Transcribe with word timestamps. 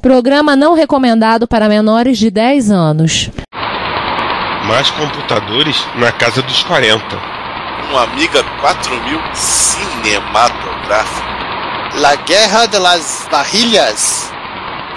Programa 0.00 0.54
não 0.54 0.74
recomendado 0.74 1.48
para 1.48 1.68
menores 1.68 2.18
de 2.18 2.30
10 2.30 2.70
anos. 2.70 3.30
Mais 4.64 4.88
computadores 4.92 5.84
na 5.96 6.12
casa 6.12 6.40
dos 6.40 6.62
40. 6.62 7.02
Um 7.92 7.98
Amiga 7.98 8.44
4000 8.60 9.20
cinematográfico. 9.34 11.26
La 11.96 12.14
Guerra 12.14 12.66
de 12.66 12.78
las 12.78 13.26
Barrilhas. 13.30 14.32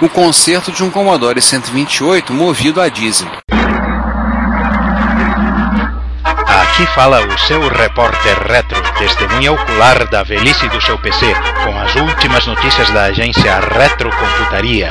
O 0.00 0.08
concerto 0.08 0.70
de 0.70 0.84
um 0.84 0.90
Commodore 0.90 1.40
128 1.40 2.32
movido 2.32 2.80
a 2.80 2.88
diesel. 2.88 3.28
Aqui 6.52 6.84
fala 6.94 7.26
o 7.26 7.38
seu 7.38 7.66
repórter 7.66 8.38
retro, 8.46 8.78
testemunha 8.98 9.52
ocular 9.52 10.06
da 10.10 10.22
velhice 10.22 10.68
do 10.68 10.82
seu 10.82 10.98
PC, 10.98 11.24
com 11.64 11.78
as 11.78 11.94
últimas 11.96 12.46
notícias 12.46 12.90
da 12.90 13.04
agência 13.04 13.58
Retrocomputaria. 13.58 14.90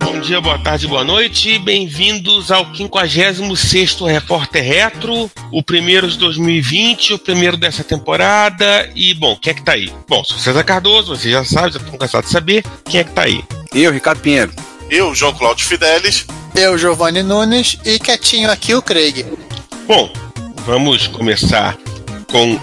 Bom 0.00 0.20
dia, 0.20 0.40
boa 0.40 0.60
tarde, 0.60 0.86
boa 0.86 1.02
noite. 1.02 1.58
Bem-vindos 1.58 2.52
ao 2.52 2.66
56º 2.66 4.06
Repórter 4.06 4.62
Retro, 4.62 5.28
o 5.50 5.60
primeiro 5.60 6.08
de 6.08 6.16
2020, 6.18 7.14
o 7.14 7.18
primeiro 7.18 7.56
dessa 7.56 7.82
temporada. 7.82 8.88
E, 8.94 9.12
bom, 9.14 9.36
quem 9.36 9.50
é 9.50 9.54
que 9.54 9.64
tá 9.64 9.72
aí? 9.72 9.92
Bom, 10.08 10.22
sou 10.22 10.38
César 10.38 10.62
Cardoso, 10.62 11.16
vocês 11.16 11.34
já 11.34 11.44
sabem, 11.44 11.72
já 11.72 11.78
estão 11.80 11.98
cansados 11.98 12.28
de 12.28 12.32
saber. 12.32 12.64
Quem 12.84 13.00
é 13.00 13.04
que 13.04 13.10
tá 13.10 13.22
aí? 13.22 13.42
Eu, 13.74 13.90
Ricardo 13.90 14.20
Pinheiro. 14.20 14.52
Eu, 14.94 15.12
João 15.12 15.34
Cláudio 15.34 15.66
Fidelis. 15.66 16.24
Eu, 16.54 16.78
Giovanni 16.78 17.20
Nunes. 17.20 17.76
E 17.84 17.98
quietinho 17.98 18.48
aqui 18.48 18.76
o 18.76 18.80
Craig. 18.80 19.26
Bom, 19.88 20.08
vamos 20.64 21.08
começar 21.08 21.76
com 22.30 22.60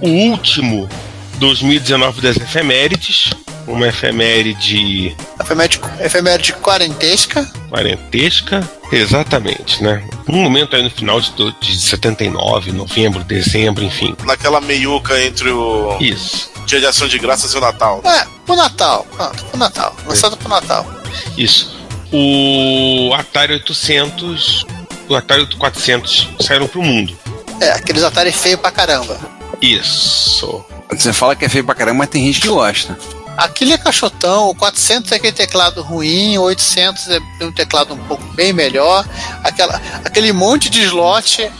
o 0.00 0.08
último 0.08 0.88
2019 1.36 2.22
das 2.22 2.38
efemérides. 2.38 3.34
Uma 3.66 3.88
efeméride 3.88 5.14
Efeméride, 5.38 5.80
efeméride 6.00 6.52
quarentesca. 6.54 7.44
quarentesca. 7.68 8.66
Exatamente, 8.90 9.82
né? 9.82 10.02
Um 10.26 10.42
momento 10.42 10.76
aí 10.76 10.82
no 10.82 10.90
final 10.90 11.20
de, 11.20 11.32
de 11.60 11.76
79, 11.78 12.72
novembro, 12.72 13.22
dezembro, 13.24 13.84
enfim. 13.84 14.16
Naquela 14.24 14.60
meiuca 14.60 15.22
entre 15.22 15.50
o 15.50 15.96
Isso, 16.00 16.50
Dia 16.66 16.80
de 16.80 16.86
Ação 16.86 17.08
de 17.08 17.18
Graças 17.18 17.52
e 17.52 17.58
o 17.58 17.60
Natal. 17.60 18.00
É, 18.04 18.26
pro 18.46 18.56
Natal. 18.56 19.06
Pronto, 19.14 19.44
pro 19.44 19.58
Natal. 19.58 19.94
Lançado 20.06 20.36
pro 20.36 20.48
Natal. 20.48 20.86
isso. 21.36 21.73
O 22.16 23.12
Atari 23.12 23.54
800, 23.54 24.64
o 25.08 25.16
Atari 25.16 25.44
400 25.56 26.28
saíram 26.40 26.68
pro 26.68 26.80
mundo. 26.80 27.12
É, 27.60 27.70
aqueles 27.72 28.04
Atari 28.04 28.30
feio 28.30 28.56
pra 28.56 28.70
caramba. 28.70 29.18
Isso. 29.60 30.64
Você 30.92 31.12
fala 31.12 31.34
que 31.34 31.44
é 31.44 31.48
feio 31.48 31.64
pra 31.64 31.74
caramba, 31.74 31.98
mas 31.98 32.08
tem 32.10 32.24
gente 32.24 32.40
que 32.40 32.46
gosta. 32.46 32.96
Aquele 33.36 33.72
é 33.72 33.78
caixotão, 33.78 34.48
o 34.48 34.54
400 34.54 35.10
é 35.10 35.16
aquele 35.16 35.32
teclado 35.32 35.82
ruim, 35.82 36.38
o 36.38 36.42
800 36.42 37.08
é 37.08 37.18
um 37.42 37.50
teclado 37.50 37.94
um 37.94 37.98
pouco 38.04 38.22
bem 38.34 38.52
melhor, 38.52 39.04
aquela, 39.42 39.82
aquele 40.04 40.32
monte 40.32 40.70
de 40.70 40.82
slot. 40.84 41.50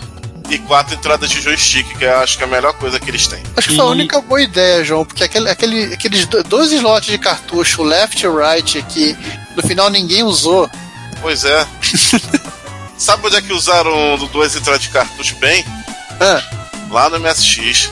E 0.49 0.59
quatro 0.59 0.95
entradas 0.95 1.31
de 1.31 1.41
joystick, 1.41 1.99
que 1.99 2.05
eu 2.05 2.17
acho 2.19 2.37
que 2.37 2.45
é 2.45 2.47
a 2.47 2.51
melhor 2.51 2.75
coisa 2.75 3.01
que 3.01 3.11
eles 3.11 3.27
têm. 3.27 3.43
Acho 3.57 3.71
que 3.71 3.75
foi 3.77 3.85
a 3.85 3.89
única 3.89 4.21
boa 4.21 4.41
ideia, 4.41 4.85
João, 4.85 5.05
porque 5.05 5.25
aquele, 5.25 5.51
aquele, 5.51 5.95
aqueles 5.95 6.27
do- 6.27 6.45
dois 6.45 6.71
slots 6.71 7.11
de 7.11 7.19
cartucho, 7.19 7.83
left 7.83 8.23
e 8.25 8.29
right, 8.29 8.83
que 8.83 9.17
no 9.57 9.63
final 9.63 9.91
ninguém 9.91 10.23
usou. 10.23 10.69
Pois 11.21 11.45
é. 11.45 11.67
Sabe 12.99 13.27
onde 13.27 13.37
é 13.37 13.43
que 13.43 13.53
usaram 13.53 14.17
duas 14.33 14.55
entradas 14.55 14.83
de 14.83 14.89
cartucho 14.89 15.37
bem? 15.37 15.65
Ah, 16.21 16.43
Lá 16.91 17.11
no 17.11 17.19
MSX. 17.19 17.91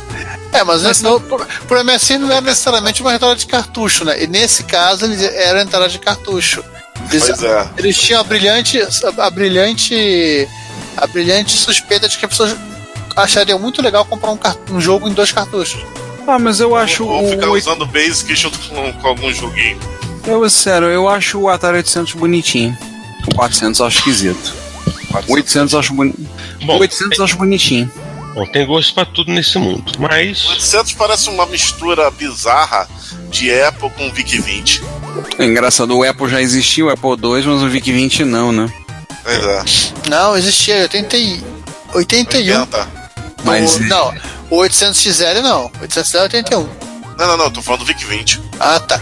é, 0.53 0.63
mas, 0.63 1.03
no, 1.03 1.21
pro, 1.21 1.45
pro 1.67 1.85
MSI 1.85 2.19
não 2.19 2.31
era 2.31 2.41
necessariamente 2.41 3.01
uma 3.03 3.13
entrada 3.15 3.35
de 3.35 3.47
cartucho, 3.47 4.05
né? 4.05 4.23
E 4.23 4.27
nesse 4.29 4.63
caso 4.63 5.07
eles 5.07 5.21
eram 5.23 5.61
entrada 5.61 5.89
de 5.89 5.99
cartucho. 5.99 6.63
Eles, 7.11 7.27
Pois 7.27 7.43
é. 7.43 7.69
eles 7.79 7.99
tinham 7.99 8.21
a 8.21 8.25
brilhante, 8.25 8.81
a 9.19 9.31
brilhante, 9.31 10.49
a 10.97 11.07
brilhante 11.09 11.53
suspeita 11.57 12.09
de 12.09 12.17
que 12.17 12.25
as 12.25 12.31
pessoas 12.31 12.57
achariam 13.17 13.59
muito 13.59 13.83
legal 13.83 14.05
comprar 14.05 14.31
um, 14.31 14.39
um 14.77 14.81
jogo 14.81 15.09
em 15.09 15.13
dois 15.13 15.33
cartuchos. 15.33 15.85
Ah, 16.27 16.39
mas 16.39 16.61
eu 16.61 16.77
acho 16.77 17.05
Ou 17.05 17.29
ficar 17.31 17.49
o. 17.49 17.55
usando 17.55 17.83
o 17.83 17.87
Basic 17.87 18.33
junto 18.37 18.59
com, 18.69 18.93
com 18.93 19.09
algum 19.09 19.33
joguinho. 19.33 19.81
Eu, 20.27 20.49
sério, 20.49 20.89
eu 20.89 21.09
acho 21.09 21.39
o 21.41 21.49
Atari 21.49 21.79
800 21.79 22.15
bonitinho. 22.15 22.77
O 23.31 23.35
400 23.35 23.81
eu 23.81 23.87
acho 23.87 23.99
esquisito. 23.99 24.55
O 25.29 25.33
800 25.35 25.73
eu 25.73 25.79
acho 25.81 25.93
bonito. 25.95 26.19
Bom, 26.65 26.77
O 26.77 26.81
800 26.81 27.19
eu 27.19 27.25
acho 27.25 27.37
bonitinho. 27.37 27.91
Bom, 28.35 28.47
tem 28.47 28.67
gosto 28.67 28.95
pra 28.95 29.05
tudo 29.05 29.31
nesse 29.31 29.59
mundo, 29.59 29.93
mas 29.99 30.49
800 30.49 30.93
parece 30.95 31.29
uma 31.29 31.45
mistura 31.45 32.11
bizarra 32.11 32.89
de 33.31 33.53
Apple 33.53 33.91
com 33.91 34.11
VIC-20. 34.11 34.83
É 35.39 35.45
engraçado, 35.45 35.95
o 35.97 36.03
Apple 36.03 36.29
já 36.31 36.41
existia, 36.41 36.87
o 36.87 36.89
Apple 36.89 37.11
II, 37.11 37.43
mas 37.45 37.63
o 37.63 37.69
VIC-20 37.69 38.21
não, 38.25 38.51
né? 38.51 38.73
Pois 39.23 39.45
é. 39.45 39.65
Não, 40.09 40.35
existia 40.37 40.77
80, 40.83 41.17
e- 41.19 41.45
81. 41.93 42.61
80. 42.61 42.89
Mas- 43.45 43.77
O- 43.77 43.81
não, 43.81 44.15
o 44.49 44.57
800XL 44.57 45.43
não. 45.43 45.67
O 45.67 45.71
800XL 45.83 46.19
é 46.21 46.23
81. 46.23 46.69
Não, 47.19 47.27
não, 47.27 47.37
não, 47.37 47.51
tô 47.51 47.61
falando 47.61 47.81
do 47.81 47.87
VIC-20. 47.87 48.41
Ah, 48.59 48.81
tá. 48.81 48.99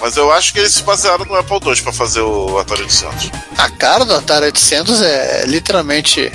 Mas 0.00 0.16
eu 0.16 0.30
acho 0.32 0.52
que 0.52 0.58
eles 0.58 0.72
se 0.74 0.82
basearam 0.82 1.24
no 1.24 1.34
Apple 1.34 1.58
II 1.64 1.82
pra 1.82 1.92
fazer 1.92 2.20
o 2.20 2.58
Atari 2.58 2.82
800. 2.82 3.30
A 3.56 3.70
cara 3.70 4.04
do 4.04 4.14
Atari 4.14 4.46
800 4.46 5.00
é 5.02 5.44
literalmente. 5.46 6.30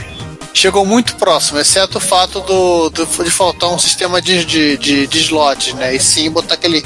Chegou 0.52 0.84
muito 0.84 1.16
próximo, 1.16 1.60
exceto 1.60 2.00
o 2.00 2.02
fato 2.02 2.40
do, 2.42 2.90
do- 2.90 3.24
de 3.24 3.30
faltar 3.30 3.70
um 3.70 3.78
sistema 3.78 4.20
de, 4.20 4.44
de, 4.44 4.78
de, 4.78 5.06
de 5.08 5.20
slots, 5.20 5.74
né? 5.76 5.96
E 5.96 6.00
sim 6.00 6.30
botar 6.32 6.56
aquele, 6.56 6.84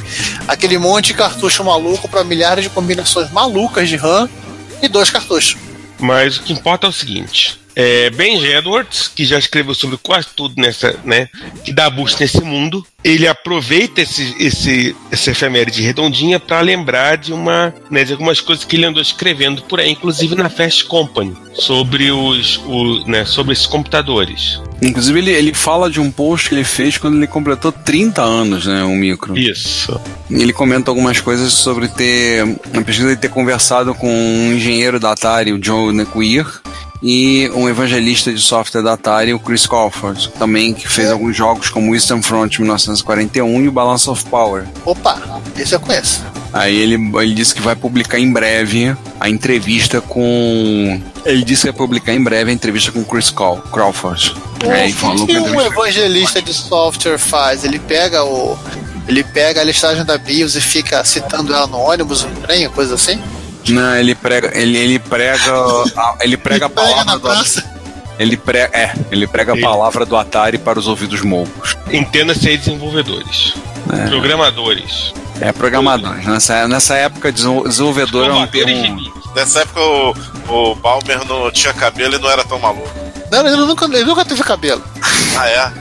aquele 0.49 0.77
monte 0.77 1.07
de 1.07 1.13
cartucho 1.13 1.63
maluco 1.63 2.09
para 2.09 2.25
milhares 2.25 2.65
de 2.65 2.69
combinações 2.69 3.31
malucas 3.31 3.87
de 3.87 3.95
RAM 3.95 4.29
e 4.81 4.89
dois 4.89 5.09
cartuchos. 5.09 5.55
Mas 5.97 6.37
o 6.37 6.43
que 6.43 6.51
importa 6.51 6.87
é 6.87 6.89
o 6.89 6.93
seguinte: 6.93 7.57
é, 7.75 8.09
Ben 8.09 8.43
Edwards, 8.43 9.07
que 9.07 9.25
já 9.25 9.37
escreveu 9.37 9.73
sobre 9.73 9.97
quase 9.97 10.27
tudo 10.35 10.53
nessa, 10.57 10.99
né, 11.03 11.27
que 11.63 11.73
dá 11.73 11.89
boost 11.89 12.19
nesse 12.19 12.41
mundo, 12.41 12.85
ele 13.03 13.27
aproveita 13.27 14.01
esse, 14.01 14.35
esse, 14.39 14.95
essa 15.11 15.31
efeméride 15.31 15.81
redondinha 15.81 16.39
para 16.39 16.61
lembrar 16.61 17.17
de 17.17 17.33
uma, 17.33 17.73
né, 17.89 18.03
de 18.03 18.13
algumas 18.13 18.39
coisas 18.39 18.63
que 18.63 18.75
ele 18.75 18.85
andou 18.85 19.01
escrevendo 19.01 19.61
por 19.63 19.79
aí, 19.79 19.91
inclusive 19.91 20.35
na 20.35 20.49
Fast 20.49 20.85
Company, 20.85 21.35
sobre 21.53 22.11
os, 22.11 22.57
o, 22.65 23.03
né, 23.07 23.25
sobre 23.25 23.53
esses 23.53 23.65
computadores. 23.65 24.61
Inclusive, 24.81 25.19
ele, 25.19 25.31
ele 25.31 25.53
fala 25.53 25.89
de 25.89 25.99
um 25.99 26.11
post 26.11 26.49
que 26.49 26.55
ele 26.55 26.63
fez 26.63 26.97
quando 26.97 27.15
ele 27.15 27.27
completou 27.27 27.71
30 27.71 28.21
anos, 28.21 28.65
né? 28.65 28.83
O 28.83 28.89
micro. 28.89 29.37
Isso. 29.37 29.99
Ele 30.29 30.51
comenta 30.51 30.91
algumas 30.91 31.21
coisas 31.21 31.53
sobre 31.53 31.87
ter. 31.87 32.45
Na 32.73 32.81
pesquisa 32.81 33.07
ele 33.07 33.15
ter 33.15 33.29
conversado 33.29 33.95
com 33.95 34.09
um 34.09 34.53
engenheiro 34.53 34.99
da 34.99 35.13
Atari, 35.13 35.53
o 35.53 35.63
Joe 35.63 35.93
Nequir, 35.93 36.45
e 37.03 37.51
um 37.53 37.67
evangelista 37.67 38.31
de 38.31 38.39
software 38.39 38.81
da 38.81 38.93
Atari, 38.93 39.33
o 39.33 39.39
Chris 39.39 39.67
Crawford, 39.67 40.29
também 40.39 40.73
que 40.73 40.87
fez 40.87 41.11
alguns 41.11 41.35
jogos 41.35 41.69
como 41.69 41.93
Eastern 41.93 42.23
Front 42.23 42.59
1941 42.59 43.61
e 43.63 43.67
o 43.67 43.71
Balance 43.73 44.09
of 44.09 44.23
Power. 44.25 44.63
Opa, 44.85 45.41
esse 45.57 45.75
eu 45.75 45.79
conheço. 45.81 46.21
Aí 46.53 46.75
ele, 46.75 46.95
ele 46.95 47.33
disse 47.33 47.53
que 47.53 47.61
vai 47.61 47.75
publicar 47.75 48.19
em 48.19 48.31
breve 48.31 48.95
a 49.19 49.29
entrevista 49.29 49.99
com. 49.99 51.01
Ele 51.25 51.43
disse 51.43 51.63
que 51.63 51.71
vai 51.71 51.77
publicar 51.77 52.13
em 52.13 52.23
breve 52.23 52.51
a 52.51 52.53
entrevista 52.53 52.91
com 52.91 52.99
o 52.99 53.05
Chris 53.05 53.29
Craw- 53.29 53.61
Crawford. 53.73 54.35
É, 54.63 54.87
e 54.87 54.91
o 54.91 54.95
falou 54.95 55.27
que 55.27 55.33
que 55.33 55.39
um 55.39 55.59
evangelista 55.59 56.41
de 56.41 56.53
software 56.53 57.17
faz? 57.17 57.65
Ele 57.65 57.79
pega 57.79 58.23
o. 58.23 58.57
Ele 59.07 59.23
pega 59.23 59.59
a 59.59 59.63
listagem 59.65 60.05
da 60.05 60.17
BIOS 60.17 60.55
e 60.55 60.61
fica 60.61 61.03
citando 61.03 61.53
ela 61.53 61.67
no 61.67 61.77
ônibus, 61.77 62.23
um 62.23 62.33
trem, 62.35 62.69
coisa 62.69 62.95
assim? 62.95 63.19
Não, 63.69 63.95
ele 63.95 64.13
prega. 64.15 64.51
Ele, 64.57 64.77
ele 64.77 64.99
prega. 64.99 65.51
a- 65.95 66.15
Ele 66.21 66.37
prega 66.37 66.65
a 66.65 66.69
palavra 66.69 67.03
na 67.05 67.15
do. 67.15 67.21
praça. 67.21 67.63
Ele 68.19 68.37
prega, 68.37 68.77
é, 68.77 68.93
ele 69.11 69.25
prega 69.25 69.53
a 69.53 69.55
Ele- 69.55 69.63
palavra 69.63 70.05
do 70.05 70.15
Atari 70.15 70.57
para 70.59 70.77
os 70.77 70.87
ouvidos 70.87 71.21
moucos. 71.21 71.75
Entenda-se 71.91 72.47
aí 72.47 72.57
desenvolvedores, 72.57 73.53
programadores, 74.09 75.13
É 75.41 75.51
programadores. 75.51 76.25
Nessa, 76.25 76.67
nessa 76.67 76.95
época, 76.95 77.31
desenvol- 77.31 77.67
desenvolvedor 77.67 78.29
é 78.29 78.33
um 78.33 78.47
termo. 78.47 79.11
Nessa 79.35 79.61
época 79.61 79.79
o, 79.81 80.13
o 80.71 80.75
Balmer 80.75 81.25
não 81.27 81.49
tinha 81.51 81.73
cabelo 81.73 82.15
e 82.15 82.19
não 82.19 82.29
era 82.29 82.43
tão 82.43 82.59
maluco. 82.59 82.87
Não, 83.31 83.39
ele 83.47 83.55
nunca, 83.55 83.85
ele 83.85 84.03
nunca 84.05 84.23
teve 84.23 84.43
cabelo. 84.43 84.83
Ah, 85.35 85.49
é? 85.49 85.71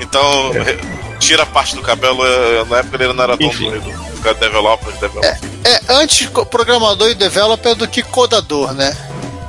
Então, 0.00 0.52
re- 0.52 0.78
tira 1.18 1.42
a 1.42 1.46
parte 1.46 1.74
do 1.74 1.82
cabelo, 1.82 2.22
na 2.68 2.78
época 2.78 3.02
ele 3.02 3.12
não 3.12 3.24
era 3.24 3.36
tão 3.36 3.46
Enfim. 3.48 3.68
doido. 3.68 3.92
Ficar 4.14 4.34
developer, 4.34 4.92
developer. 4.92 5.24
É, 5.28 5.38
é 5.64 5.80
antes 5.88 6.28
programador 6.50 7.10
e 7.10 7.14
developer 7.14 7.74
do 7.74 7.86
que 7.86 8.02
codador, 8.02 8.72
né? 8.72 8.96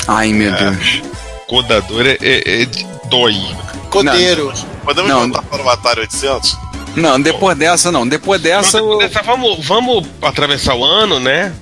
Ai, 0.07 0.33
meu 0.33 0.53
é. 0.53 0.57
Deus. 0.57 1.01
Codador 1.47 2.05
é, 2.07 2.17
é, 2.21 2.63
é 2.63 2.67
dói. 3.09 3.35
Codeiro. 3.89 4.47
Não. 4.47 4.71
Podemos 4.85 5.09
não. 5.11 5.19
voltar 5.19 5.41
para 5.43 5.63
o 5.63 5.69
Atari 5.69 6.01
800? 6.01 6.57
Não, 6.95 7.21
depois 7.21 7.57
dessa 7.57 7.91
não. 7.91 8.07
Depois 8.07 8.41
dessa. 8.41 8.79
Não, 8.79 8.97
depois 8.97 9.15
eu... 9.15 9.23
vamos, 9.23 9.65
vamos 9.65 10.07
atravessar 10.21 10.75
o 10.75 10.83
ano, 10.83 11.19
né? 11.19 11.53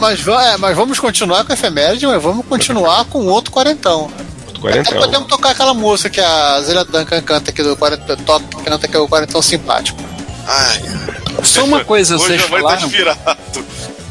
Mas, 0.00 0.24
mas, 0.58 0.76
vamos 0.76 0.98
continuar 0.98 1.44
com 1.44 1.52
a 1.52 1.54
efeméride, 1.54 2.06
mas 2.06 2.22
vamos 2.22 2.44
continuar 2.46 3.04
com 3.06 3.26
outro 3.26 3.50
quarentão. 3.50 4.10
Outro 4.46 4.60
quarentão. 4.60 4.92
Até 4.92 5.06
podemos 5.06 5.28
tocar 5.28 5.50
aquela 5.50 5.72
música 5.72 6.10
que 6.10 6.20
a 6.20 6.60
Zélia 6.60 6.84
Duncan 6.84 7.22
canta 7.22 7.50
aqui 7.50 7.62
do 7.62 7.74
quarentão, 7.76 8.16
toca, 8.16 8.44
canta 8.64 8.86
é 8.86 8.90
do 8.90 9.08
quarentão 9.08 9.40
simpático. 9.40 9.98
Ai, 10.46 10.82
só 11.42 11.64
uma 11.64 11.84
coisa, 11.84 12.16
hoje 12.16 12.24
vocês 12.26 12.42
tá 12.42 12.48
falaram. 12.48 12.86
inspirado. 12.86 13.20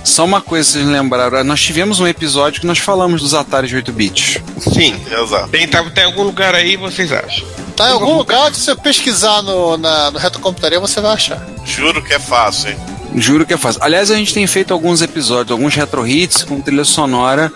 Só 0.04 0.24
uma 0.24 0.40
coisa, 0.40 0.70
vocês 0.70 0.86
lembraram. 0.86 1.44
Nós 1.44 1.60
tivemos 1.62 2.00
um 2.00 2.08
episódio 2.08 2.62
que 2.62 2.68
nós 2.68 2.78
falamos 2.78 3.22
dos 3.22 3.34
Atari 3.34 3.68
de 3.68 3.76
8 3.76 3.92
bits. 3.92 4.38
Sim. 4.60 4.96
Exato. 5.12 5.50
Tem, 5.50 5.68
tá, 5.68 5.84
tem 5.90 6.04
algum 6.04 6.22
lugar 6.24 6.54
aí, 6.54 6.78
vocês 6.78 7.12
acham? 7.12 7.46
Tá 7.76 7.90
em 7.90 7.94
algum 7.94 8.16
lugar, 8.16 8.54
se 8.54 8.62
você 8.62 8.76
pesquisar 8.76 9.42
no, 9.42 9.76
na, 9.78 10.12
no 10.12 10.20
Reto 10.20 10.40
Computaria, 10.40 10.80
você 10.80 11.02
vai 11.02 11.14
achar. 11.14 11.44
Juro 11.66 12.04
que 12.04 12.14
é 12.14 12.20
fácil, 12.20 12.70
hein? 12.70 12.78
Juro 13.16 13.46
que 13.46 13.54
é 13.54 13.58
fácil. 13.58 13.82
Aliás, 13.84 14.12
a 14.12 14.16
gente 14.16 14.34
tem 14.34 14.46
feito 14.46 14.74
alguns 14.74 15.02
episódios, 15.02 15.52
alguns 15.52 15.74
retro 15.74 16.08
hits 16.08 16.44
com 16.44 16.62
trilha 16.62 16.86
sonora 16.86 17.52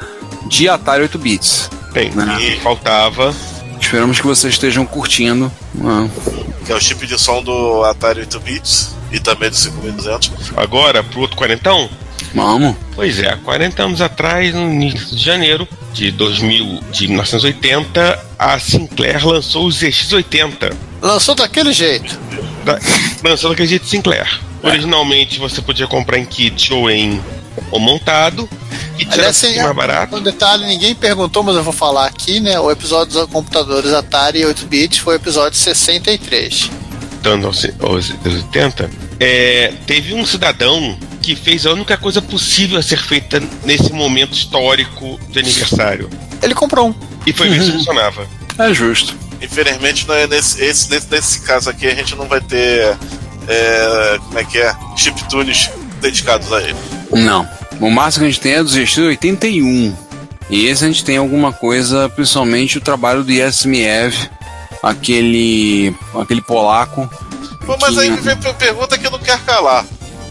de 0.48 0.68
Atari 0.68 1.04
8 1.04 1.20
bits. 1.20 1.70
Tem. 1.94 2.12
Ah. 2.18 2.42
E 2.42 2.60
faltava. 2.62 3.34
Esperamos 3.80 4.20
que 4.20 4.26
vocês 4.26 4.56
estejam 4.56 4.86
curtindo. 4.86 5.52
Ah, 5.86 6.08
Que 6.66 6.72
é 6.72 6.76
o 6.76 6.80
chip 6.82 7.06
de 7.06 7.18
som 7.18 7.42
do 7.44 7.84
Atari 7.84 8.22
8 8.22 8.40
bits 8.40 8.99
e 9.12 9.20
também 9.20 9.50
do 9.50 9.56
5200. 9.56 10.52
Agora, 10.56 11.04
pro 11.04 11.22
outro 11.22 11.38
quarentão? 11.38 11.90
Vamos. 12.34 12.76
Pois 12.96 13.20
é, 13.20 13.30
há 13.30 13.38
40 13.38 13.84
anos 13.84 14.02
atrás, 14.02 14.54
no 14.54 14.72
início 14.72 15.16
de 15.16 15.24
janeiro 15.24 15.68
de 15.94 16.12
2000, 16.12 16.80
de 16.92 17.08
1980, 17.08 18.26
a 18.38 18.60
Sinclair 18.60 19.26
lançou 19.26 19.66
o 19.66 19.70
ZX80. 19.70 20.74
Lançou 21.02 21.34
daquele 21.36 21.74
jeito. 21.74 22.20
Da, 22.64 22.80
lançou 23.24 23.50
daquele 23.50 23.70
jeito 23.70 23.88
Sinclair. 23.88 24.40
Originalmente 24.62 25.40
você 25.40 25.62
podia 25.62 25.88
comprar 25.88 26.20
em 26.20 26.26
kit 26.26 26.74
ou 26.74 26.90
em 26.90 27.20
ou 27.72 27.80
montado. 27.80 28.48
Era 29.00 29.14
Aliás, 29.14 29.38
sem, 29.38 29.58
mais 29.62 29.76
barato. 29.76 30.16
um 30.16 30.22
detalhe, 30.22 30.66
ninguém 30.66 30.94
perguntou, 30.94 31.42
mas 31.42 31.56
eu 31.56 31.64
vou 31.64 31.74
falar 31.74 32.06
aqui, 32.06 32.40
né? 32.40 32.60
O 32.60 32.70
episódio 32.70 33.14
dos 33.14 33.30
computadores 33.32 33.94
Atari 33.94 34.42
8-bit 34.42 35.02
foi 35.02 35.16
o 35.16 35.18
episódio 35.18 35.58
63. 35.58 36.70
Voltando 37.20 37.48
aos, 37.48 37.66
aos 37.80 38.12
80, 38.26 38.90
é, 39.20 39.74
teve 39.86 40.14
um 40.14 40.26
cidadão 40.26 40.98
que 41.22 41.36
fez 41.36 41.66
a 41.66 41.74
única 41.74 41.98
coisa 41.98 42.22
possível 42.22 42.80
a 42.80 42.82
ser 42.82 42.98
feita 42.98 43.42
nesse 43.66 43.92
momento 43.92 44.34
histórico 44.34 45.20
de 45.30 45.40
aniversário. 45.40 46.10
Ele 46.42 46.56
comprou 46.56 46.90
um. 46.90 46.96
E 47.28 47.34
foi 47.34 47.50
ver 47.50 47.62
se 47.62 47.72
funcionava. 47.74 48.26
É 48.58 48.74
justo. 48.74 49.16
Infelizmente, 49.42 50.08
não 50.08 50.16
é 50.16 50.28
nesse, 50.28 50.64
esse, 50.64 50.90
nesse, 50.90 51.12
nesse 51.12 51.42
caso 51.42 51.70
aqui, 51.70 51.88
a 51.88 51.94
gente 51.94 52.16
não 52.16 52.26
vai 52.26 52.40
ter. 52.40 52.98
é, 53.48 54.18
como 54.26 54.40
é 54.40 54.44
que 54.46 54.58
é? 54.58 54.74
Chiptunes 54.96 55.70
dedicados 56.02 56.52
a 56.54 56.62
ele. 56.62 56.76
Não. 57.12 57.48
O 57.82 57.90
máximo 57.90 58.24
que 58.24 58.30
a 58.30 58.32
gente 58.32 58.42
tem 58.42 58.54
é 58.54 58.64
do 58.64 58.70
GX 58.70 58.98
81. 58.98 59.96
E 60.50 60.66
esse 60.66 60.84
a 60.84 60.88
gente 60.88 61.04
tem 61.04 61.18
alguma 61.18 61.54
coisa, 61.54 62.10
principalmente 62.10 62.78
o 62.78 62.82
trabalho 62.82 63.24
do 63.24 63.32
Yasmiev, 63.32 64.30
aquele 64.84 65.96
aquele 66.20 66.42
polaco. 66.42 67.10
Pô, 67.66 67.78
mas 67.80 67.94
que- 67.96 68.00
aí 68.02 68.10
me 68.12 68.18
vem 68.22 68.34
a 68.34 68.54
pergunta 68.54 68.98
que 68.98 69.06
eu 69.08 69.12
não 69.12 69.20
quero 69.20 69.42
calar. 69.42 69.86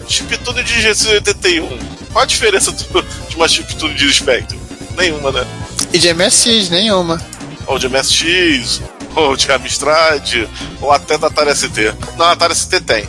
Chiptune 0.09 0.62
de 0.65 0.81
GC81. 0.83 1.79
Qual 2.12 2.23
a 2.23 2.27
diferença 2.27 2.73
do- 2.73 3.03
de 3.29 3.37
uma 3.37 3.47
chiptune 3.47 3.95
de 3.95 4.12
Spectrum? 4.12 4.59
Nenhuma, 4.97 5.31
né? 5.31 5.47
E 5.93 5.99
de 5.99 6.09
MSX, 6.09 6.71
nenhuma. 6.71 7.21
Ou 7.67 7.79
de 7.79 7.87
MSX, 7.89 8.81
ou 9.15 9.37
de 9.37 9.50
Amstrad, 9.53 10.35
ou 10.81 10.91
até 10.91 11.19
da 11.19 11.27
Atari 11.27 11.51
ST. 11.55 11.94
Não, 12.17 12.27
a 12.27 12.33
Atari 12.33 12.55
ST 12.55 12.81
tem. 12.81 13.09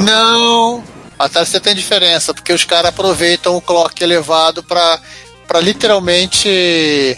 Não! 0.00 0.82
Até 1.18 1.44
você 1.44 1.60
tem 1.60 1.74
diferença, 1.74 2.34
porque 2.34 2.52
os 2.52 2.64
caras 2.64 2.88
aproveitam 2.88 3.54
o 3.56 3.60
clock 3.60 4.02
elevado 4.02 4.62
pra, 4.64 4.98
pra 5.46 5.60
literalmente 5.60 7.16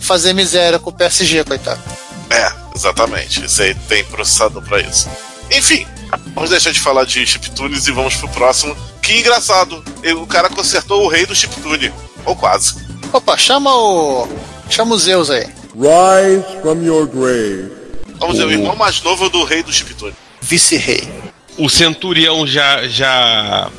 fazer 0.00 0.32
miséria 0.32 0.78
com 0.78 0.90
o 0.90 0.92
PSG, 0.92 1.44
coitado. 1.44 1.80
É, 2.30 2.52
exatamente. 2.74 3.44
Isso 3.44 3.62
aí 3.62 3.74
tem 3.74 4.04
processador 4.04 4.62
pra 4.62 4.80
isso. 4.80 5.08
Enfim, 5.50 5.86
vamos 6.34 6.50
deixar 6.50 6.72
de 6.72 6.80
falar 6.80 7.04
de 7.04 7.26
chiptunes 7.26 7.86
e 7.86 7.92
vamos 7.92 8.16
pro 8.16 8.28
próximo. 8.28 8.76
Que 9.02 9.18
engraçado, 9.18 9.82
o 10.20 10.26
cara 10.26 10.48
consertou 10.48 11.04
o 11.04 11.08
rei 11.08 11.26
do 11.26 11.34
chiptune. 11.34 11.92
Ou 12.24 12.34
quase. 12.34 12.74
Opa, 13.12 13.36
chama 13.36 13.74
o. 13.74 14.28
Chama 14.70 14.94
o 14.94 14.98
Zeus 14.98 15.30
aí. 15.30 15.46
Rise 15.74 16.44
from 16.62 16.82
your 16.82 17.06
grave. 17.06 17.70
Vamos 18.18 18.36
dizer, 18.36 18.46
o 18.46 18.52
irmão 18.52 18.74
mais 18.76 19.02
novo 19.02 19.28
do 19.28 19.44
rei 19.44 19.62
do 19.62 19.72
chiptune. 19.72 20.14
Vice-rei. 20.40 21.08
O 21.58 21.68
Centurião 21.68 22.46
já 22.46 22.88
já 22.88 23.70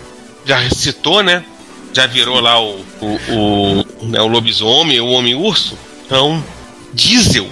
já 0.45 0.57
recitou, 0.57 1.23
né? 1.23 1.43
Já 1.91 2.05
virou 2.05 2.39
lá 2.39 2.61
o 2.61 2.85
o, 3.01 3.85
o, 4.01 4.05
né, 4.05 4.21
o 4.21 4.27
lobisomem, 4.27 4.99
o 4.99 5.07
homem-urso. 5.07 5.77
Então, 6.05 6.43
Diesel. 6.93 7.47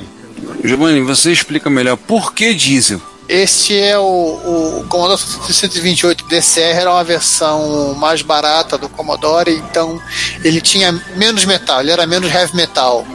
Giovanni, 0.64 1.02
você 1.02 1.32
explica 1.32 1.70
melhor 1.70 1.98
por 1.98 2.34
que 2.34 2.54
diesel? 2.54 3.02
Este 3.28 3.80
é 3.80 3.98
o, 3.98 4.04
o 4.04 4.86
Commodore 4.90 5.20
128 5.20 6.26
DCR, 6.26 6.82
era 6.82 6.92
uma 6.92 7.04
versão 7.04 7.94
mais 7.96 8.22
barata 8.22 8.78
do 8.78 8.90
Commodore, 8.90 9.52
então 9.52 10.00
ele 10.44 10.60
tinha 10.60 10.92
menos 11.16 11.46
metal, 11.46 11.80
ele 11.80 11.92
era 11.92 12.06
menos 12.06 12.34
heavy 12.34 12.56
metal. 12.56 13.06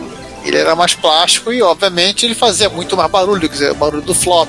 Ele 0.45 0.57
era 0.57 0.75
mais 0.75 0.95
plástico 0.95 1.53
e, 1.53 1.61
obviamente, 1.61 2.25
ele 2.25 2.35
fazia 2.35 2.71
muito 2.71 2.97
mais 2.97 3.11
barulho, 3.11 3.49
quer 3.49 3.55
dizer, 3.55 3.73
o 3.73 3.75
barulho 3.75 4.03
do 4.03 4.15
flop. 4.15 4.49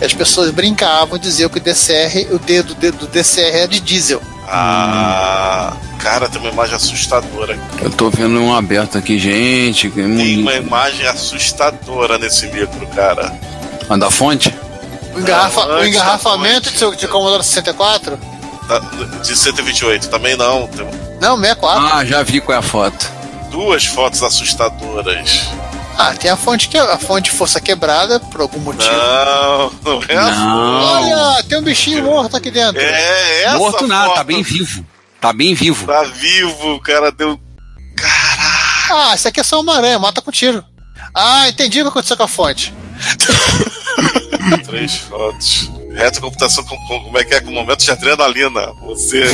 As 0.00 0.14
pessoas 0.14 0.50
brincavam, 0.50 1.18
diziam 1.18 1.50
que 1.50 1.58
o 1.58 1.60
DCR, 1.60 2.32
o 2.32 2.38
dedo, 2.38 2.74
dedo 2.74 2.98
do 2.98 3.06
DCR 3.08 3.56
era 3.56 3.68
de 3.68 3.80
diesel. 3.80 4.22
Ah, 4.50 5.72
cara, 5.98 6.28
tem 6.28 6.40
uma 6.40 6.50
imagem 6.50 6.74
assustadora. 6.74 7.58
Eu 7.80 7.90
tô 7.90 8.10
vendo 8.10 8.40
um 8.40 8.54
aberto 8.54 8.96
aqui, 8.98 9.18
gente. 9.18 9.90
que 9.90 10.00
é 10.00 10.04
Tem 10.04 10.12
muito- 10.12 10.40
uma 10.42 10.54
imagem 10.54 11.06
assustadora 11.06 12.18
nesse 12.18 12.46
micro, 12.46 12.86
cara. 12.88 13.32
A 13.88 13.96
da 13.96 14.10
fonte? 14.10 14.54
O, 15.14 15.20
engarrafa- 15.20 15.66
Não, 15.66 15.78
o 15.80 15.86
engarrafamento 15.86 16.70
de, 16.70 16.78
seu, 16.78 16.94
de 16.94 17.06
Commodore 17.08 17.42
64? 17.42 18.18
Da- 18.68 18.78
De 19.22 19.36
128, 19.36 20.08
também 20.08 20.36
não. 20.36 20.66
Tem 20.68 20.86
Não, 21.20 21.36
64. 21.36 21.86
Ah, 21.96 22.04
já 22.04 22.22
vi 22.22 22.40
qual 22.40 22.56
é 22.56 22.58
a 22.58 22.62
foto. 22.62 23.10
duas 23.50 23.84
fotos 23.86 24.22
assustadoras. 24.22 25.48
Ah, 26.00 26.14
tem 26.14 26.30
a 26.30 26.36
fonte 26.36 26.68
que 26.68 26.78
a 26.78 26.96
fonte 26.96 27.32
força 27.32 27.60
quebrada 27.60 28.20
por 28.20 28.40
algum 28.40 28.60
motivo. 28.60 28.88
Não, 28.92 29.72
não 29.82 30.02
é 30.08 30.16
a 30.16 30.30
Não. 30.30 30.82
Olha, 30.84 31.42
tem 31.42 31.58
um 31.58 31.62
bichinho 31.62 32.04
morto 32.04 32.36
aqui 32.36 32.52
dentro. 32.52 32.80
É 32.80 33.42
essa 33.42 33.58
Morto 33.58 33.84
nada, 33.88 34.06
foto. 34.06 34.14
tá 34.14 34.22
bem 34.24 34.40
vivo. 34.40 34.86
Tá 35.20 35.32
bem 35.32 35.54
vivo. 35.54 35.86
Tá 35.86 36.04
vivo, 36.04 36.74
o 36.74 36.80
cara 36.80 37.10
deu. 37.10 37.38
Ah, 38.90 39.12
esse 39.12 39.26
aqui 39.26 39.40
é 39.40 39.42
só 39.42 39.60
uma 39.60 39.74
aranha, 39.76 39.98
mata 39.98 40.22
com 40.22 40.30
tiro. 40.30 40.64
Ah, 41.12 41.48
entendi 41.48 41.80
o 41.80 41.84
que 41.84 41.88
aconteceu 41.88 42.16
com 42.16 42.22
a 42.22 42.28
fonte. 42.28 42.72
Três 44.66 44.94
fotos. 44.98 45.68
Retrocomputação 45.98 46.64
com, 46.64 46.76
com 46.86 47.00
como 47.04 47.18
é 47.18 47.24
que 47.24 47.34
é 47.34 47.40
com 47.40 47.50
momento 47.50 47.80
de 47.84 47.90
adrenalina. 47.90 48.72
Você 48.82 49.24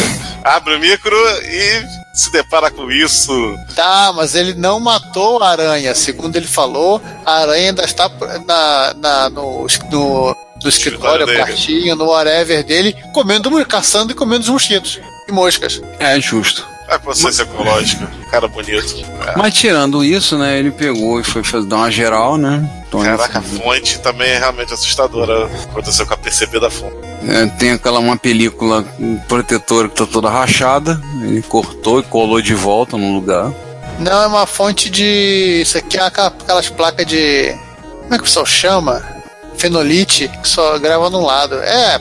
abre 0.42 0.74
o 0.74 0.80
micro 0.80 1.16
e 1.44 1.84
se 2.14 2.32
depara 2.32 2.70
com 2.70 2.90
isso. 2.90 3.32
Tá, 3.74 4.12
mas 4.14 4.34
ele 4.34 4.54
não 4.54 4.80
matou 4.80 5.42
a 5.42 5.50
aranha. 5.50 5.94
Segundo 5.94 6.36
ele 6.36 6.46
falou, 6.46 7.02
a 7.24 7.32
aranha 7.42 7.68
ainda 7.68 7.84
está 7.84 8.10
na, 8.46 8.94
na- 8.94 9.30
no, 9.30 9.66
no, 9.90 10.36
no 10.62 10.68
escritório, 10.68 11.26
quartinho, 11.26 11.94
no 11.96 12.06
whatever 12.06 12.64
dele, 12.64 12.96
comendo, 13.12 13.64
caçando 13.66 14.12
e 14.12 14.14
comendo 14.14 14.42
os 14.44 14.48
mosquitos 14.48 14.98
e 15.28 15.32
moscas. 15.32 15.82
É 15.98 16.18
justo. 16.20 16.66
A 16.88 16.98
consciência 16.98 17.42
ecológica. 17.42 18.06
Cara 18.30 18.46
bonito. 18.46 19.04
É. 19.26 19.36
Mas 19.36 19.54
tirando 19.54 20.04
isso, 20.04 20.36
né, 20.36 20.58
ele 20.58 20.70
pegou 20.70 21.18
e 21.20 21.24
foi 21.24 21.42
fazer, 21.42 21.66
dar 21.66 21.76
uma 21.76 21.90
geral, 21.90 22.36
né? 22.36 22.68
Então, 22.86 23.02
Caraca, 23.02 23.38
a 23.38 23.42
fonte 23.42 23.98
também 24.00 24.28
é 24.30 24.38
realmente 24.38 24.72
assustadora. 24.74 25.46
Aconteceu 25.70 26.06
com 26.06 26.14
a 26.14 26.16
PCB 26.16 26.60
da 26.60 26.70
fonte. 26.70 26.94
é, 27.26 27.46
tem 27.58 27.72
aquela 27.72 27.98
uma 27.98 28.16
película 28.16 28.84
um 29.00 29.16
protetora 29.28 29.88
que 29.88 29.96
tá 29.96 30.06
toda 30.06 30.28
rachada. 30.30 31.00
Ele 31.22 31.42
cortou 31.42 32.00
e 32.00 32.02
colou 32.04 32.40
de 32.40 32.54
volta 32.54 32.96
no 32.96 33.14
lugar. 33.14 33.50
Não, 33.98 34.22
é 34.22 34.26
uma 34.26 34.46
fonte 34.46 34.90
de. 34.90 35.60
Isso 35.62 35.78
aqui 35.78 35.96
é 35.96 36.02
aquela- 36.02 36.28
aquelas 36.28 36.68
placas 36.68 37.06
de. 37.06 37.56
Como 38.02 38.14
é 38.14 38.16
que 38.18 38.22
o 38.22 38.26
pessoal 38.26 38.44
chama? 38.46 39.02
Fenolite, 39.56 40.28
que 40.28 40.48
só 40.48 40.78
grava 40.78 41.08
num 41.10 41.24
lado. 41.24 41.54
É, 41.56 42.00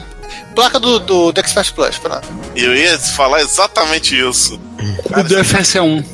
placa 0.54 0.78
do, 0.78 0.98
do, 0.98 1.32
do 1.32 1.40
Expert 1.40 1.72
Plus, 1.72 1.96
pronto. 1.98 2.28
E 2.54 2.64
eu 2.64 2.74
ia 2.74 2.98
falar 2.98 3.40
exatamente 3.40 4.18
isso. 4.18 4.60
O 5.16 5.22
do 5.22 5.34
FSA1. 5.36 6.04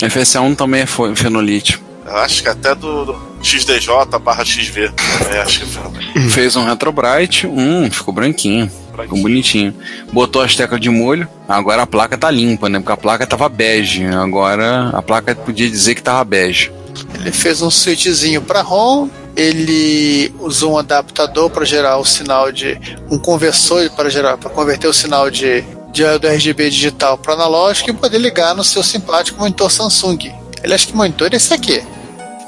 FSA1 0.00 0.56
também 0.56 0.82
é 0.82 0.86
fenolite. 0.86 1.80
Eu 2.06 2.16
acho 2.16 2.42
que 2.42 2.48
até 2.48 2.74
do, 2.74 3.04
do 3.04 3.28
XDJ 3.42 4.18
barra 4.22 4.44
XV. 4.44 4.90
É, 5.30 5.40
acho 5.40 5.60
que 5.60 5.66
foi. 5.66 5.82
Fez 6.30 6.56
um 6.56 6.64
Retrobrite, 6.64 7.46
hum, 7.46 7.90
ficou 7.90 8.14
branquinho. 8.14 8.70
Ficou 9.02 9.18
bonitinho. 9.20 9.74
Botou 10.12 10.42
as 10.42 10.56
teclas 10.56 10.80
de 10.80 10.90
molho, 10.90 11.28
agora 11.48 11.82
a 11.82 11.86
placa 11.86 12.18
tá 12.18 12.30
limpa, 12.30 12.68
né? 12.68 12.78
Porque 12.80 12.92
a 12.92 12.96
placa 12.96 13.26
tava 13.26 13.48
bege. 13.48 14.04
Agora 14.06 14.90
a 14.92 15.02
placa 15.02 15.34
podia 15.34 15.68
dizer 15.68 15.94
que 15.94 16.02
tava 16.02 16.24
bege. 16.24 16.72
Ele 17.14 17.30
fez 17.30 17.62
um 17.62 17.70
switchzinho 17.70 18.42
para 18.42 18.60
ROM, 18.60 19.08
ele 19.36 20.34
usou 20.40 20.72
um 20.72 20.78
adaptador 20.78 21.48
para 21.48 21.64
gerar 21.64 21.98
o 21.98 22.04
sinal 22.04 22.50
de. 22.50 22.78
um 23.08 23.18
conversor 23.18 23.88
para 23.90 24.08
gerar 24.08 24.36
para 24.36 24.50
converter 24.50 24.88
o 24.88 24.92
sinal 24.92 25.30
de, 25.30 25.62
de 25.90 26.18
do 26.18 26.26
RGB 26.26 26.70
digital 26.70 27.18
para 27.18 27.34
analógico 27.34 27.90
e 27.90 27.92
poder 27.92 28.18
ligar 28.18 28.54
no 28.54 28.64
seu 28.64 28.82
simpático 28.82 29.40
monitor 29.40 29.70
Samsung. 29.70 30.32
Ele 30.62 30.74
acha 30.74 30.86
que 30.86 30.96
monitor 30.96 31.32
é 31.32 31.36
esse 31.36 31.52
aqui. 31.54 31.82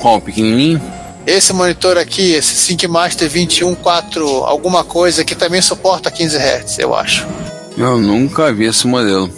Qual, 0.01 0.17
o 0.17 0.21
pequenininho? 0.21 0.81
Esse 1.27 1.53
monitor 1.53 1.99
aqui, 1.99 2.33
esse 2.33 2.55
SyncMaster 2.55 3.29
214 3.29 4.45
alguma 4.47 4.83
coisa 4.83 5.25
que 5.25 5.35
também 5.35 5.61
suporta 5.61 6.11
15 6.11 6.37
Hz, 6.37 6.79
eu 6.79 6.95
acho. 6.95 7.27
Eu 7.77 7.99
nunca 7.99 8.53
vi 8.53 8.65
esse 8.65 8.87
modelo. 8.87 9.31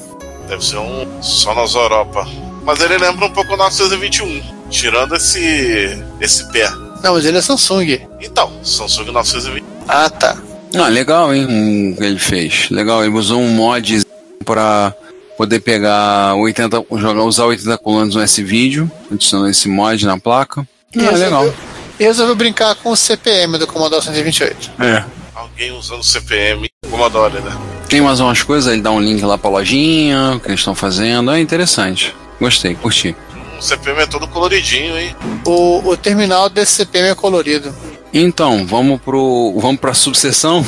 Deve 0.49 0.65
ser 0.65 0.79
um 0.79 1.23
só 1.23 1.55
nas 1.55 1.75
Europa. 1.75 2.27
Mas 2.65 2.81
ele 2.81 2.97
lembra 2.97 3.27
um 3.27 3.31
pouco 3.31 3.55
o 3.55 3.57
921, 3.57 4.43
tirando 4.71 5.17
esse 5.17 6.03
esse 6.21 6.51
pé. 6.53 6.71
Não, 7.03 7.15
mas 7.15 7.25
ele 7.25 7.39
é 7.39 7.41
Samsung. 7.41 8.01
Então, 8.21 8.53
Samsung 8.63 9.11
920. 9.11 9.65
Ah, 9.89 10.09
tá. 10.09 10.37
Ah, 10.75 10.89
legal, 10.89 11.35
hein? 11.35 11.93
O 11.93 11.97
que 11.97 12.05
ele 12.05 12.19
fez. 12.19 12.69
Legal, 12.71 13.05
ele 13.05 13.15
usou 13.15 13.41
um 13.41 13.49
mod 13.49 14.03
pra 14.45 14.95
poder 15.37 15.61
pegar 15.61 16.35
80, 16.35 16.85
jogar, 16.97 17.23
usar 17.23 17.45
80 17.47 17.79
colunas 17.79 18.15
no 18.15 18.21
S-Video, 18.21 18.91
adicionando 19.11 19.51
esse 19.51 19.69
mod 19.69 20.05
na 20.05 20.19
placa. 20.19 20.67
Ah, 20.97 21.11
legal. 21.11 21.45
resolveu, 21.45 21.55
e 21.99 22.05
resolveu 22.05 22.35
brincar 22.35 22.75
com 22.77 22.91
o 22.91 22.97
CPM 22.97 23.59
do 23.59 23.67
Commodore 23.67 24.03
128. 24.03 24.73
É. 24.79 25.05
Alguém 25.35 25.73
usando 25.73 26.03
CPM 26.03 26.69
Commodore, 26.91 27.41
né? 27.41 27.57
Tem 27.89 28.01
mais 28.01 28.21
umas 28.21 28.43
coisas, 28.43 28.73
ele 28.73 28.83
dá 28.83 28.91
um 28.91 29.01
link 29.01 29.23
lá 29.25 29.37
pra 29.37 29.51
lojinha, 29.51 30.35
o 30.37 30.41
que 30.41 30.49
eles 30.49 30.61
estão 30.61 30.75
fazendo. 30.75 31.31
É 31.31 31.41
interessante. 31.41 32.15
Gostei, 32.41 32.75
curti. 32.75 33.17
O 33.59 33.63
CPM 33.63 34.01
é 34.01 34.07
todo 34.07 34.27
coloridinho, 34.29 34.99
hein? 34.99 35.15
O, 35.47 35.91
o 35.91 35.97
terminal 35.97 36.49
desse 36.49 36.73
CPM 36.73 37.09
é 37.09 37.15
colorido. 37.15 37.75
Então, 38.13 38.67
vamos 38.67 39.01
pro. 39.01 39.55
Vamos 39.59 39.81
pra 39.81 39.95
subseção? 39.95 40.65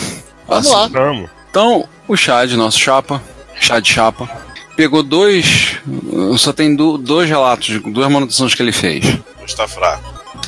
Vamos 0.48 0.70
lá. 0.70 0.88
Vamos. 0.88 1.30
Então, 1.50 1.88
o 2.08 2.16
Chad, 2.16 2.52
nosso 2.52 2.78
chapa, 2.78 3.22
Chad 3.60 3.84
Chapa, 3.86 4.28
pegou 4.76 5.02
dois. 5.02 5.76
Só 6.38 6.52
tem 6.52 6.74
do- 6.74 6.98
dois 6.98 7.28
relatos, 7.28 7.80
duas 7.86 8.10
manutenções 8.10 8.54
que 8.54 8.62
ele 8.62 8.72
fez. 8.72 9.04
Está 9.46 9.68
fraco. 9.68 10.02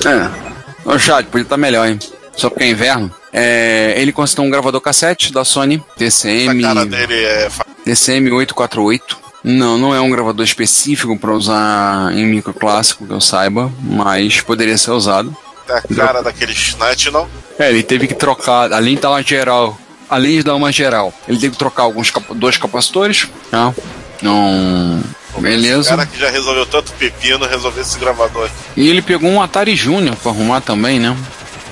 É. 0.07 0.91
O 0.91 0.99
Chad, 0.99 1.27
podia 1.27 1.43
estar 1.43 1.57
melhor, 1.57 1.87
hein? 1.89 1.99
Só 2.37 2.49
porque 2.51 2.65
é 2.65 2.71
inverno. 2.71 3.11
É, 3.33 3.95
ele 3.99 4.13
considerou 4.13 4.47
um 4.47 4.51
gravador 4.51 4.81
cassete 4.81 5.33
da 5.33 5.45
Sony, 5.45 5.83
A 5.93 5.95
TCM, 5.99 6.63
cara 6.63 6.87
dele 6.87 7.15
é. 7.25 7.49
TCM 7.85 8.31
848. 8.33 9.19
Não, 9.45 9.79
não 9.79 9.95
é 9.95 10.01
um 10.01 10.11
gravador 10.11 10.45
específico 10.45 11.17
para 11.19 11.33
usar 11.33 12.13
em 12.17 12.27
microclássico, 12.27 13.07
que 13.07 13.13
eu 13.13 13.21
saiba, 13.21 13.71
mas 13.81 14.41
poderia 14.41 14.77
ser 14.77 14.91
usado. 14.91 15.37
É 15.69 15.73
a 15.79 15.83
cara 15.97 16.23
daquele 16.23 16.53
Snatch, 16.53 17.07
não? 17.07 17.29
É, 17.59 17.71
ele 17.71 17.83
teve 17.83 18.07
que 18.07 18.15
trocar, 18.15 18.73
além 18.73 18.95
de 18.97 19.01
dar 19.03 19.11
uma 19.11 19.23
geral, 19.23 19.79
além 20.09 20.37
de 20.39 20.43
dar 20.43 20.55
uma 20.55 20.71
geral, 20.71 21.13
ele 21.27 21.39
teve 21.39 21.53
que 21.53 21.59
trocar 21.59 21.83
alguns 21.85 22.13
dois 22.35 22.57
capacitores, 22.57 23.27
tá? 23.51 23.75
Não. 24.23 25.03
O 25.35 25.41
Beleza. 25.41 25.91
cara 25.91 26.07
que 26.07 26.19
já 26.19 26.31
resolveu 26.31 26.65
tanto 26.67 26.93
pepino, 26.93 27.47
resolveu 27.47 27.83
esse 27.83 27.99
gravador. 27.99 28.49
E 28.77 28.89
ele 28.89 29.03
pegou 29.03 29.31
um 29.31 29.43
Atari 29.43 29.77
Júnior 29.77 30.17
pra 30.17 30.33
arrumar 30.33 30.61
também, 30.63 30.99
né? 30.99 31.15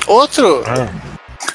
Outro? 0.06 0.62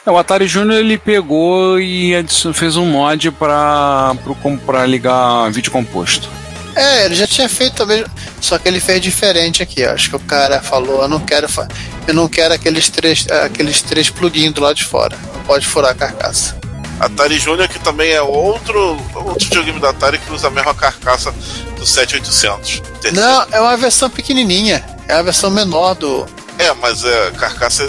É, 0.06 0.10
o 0.10 0.18
Atari 0.18 0.48
Júnior 0.48 0.80
ele 0.80 0.98
pegou 0.98 1.80
e 1.80 2.14
fez 2.54 2.78
um 2.78 2.86
mod 2.86 3.30
pra, 3.32 4.16
pro, 4.24 4.36
pra 4.66 4.86
ligar 4.88 5.52
vídeo 5.52 5.72
composto. 5.72 6.28
É, 6.76 7.06
ele 7.06 7.16
já 7.16 7.28
tinha 7.28 7.48
feito 7.50 7.76
também. 7.76 8.04
Só 8.42 8.58
que 8.58 8.68
ele 8.68 8.80
fez 8.80 9.02
diferente 9.02 9.62
aqui. 9.62 9.86
ó. 9.86 9.92
Acho 9.92 10.10
que 10.10 10.16
o 10.16 10.20
cara 10.20 10.62
falou, 10.62 11.02
eu 11.04 11.08
não 11.10 11.20
quero. 11.20 11.48
fa- 11.50 11.68
Eu 12.10 12.14
não 12.16 12.28
quero 12.28 12.54
aqueles 12.56 12.90
três, 12.90 13.28
aqueles 13.46 13.82
três 13.84 14.10
plugins 14.10 14.52
do 14.52 14.62
lado 14.62 14.76
de 14.76 14.84
fora. 14.84 15.16
Não 15.36 15.44
pode 15.44 15.66
furar 15.68 15.92
a 15.92 15.94
carcaça. 15.96 16.58
Atari 17.00 17.38
Júnior, 17.38 17.68
que 17.68 17.78
também 17.80 18.12
é 18.12 18.22
outro, 18.22 18.98
outro 19.14 19.46
videogame 19.46 19.80
da 19.80 19.92
Atari 19.92 20.18
que 20.18 20.34
usa 20.34 20.48
a 20.48 20.50
mesma 20.52 20.74
carcaça 20.74 21.32
do 21.78 21.86
7800. 21.86 22.82
Terceiro. 23.00 23.16
Não, 23.16 23.46
é 23.52 23.62
uma 23.62 23.78
versão 23.78 24.10
pequenininha. 24.10 24.84
É 25.08 25.14
a 25.14 25.22
versão 25.22 25.50
menor 25.52 25.94
do. 25.94 26.26
É, 26.58 26.74
mas 26.74 27.04
é, 27.06 27.28
a 27.28 27.32
carcaça 27.32 27.84
é, 27.84 27.88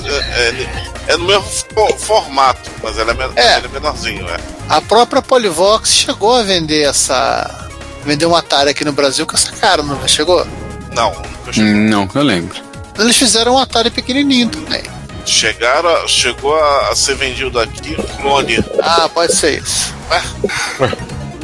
é, 1.09 1.13
é 1.15 1.17
no 1.17 1.25
mesmo 1.25 1.43
fo- 1.45 1.97
formato, 1.99 2.71
mas 2.83 2.99
ela 2.99 3.11
é, 3.11 3.15
men- 3.15 3.33
É. 3.35 3.57
ele 3.57 3.67
é 3.67 3.71
menorzinho, 3.71 4.29
é. 4.29 4.37
A 4.69 4.81
própria 4.83 5.21
Polivox 5.23 5.91
chegou 5.93 6.37
a 6.37 6.43
vender 6.43 6.83
essa. 6.83 7.69
Vender 8.05 8.27
um 8.27 8.37
Atari 8.37 8.71
aqui 8.71 8.85
no 8.85 8.93
Brasil 8.93 9.27
com 9.27 9.35
essa 9.35 9.51
cara, 9.53 9.83
não 9.83 10.07
chegou? 10.07 10.47
Não, 10.95 11.11
nunca 11.11 11.53
cheguei. 11.53 11.73
Hum, 11.73 11.89
Não, 11.89 12.07
que 12.07 12.17
eu 12.17 12.23
lembro. 12.23 12.70
Eles 13.01 13.17
fizeram 13.17 13.55
um 13.55 13.59
Atari 13.59 13.91
pequenininho 13.91 14.49
também. 14.49 14.83
Chegaram, 15.27 15.89
a- 15.89 16.09
chegou 16.09 16.55
a, 16.57 16.89
a 16.91 16.97
ser 16.97 17.15
vendido 17.17 17.59
aqui 17.59 17.95
clone. 18.21 18.59
Ah, 18.83 19.09
pode 19.13 19.35
ser 19.35 19.63
isso. 19.63 19.95
Ué? 20.11 20.23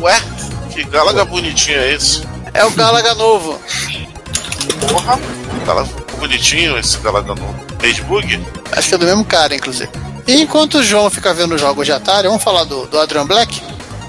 Ué? 0.00 0.22
Que 0.72 0.84
Galaga 0.84 1.24
bonitinho 1.24 1.78
é 1.78 1.92
esse? 1.94 2.22
É 2.54 2.64
o 2.64 2.70
Galaga 2.70 3.14
novo. 3.14 3.60
Porra! 4.90 5.18
Galaga 5.66 5.88
bonitinho 6.18 6.78
esse 6.78 6.98
Galaga 6.98 7.34
novo. 7.34 7.54
Redbug? 7.80 8.44
Acho 8.72 8.88
que 8.88 8.94
é 8.94 8.98
do 8.98 9.06
mesmo 9.06 9.24
cara, 9.24 9.54
inclusive. 9.54 9.90
E 10.26 10.40
enquanto 10.42 10.78
o 10.78 10.82
João 10.82 11.08
fica 11.10 11.32
vendo 11.32 11.56
jogos 11.58 11.86
de 11.86 11.92
Atari, 11.92 12.26
vamos 12.28 12.42
falar 12.42 12.64
do, 12.64 12.86
do 12.86 12.98
Adrian 12.98 13.26
Black? 13.26 13.60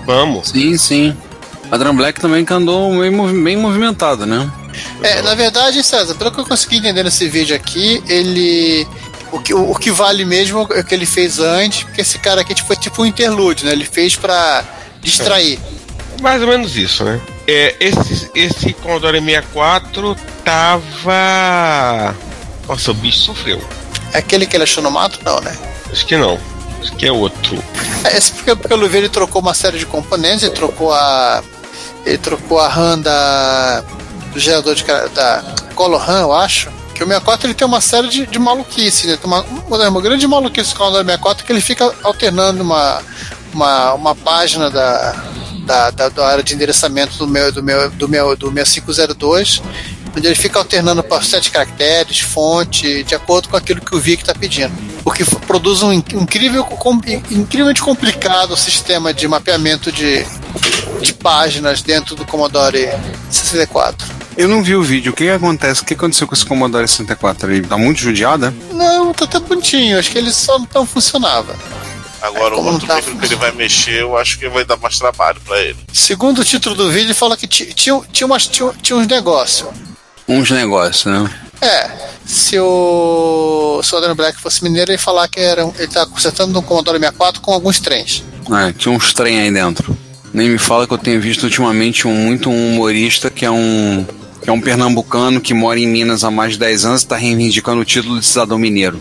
Vamos. 0.05 0.49
Sim, 0.49 0.77
sim. 0.77 1.15
A 1.69 1.77
Drum 1.77 1.95
Black 1.95 2.19
também 2.21 2.45
que 2.45 2.53
andou 2.53 2.97
bem, 2.99 3.43
bem 3.43 3.57
movimentado, 3.57 4.25
né? 4.25 4.49
É, 5.03 5.21
na 5.21 5.35
verdade, 5.35 5.83
César, 5.83 6.15
pelo 6.15 6.31
que 6.31 6.39
eu 6.39 6.45
consegui 6.45 6.77
entender 6.77 7.03
nesse 7.03 7.27
vídeo 7.27 7.55
aqui, 7.55 8.03
ele. 8.07 8.87
O 9.31 9.39
que, 9.39 9.53
o, 9.53 9.71
o 9.71 9.75
que 9.75 9.91
vale 9.91 10.23
mesmo 10.23 10.67
é 10.73 10.79
o 10.79 10.83
que 10.83 10.95
ele 10.95 11.05
fez 11.05 11.39
antes, 11.39 11.83
porque 11.83 12.01
esse 12.01 12.17
cara 12.17 12.41
aqui 12.41 12.55
tipo, 12.55 12.67
foi 12.67 12.77
tipo 12.77 13.01
um 13.01 13.05
interlúdio, 13.05 13.65
né? 13.65 13.73
Ele 13.73 13.85
fez 13.85 14.15
pra 14.15 14.63
distrair. 15.01 15.59
Mais 16.21 16.41
ou 16.41 16.47
menos 16.47 16.75
isso, 16.75 17.03
né? 17.03 17.19
É, 17.47 17.75
esse, 17.79 18.29
esse 18.33 18.73
Commodore 18.73 19.19
64 19.19 20.15
tava. 20.43 22.15
Nossa, 22.67 22.91
o 22.91 22.93
bicho 22.93 23.19
sofreu. 23.19 23.61
É 24.13 24.19
aquele 24.19 24.45
que 24.45 24.55
ele 24.55 24.63
achou 24.63 24.81
no 24.81 24.91
mato? 24.91 25.19
Não, 25.23 25.39
né? 25.41 25.55
Acho 25.91 26.05
que 26.05 26.17
não. 26.17 26.39
Acho 26.81 26.93
que 26.93 27.05
é 27.05 27.11
outro. 27.11 27.63
É, 28.03 28.17
esse 28.17 28.31
porque, 28.31 28.55
pelo 28.55 28.87
ver, 28.87 28.99
ele 28.99 29.09
trocou 29.09 29.41
uma 29.41 29.53
série 29.53 29.77
de 29.77 29.85
componentes, 29.85 30.43
ele 30.43 30.55
trocou 30.55 30.93
a. 30.93 31.43
Ele 32.05 32.17
trocou 32.17 32.59
a 32.59 32.67
RAM 32.67 32.99
da. 32.99 33.83
Do 34.37 34.39
gerador 34.39 34.75
de 34.75 34.83
da 34.83 35.43
Color 35.73 35.99
RAM, 35.99 36.21
eu 36.21 36.33
acho. 36.33 36.69
Que 36.93 37.03
o 37.03 37.07
64 37.07 37.47
ele 37.47 37.53
tem 37.55 37.67
uma 37.67 37.81
série 37.81 38.07
de, 38.07 38.27
de 38.27 38.37
maluquice, 38.37 39.07
né? 39.07 39.17
Tem 39.17 39.25
uma, 39.25 39.41
uma, 39.41 40.01
grande 40.01 40.27
maluquice 40.27 40.69
com 40.69 40.75
o 40.75 40.77
Commodore 40.77 41.05
64 41.05 41.43
que 41.43 41.51
ele 41.51 41.61
fica 41.61 41.91
alternando 42.03 42.61
uma, 42.61 43.01
uma, 43.51 43.93
uma 43.93 44.15
página 44.15 44.69
da, 44.69 45.15
da, 45.65 45.89
da, 45.89 46.09
da 46.09 46.27
área 46.27 46.43
de 46.43 46.53
endereçamento 46.53 47.17
do 47.17 47.27
meu, 47.27 47.51
do 47.51 47.63
meu, 47.63 47.89
do 47.89 48.07
meu, 48.07 48.35
do 48.35 48.51
6502, 48.51 49.61
onde 50.15 50.27
ele 50.27 50.35
fica 50.35 50.59
alternando 50.59 51.03
para 51.03 51.21
sete 51.23 51.49
caracteres, 51.49 52.19
fonte, 52.19 53.03
de 53.03 53.15
acordo 53.15 53.49
com 53.49 53.57
aquilo 53.57 53.81
que 53.81 53.95
o 53.95 53.99
VIC 53.99 54.21
está 54.21 54.35
pedindo. 54.35 54.73
O 55.03 55.11
que 55.11 55.23
produz 55.47 55.81
um 55.81 55.91
in- 55.91 56.03
incrível, 56.13 56.63
com- 56.63 56.99
incrivelmente 57.31 57.81
complicado 57.81 58.55
sistema 58.55 59.13
de 59.13 59.27
mapeamento 59.27 59.91
de, 59.91 60.25
de 61.01 61.13
páginas 61.13 61.81
dentro 61.81 62.15
do 62.15 62.25
Commodore 62.25 62.89
64. 63.29 64.16
Eu 64.37 64.47
não 64.47 64.61
vi 64.61 64.75
o 64.75 64.83
vídeo. 64.83 65.11
O 65.11 65.15
que, 65.15 65.23
que 65.25 65.29
acontece? 65.31 65.81
O 65.81 65.85
que 65.85 65.93
aconteceu 65.95 66.27
com 66.27 66.33
esse 66.35 66.45
Commodore 66.45 66.87
64? 66.87 67.51
Ele 67.51 67.67
tá 67.67 67.77
muito 67.77 67.99
judiado? 67.99 68.53
Não, 68.71 69.11
tá 69.13 69.25
até 69.25 69.39
bonitinho, 69.39 69.97
acho 69.97 70.11
que 70.11 70.17
ele 70.17 70.31
só 70.31 70.59
não 70.73 70.85
funcionava. 70.85 71.55
Agora 72.21 72.55
É, 72.55 72.57
o 72.57 72.63
outro 72.65 72.87
tá 72.87 72.95
micro 72.95 73.17
que 73.17 73.25
ele 73.25 73.35
vai 73.35 73.51
mexer, 73.51 74.01
eu 74.01 74.17
acho 74.17 74.37
que 74.39 74.47
vai 74.49 74.63
dar 74.65 74.77
mais 74.77 74.97
trabalho 74.97 75.39
pra 75.45 75.59
ele. 75.59 75.77
Segundo 75.93 76.39
o 76.41 76.45
título 76.45 76.75
do 76.75 76.89
vídeo, 76.89 77.07
ele 77.07 77.13
fala 77.13 77.35
que 77.37 77.47
ti- 77.47 77.73
tinha, 77.73 77.99
tinha, 78.11 78.25
umas, 78.27 78.47
tinha, 78.47 78.71
tinha 78.81 78.97
uns 78.97 79.07
negócios. 79.07 79.69
Uns 80.27 80.49
negócios, 80.51 81.05
né? 81.05 81.29
É, 81.61 81.89
se 82.25 82.59
o, 82.59 83.81
se 83.83 83.93
o 83.93 83.97
Adrian 83.97 84.15
Black 84.15 84.39
fosse 84.39 84.63
mineiro, 84.63 84.91
ele 84.91 84.97
ia 84.97 84.99
falar 85.03 85.27
que 85.27 85.39
era, 85.39 85.61
ele 85.77 85.87
tá 85.87 86.05
consertando 86.05 86.57
um 86.59 86.61
Commodore 86.61 86.99
64 86.99 87.41
com 87.41 87.51
alguns 87.53 87.79
trens. 87.79 88.23
É, 88.51 88.71
tinha 88.73 88.93
uns 88.93 89.13
trem 89.13 89.39
aí 89.39 89.51
dentro. 89.51 89.97
Nem 90.33 90.49
me 90.49 90.57
fala 90.57 90.85
que 90.85 90.93
eu 90.93 90.97
tenho 90.97 91.19
visto 91.21 91.43
ultimamente 91.43 92.07
um 92.07 92.13
muito 92.13 92.49
um 92.49 92.73
humorista 92.73 93.29
que 93.29 93.45
é 93.45 93.49
um 93.51 94.05
que 94.47 94.49
é 94.49 94.53
um 94.53 94.61
pernambucano 94.61 95.41
que 95.41 95.53
mora 95.53 95.77
em 95.77 95.85
Minas 95.85 96.23
há 96.23 96.31
mais 96.31 96.53
de 96.53 96.59
10 96.59 96.85
anos 96.85 97.01
e 97.01 97.03
está 97.03 97.17
reivindicando 97.17 97.81
o 97.81 97.83
título 97.83 98.17
de 98.17 98.25
cidadão 98.25 98.57
mineiro. 98.57 98.97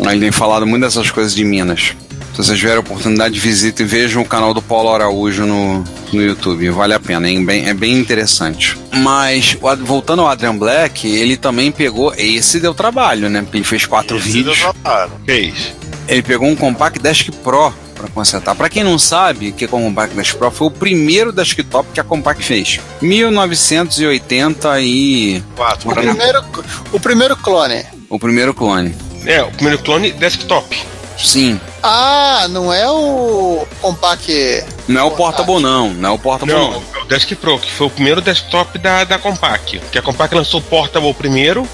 Ele 0.00 0.20
tem 0.20 0.30
falado 0.30 0.66
muito 0.66 0.82
dessas 0.82 1.10
coisas 1.10 1.34
de 1.34 1.42
Minas. 1.46 1.94
Se 2.34 2.36
vocês 2.44 2.58
tiverem 2.58 2.76
a 2.76 2.80
oportunidade, 2.80 3.40
visitem 3.40 3.86
e 3.86 3.88
vejam 3.88 4.20
o 4.20 4.24
canal 4.26 4.52
do 4.52 4.60
Paulo 4.60 4.90
Araújo 4.92 5.46
no, 5.46 5.82
no 6.12 6.22
YouTube. 6.22 6.68
Vale 6.68 6.92
a 6.92 7.00
pena, 7.00 7.26
hein? 7.26 7.42
Bem- 7.42 7.66
é 7.66 7.72
bem 7.72 7.98
interessante. 7.98 8.76
Mas, 8.92 9.56
voltando 9.82 10.20
ao 10.20 10.28
Adrian 10.28 10.54
Black, 10.54 11.08
ele 11.08 11.38
também 11.38 11.72
pegou. 11.72 12.12
Esse 12.14 12.60
deu 12.60 12.74
trabalho, 12.74 13.30
né? 13.30 13.40
Porque 13.40 13.56
ele 13.56 13.64
fez 13.64 13.86
quatro 13.86 14.18
Esse 14.18 14.28
vídeos. 14.30 14.58
deu 14.58 14.74
trabalho. 14.74 15.12
Fez. 15.24 15.72
Ele 16.06 16.20
pegou 16.22 16.46
um 16.50 16.54
Compact 16.54 16.98
Desk 17.00 17.30
Pro 17.42 17.72
para 18.06 18.14
consertar. 18.14 18.54
Para 18.54 18.68
quem 18.68 18.82
não 18.84 18.98
sabe, 18.98 19.52
que 19.52 19.64
o 19.64 19.68
Compact 19.68 20.14
Desk 20.16 20.36
Pro 20.36 20.50
foi 20.50 20.66
o 20.68 20.70
primeiro 20.70 21.32
desktop 21.32 21.88
que 21.92 22.00
a 22.00 22.04
Compact 22.04 22.42
fez. 22.42 22.80
1980 23.00 24.80
e. 24.80 25.42
O 25.84 25.94
primeiro, 25.94 26.44
o 26.92 27.00
primeiro 27.00 27.36
clone. 27.36 27.84
o 28.08 28.18
primeiro 28.18 28.54
clone. 28.54 28.94
É, 29.24 29.42
o 29.42 29.50
primeiro 29.50 29.78
clone 29.82 30.12
desktop. 30.12 30.76
Sim, 31.18 31.58
Ah, 31.82 32.46
não 32.50 32.70
é 32.70 32.86
o 32.90 33.66
Compact. 33.80 34.64
não 34.86 35.00
é 35.00 35.04
o 35.04 35.10
Portable 35.12 35.60
não, 35.60 35.88
não 35.94 36.10
é 36.10 36.12
o 36.12 36.18
Portable 36.18 36.54
Não, 36.54 36.72
não. 36.72 36.82
é 36.94 37.02
o 37.02 37.04
Desk 37.06 37.34
Pro, 37.36 37.58
que 37.58 37.72
foi 37.72 37.86
o 37.86 37.90
primeiro 37.90 38.20
desktop 38.20 38.78
da, 38.78 39.02
da 39.04 39.18
Compaq. 39.18 39.80
Que 39.90 39.98
a 39.98 40.02
Compaq 40.02 40.34
lançou 40.34 40.60
o 40.60 40.62
Portable 40.62 41.14
primeiro, 41.14 41.66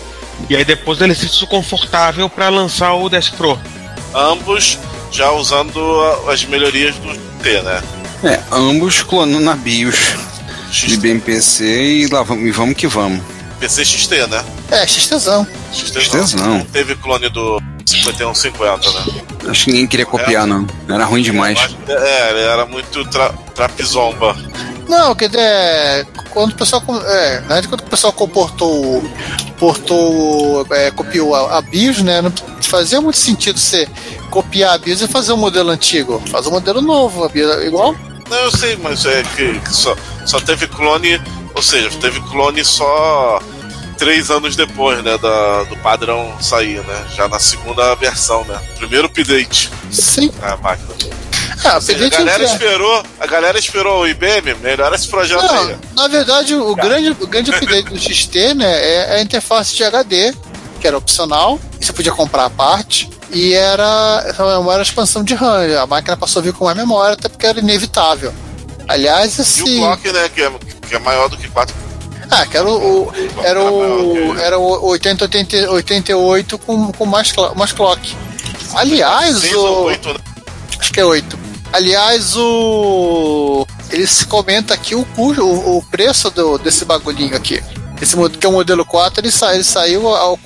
E 0.48 0.54
aí 0.54 0.64
depois 0.64 1.00
ele 1.00 1.12
se 1.14 1.28
sentiu 1.28 1.48
confortável 1.48 2.28
para 2.28 2.48
lançar 2.50 2.94
o 2.94 3.08
Dash 3.08 3.30
Pro. 3.30 3.58
Ambos 4.14 4.78
já 5.12 5.30
usando 5.32 5.78
a- 6.26 6.32
as 6.32 6.44
melhorias 6.44 6.96
do 6.96 7.14
T, 7.42 7.60
né? 7.62 7.82
É, 8.24 8.40
ambos 8.50 9.02
clonando 9.02 9.40
na 9.44 9.54
BIOS 9.54 9.96
de 10.70 10.96
BMPC 10.96 11.64
e 11.64 12.06
lá 12.08 12.22
vamos, 12.22 12.46
e 12.46 12.50
vamos 12.50 12.76
que 12.76 12.86
vamos. 12.86 13.20
PC 13.60 13.84
XT, 13.84 14.26
né? 14.26 14.42
É, 14.70 14.86
XTzão. 14.86 15.46
XT 15.72 16.00
XTzão. 16.00 16.46
não 16.58 16.64
teve 16.64 16.94
clone 16.96 17.28
do 17.28 17.60
5150, 17.86 18.90
né? 18.90 19.22
Acho 19.48 19.64
que 19.64 19.70
ninguém 19.72 19.86
queria 19.86 20.06
copiar, 20.06 20.46
não. 20.46 20.66
Era 20.88 21.04
ruim 21.04 21.22
demais. 21.22 21.58
É, 21.88 22.30
ele 22.30 22.40
era 22.40 22.64
muito 22.64 23.04
tra 23.06 23.28
trapizomba. 23.54 24.36
Não, 24.88 25.14
quer 25.14 25.28
dizer, 25.28 26.06
quando 26.30 26.52
o 26.52 26.54
pessoal. 26.56 26.82
É, 26.88 27.34
na 27.34 27.38
verdade, 27.40 27.68
quando 27.68 27.80
o 27.82 27.86
pessoal 27.90 28.12
comportou. 28.12 29.02
Portou, 29.58 30.66
é, 30.70 30.90
copiou 30.90 31.34
a, 31.36 31.58
a 31.58 31.62
BIOS, 31.62 31.98
né? 32.02 32.20
Não 32.20 32.32
fazia 32.60 33.00
muito 33.00 33.16
sentido 33.18 33.58
você 33.58 33.86
copiar 34.32 34.74
a 34.74 34.78
BIOS 34.78 35.02
e 35.02 35.06
fazer 35.08 35.34
um 35.34 35.36
modelo 35.36 35.70
antigo. 35.70 36.20
Faz 36.30 36.46
um 36.46 36.50
modelo 36.50 36.80
novo, 36.80 37.22
a 37.22 37.28
BIOS 37.28 37.58
é 37.58 37.66
igual. 37.66 37.94
Não, 38.30 38.38
eu 38.38 38.50
sei, 38.50 38.76
mas 38.76 39.04
é 39.04 39.22
que, 39.22 39.60
que 39.60 39.72
só, 39.72 39.94
só 40.24 40.40
teve 40.40 40.66
clone, 40.66 41.20
ou 41.54 41.62
seja, 41.62 41.90
teve 42.00 42.18
clone 42.22 42.64
só 42.64 43.38
três 43.98 44.30
anos 44.30 44.56
depois, 44.56 45.04
né, 45.04 45.18
da, 45.18 45.64
do 45.64 45.76
padrão 45.76 46.34
sair, 46.40 46.80
né? 46.80 47.06
Já 47.14 47.28
na 47.28 47.38
segunda 47.38 47.94
versão, 47.94 48.42
né? 48.44 48.58
Primeiro 48.78 49.06
update 49.06 49.70
Sim. 49.90 50.30
da 50.40 50.56
máquina. 50.56 50.88
Ah, 51.62 51.78
seja, 51.78 52.04
a 52.04 52.06
update 52.06 52.16
galera 52.16 52.42
é- 52.42 52.46
esperou, 52.46 53.02
a 53.20 53.26
galera 53.26 53.58
esperou 53.58 54.00
o 54.00 54.08
IBM, 54.08 54.54
melhora 54.62 54.96
esse 54.96 55.08
projeto 55.08 55.44
aí. 55.44 55.76
Não, 55.94 56.04
na 56.04 56.08
verdade, 56.08 56.54
o 56.54 56.74
grande, 56.74 57.10
o 57.10 57.26
grande 57.26 57.50
update 57.50 57.90
do 57.90 57.98
XT, 58.00 58.54
né, 58.54 58.94
é 58.94 59.16
a 59.16 59.22
interface 59.22 59.76
de 59.76 59.84
HD, 59.84 60.34
que 60.80 60.86
era 60.86 60.96
opcional, 60.96 61.60
você 61.78 61.92
podia 61.92 62.12
comprar 62.12 62.46
a 62.46 62.50
parte, 62.50 63.11
e 63.32 63.52
era 63.54 64.22
essa 64.26 64.44
memória 64.44 64.74
era 64.74 64.82
expansão 64.82 65.24
de 65.24 65.34
RAM. 65.34 65.80
A 65.80 65.86
máquina 65.86 66.16
passou 66.16 66.40
a 66.40 66.42
vir 66.44 66.52
com 66.52 66.64
mais 66.64 66.74
memória, 66.74 67.14
até 67.14 67.28
porque 67.28 67.46
era 67.46 67.58
inevitável. 67.60 68.32
Aliás, 68.88 69.38
E 69.38 69.42
esse. 69.42 69.62
o 69.62 69.66
clock, 69.78 70.12
né, 70.12 70.28
que 70.28 70.42
é, 70.42 70.52
que 70.88 70.94
é 70.94 70.98
maior 70.98 71.28
do 71.28 71.36
que 71.36 71.48
4. 71.48 71.74
Ah, 72.30 72.46
que 72.46 72.56
era 72.56 72.68
o, 72.68 73.04
o- 73.08 73.12
era 73.42 73.62
o, 73.62 74.38
era 74.38 74.58
o 74.58 74.86
80, 74.86 75.24
80, 75.24 75.70
88 75.70 76.58
com, 76.58 76.90
com 76.92 77.06
mais, 77.06 77.32
mais 77.56 77.72
clock. 77.72 78.16
Aliás, 78.74 79.38
6 79.38 79.54
o, 79.54 79.58
ou 79.66 79.84
8, 79.84 80.08
né? 80.14 80.18
acho 80.78 80.92
que 80.92 81.00
é 81.00 81.04
8. 81.04 81.38
Aliás, 81.72 82.34
o 82.36 83.66
ele 83.90 84.06
se 84.06 84.26
comenta 84.26 84.72
aqui 84.72 84.94
o 84.94 85.06
o, 85.42 85.76
o 85.78 85.82
preço 85.90 86.30
do, 86.30 86.56
desse 86.58 86.84
bagulhinho 86.84 87.36
aqui. 87.36 87.62
Esse 88.02 88.16
que 88.30 88.44
é 88.44 88.48
o 88.48 88.52
modelo 88.52 88.84
4, 88.84 89.20
ele, 89.20 89.30
sa, 89.30 89.54
ele 89.54 89.62
saiu 89.62 90.08
ao, 90.08 90.16
ao, 90.16 90.38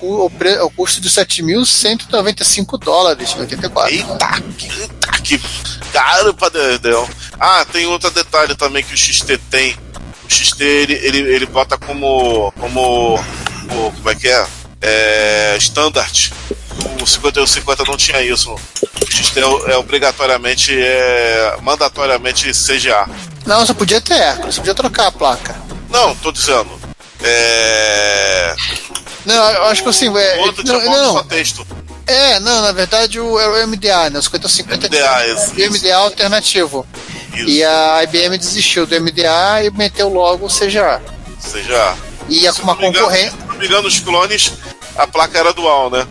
ao 0.61 0.71
custo 0.71 1.01
de 1.01 1.09
7.195 1.09 2.79
dólares 2.79 3.33
em 3.35 3.41
84. 3.41 3.95
Eita, 3.95 4.43
que, 4.59 4.67
eita, 4.81 5.09
que 5.23 5.41
caro 5.91 6.35
pra 6.35 6.51
dedéu. 6.51 7.09
Ah, 7.41 7.65
tem 7.73 7.87
outro 7.87 8.11
detalhe 8.11 8.55
também 8.55 8.85
que 8.85 8.93
o 8.93 8.97
XT 8.97 9.39
tem. 9.51 9.75
O 10.25 10.31
XT 10.31 10.63
ele, 10.63 10.95
ele, 11.03 11.19
ele 11.19 11.47
bota 11.47 11.79
como. 11.79 12.53
como. 12.61 13.15
o- 13.15 13.93
como 13.93 14.11
é 14.11 14.15
que 14.15 14.29
é? 14.29 14.47
É. 14.83 15.57
Standard. 15.59 16.33
O 17.01 17.07
5150 17.07 17.85
não 17.85 17.97
tinha 17.97 18.21
isso. 18.23 18.53
O 18.53 19.11
XT 19.11 19.39
é, 19.41 19.73
é 19.73 19.77
obrigatoriamente. 19.79 20.77
É, 20.79 21.57
mandatoriamente 21.63 22.51
CGA. 22.53 23.09
Não, 23.47 23.65
você 23.65 23.73
podia 23.73 24.01
ter 24.01 24.15
Hércules, 24.21 24.57
você 24.57 24.61
podia 24.61 24.75
trocar 24.75 25.07
a 25.07 25.13
placa. 25.13 25.57
Não, 25.89 26.15
tô 26.17 26.31
dizendo. 26.33 26.86
É. 27.23 28.55
Não, 29.25 29.35
eu 29.53 29.65
acho 29.65 29.83
que 29.83 29.89
assim, 29.89 30.17
é, 30.17 30.37
outro 30.41 30.65
não, 30.65 30.85
não, 30.85 31.13
só 31.15 31.23
texto. 31.25 31.67
é, 32.07 32.39
não, 32.41 32.63
na 32.63 32.73
verdade 32.73 33.19
o, 33.19 33.39
era 33.41 33.65
o 33.65 33.69
MDA, 33.69 34.11
né? 34.11 34.19
O 34.19 34.23
5050 34.23 34.89
MDA, 34.89 35.27
isso, 35.27 35.51
o 35.51 35.73
MDA 35.73 35.97
alternativo. 35.97 36.87
Isso. 37.35 37.49
E 37.49 37.65
a 37.65 38.03
IBM 38.05 38.39
desistiu 38.39 38.87
do 38.87 39.01
MDA 39.01 39.65
e 39.65 39.71
meteu 39.71 40.09
logo 40.09 40.47
o 40.47 40.49
CGA. 40.49 41.03
CGA. 41.43 41.97
E 42.29 42.43
ia 42.43 42.53
com 42.53 42.63
uma 42.63 42.77
concorrente. 42.77 43.31
Se 43.31 43.47
não 43.49 43.57
me 43.57 43.67
engano, 43.67 43.89
os 43.89 44.01
clones, 44.01 44.53
a 44.99 45.07
placa 45.07 45.39
era 45.39 45.53
dual, 45.53 45.91
né? 45.91 46.07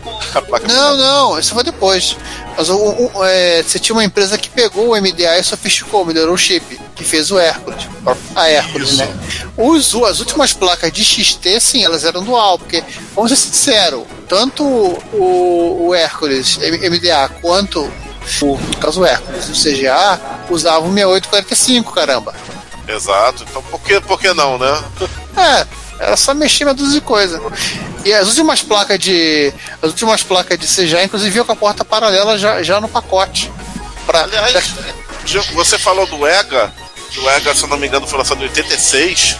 Não, 0.72 0.96
não, 0.96 1.38
isso 1.38 1.54
foi 1.54 1.64
depois. 1.64 2.16
Mas 2.56 2.68
o, 2.68 2.76
o- 2.76 3.24
é, 3.24 3.62
você 3.62 3.78
tinha 3.78 3.94
uma 3.94 4.04
empresa 4.04 4.38
que 4.38 4.48
pegou 4.48 4.90
o 4.90 4.96
MDA 5.00 5.38
e 5.38 5.42
sofisticou, 5.44 6.04
melhorou 6.04 6.34
o 6.34 6.38
chip, 6.38 6.78
que 6.94 7.04
fez 7.04 7.30
o 7.30 7.38
Hércules. 7.38 7.86
A 8.34 8.48
Hércules, 8.48 8.90
Isso. 8.90 8.98
né? 8.98 9.08
Os, 9.56 9.94
as 9.94 10.20
últimas 10.20 10.52
placas 10.52 10.92
de 10.92 11.04
XT, 11.04 11.60
sim, 11.60 11.84
elas 11.84 12.04
eram 12.04 12.22
dual, 12.22 12.58
porque, 12.58 12.82
vamos 13.14 13.30
ser 13.30 13.36
sinceros, 13.36 14.04
tanto 14.28 14.62
o, 14.64 15.86
o 15.88 15.94
Hércules 15.94 16.56
MDA 16.58 17.28
quanto 17.40 17.80
o, 18.42 18.56
no 18.56 18.76
caso 18.78 19.00
o 19.00 19.04
Hércules, 19.06 19.48
o 19.48 19.52
CGA, 19.52 20.20
usavam 20.48 20.92
6845, 20.92 21.92
caramba. 21.92 22.34
Exato. 22.88 23.44
Então 23.48 23.62
por 23.62 23.80
que, 23.80 24.00
por 24.00 24.18
que 24.20 24.32
não, 24.32 24.58
né? 24.58 24.82
É, 25.36 25.66
era 26.04 26.16
só 26.16 26.32
mexer 26.32 26.64
na 26.64 26.72
dúzia 26.72 27.00
de 27.00 27.06
coisa. 27.06 27.40
E 28.06 28.14
as 28.14 28.28
últimas 28.28 28.62
placas 28.62 29.00
de. 29.00 29.52
As 29.82 29.90
últimas 29.90 30.22
placas 30.22 30.56
de 30.56 30.66
CGA, 30.68 31.02
inclusive, 31.02 31.28
vinham 31.28 31.44
com 31.44 31.50
a 31.50 31.56
porta 31.56 31.84
paralela 31.84 32.38
já, 32.38 32.62
já 32.62 32.80
no 32.80 32.88
pacote. 32.88 33.50
Pra, 34.06 34.22
Aliás, 34.22 34.74
você 35.52 35.76
falou 35.76 36.06
do 36.06 36.24
EGA. 36.24 36.72
O 37.18 37.30
EGA, 37.30 37.52
se 37.52 37.64
eu 37.64 37.68
não 37.68 37.76
me 37.76 37.88
engano, 37.88 38.06
foi 38.06 38.16
lançado 38.16 38.40
em 38.40 38.44
86. 38.44 39.38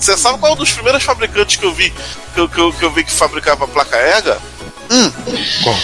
Você 0.00 0.16
sabe 0.16 0.36
qual 0.38 0.50
é 0.50 0.54
um 0.56 0.58
dos 0.58 0.72
primeiros 0.72 1.04
fabricantes 1.04 1.58
que 1.58 1.64
eu 1.64 1.72
vi 1.72 1.94
que 2.34 2.40
eu, 2.40 2.48
que 2.48 2.58
eu, 2.58 2.72
que 2.72 2.82
eu 2.82 2.90
vi 2.90 3.04
que 3.04 3.12
fabricava 3.12 3.66
a 3.66 3.68
placa 3.68 3.96
EGA? 3.96 4.38
Qual? 5.62 5.76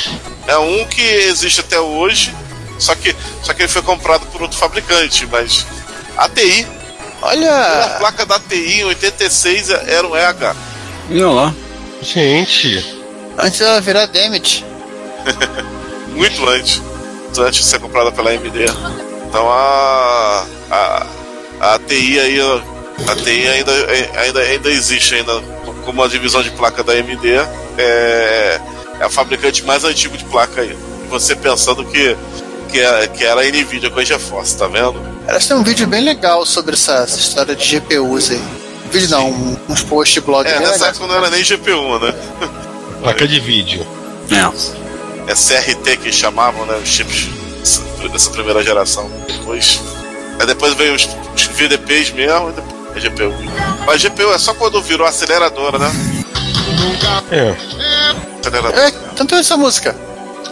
É 0.48 0.58
um 0.58 0.84
que 0.86 1.02
existe 1.02 1.60
até 1.60 1.78
hoje, 1.78 2.34
só 2.80 2.96
que, 2.96 3.14
só 3.44 3.54
que 3.54 3.62
ele 3.62 3.68
foi 3.68 3.82
comprado 3.82 4.26
por 4.26 4.42
outro 4.42 4.58
fabricante, 4.58 5.24
mas 5.26 5.64
a 6.16 6.28
TI, 6.28 6.66
a 7.22 7.26
olha. 7.26 7.96
placa 8.00 8.26
da 8.26 8.40
TI 8.40 8.80
em 8.80 8.84
86 8.86 9.70
era 9.70 10.04
um 10.04 10.16
EGA. 10.16 10.56
Olha 11.08 11.28
lá. 11.28 11.54
Gente, 12.04 13.02
Antes 13.38 13.60
ela 13.60 13.80
virar 13.80 14.06
Demet. 14.06 14.64
muito 16.14 16.48
antes, 16.48 16.80
antes 17.38 17.60
de 17.60 17.66
ser 17.66 17.80
comprada 17.80 18.12
pela 18.12 18.30
AMD. 18.30 18.64
Então 19.28 19.50
a 19.50 20.46
a, 20.70 21.06
a 21.60 21.78
TI 21.78 22.20
aí, 22.20 22.38
a 23.08 23.16
TI 23.16 23.48
ainda, 23.48 23.72
ainda, 24.20 24.40
ainda 24.40 24.70
existe 24.70 25.14
ainda 25.14 25.40
como 25.84 26.02
uma 26.02 26.08
divisão 26.08 26.42
de 26.42 26.50
placa 26.50 26.84
da 26.84 26.92
AMD. 26.92 27.26
É, 27.78 28.60
é 29.00 29.04
a 29.04 29.10
fabricante 29.10 29.64
mais 29.64 29.82
antigo 29.84 30.16
de 30.16 30.24
placa 30.24 30.60
aí. 30.60 30.76
E 31.04 31.08
você 31.08 31.34
pensando 31.34 31.84
que 31.84 32.16
que, 32.70 32.80
é- 32.80 33.06
que 33.06 33.24
era 33.24 33.40
a 33.40 33.44
Nvidia 33.44 33.88
com 33.88 34.00
a 34.00 34.04
GeForce, 34.04 34.56
tá 34.56 34.66
vendo? 34.66 35.00
Elas 35.28 35.46
têm 35.46 35.56
um 35.56 35.62
vídeo 35.62 35.86
bem 35.86 36.02
legal 36.02 36.44
sobre 36.44 36.74
essa, 36.74 36.94
essa 37.04 37.18
história 37.18 37.54
de 37.54 37.64
GPUs 37.64 38.32
aí. 38.32 38.63
Vídeo 38.90 39.08
não, 39.10 39.30
um- 39.30 39.56
uns 39.68 39.82
post 39.82 40.20
blog 40.20 40.46
É, 40.48 40.58
nessa 40.60 40.86
época 40.88 41.06
não 41.06 41.16
era 41.16 41.30
nem 41.30 41.42
GPU, 41.42 41.98
né? 41.98 42.14
placa 43.02 43.26
de 43.26 43.40
vídeo. 43.40 43.86
É. 44.30 45.30
É 45.30 45.34
CRT 45.34 45.96
que 45.96 46.12
chamavam, 46.12 46.64
né? 46.66 46.76
Os 46.82 46.88
chips 46.88 47.28
dessa- 48.12 48.30
primeira 48.30 48.62
geração. 48.62 49.10
Depois. 49.26 49.80
Aí 50.38 50.46
depois 50.46 50.74
veio 50.74 50.94
os, 50.94 51.08
os 51.34 51.42
VDPs 51.46 52.10
mesmo 52.12 52.50
e 52.50 52.52
depois 52.52 52.74
a 52.96 53.00
GPU. 53.00 53.34
Mas 53.86 54.02
GPU 54.02 54.32
é 54.32 54.38
só 54.38 54.54
quando 54.54 54.80
virou 54.82 55.06
aceleradora, 55.06 55.78
né? 55.78 55.90
É, 57.30 57.54
Aceleradora. 58.40 58.76
É, 58.88 58.90
tanto 59.16 59.34
essa 59.34 59.56
música. 59.56 59.94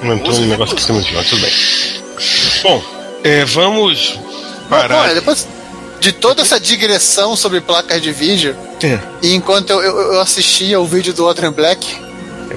não 0.03 0.15
entrou 0.15 0.35
no 0.39 0.47
negócio 0.47 0.75
que 0.75 0.81
estamos 0.81 1.11
mas 1.13 1.29
tudo 1.29 1.43
bem. 1.43 1.53
Bom, 2.63 2.83
é, 3.25 3.45
vamos 3.45 4.19
parar. 4.69 5.03
Olha, 5.03 5.15
depois 5.15 5.47
de 6.03 6.13
toda 6.13 6.43
essa 6.43 6.59
digressão 6.59 7.37
sobre 7.37 7.61
placas 7.61 8.03
de 8.03 8.13
vídeo, 8.13 8.57
É, 8.83 8.99
e 9.23 9.35
enquanto 9.35 9.71
eu, 9.71 9.81
eu, 9.81 10.13
eu 10.15 10.21
assistia 10.21 10.81
o 10.81 10.85
vídeo 10.85 11.15
do 11.15 11.29
Adrian 11.29 11.53
Black, 11.53 11.87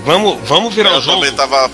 vamos, 0.04 0.38
vamos 0.48 0.74
virar 0.74 0.92
Eu 0.94 0.98
o 0.98 1.02
jogo. 1.02 1.20
também 1.20 1.32
tava, 1.36 1.70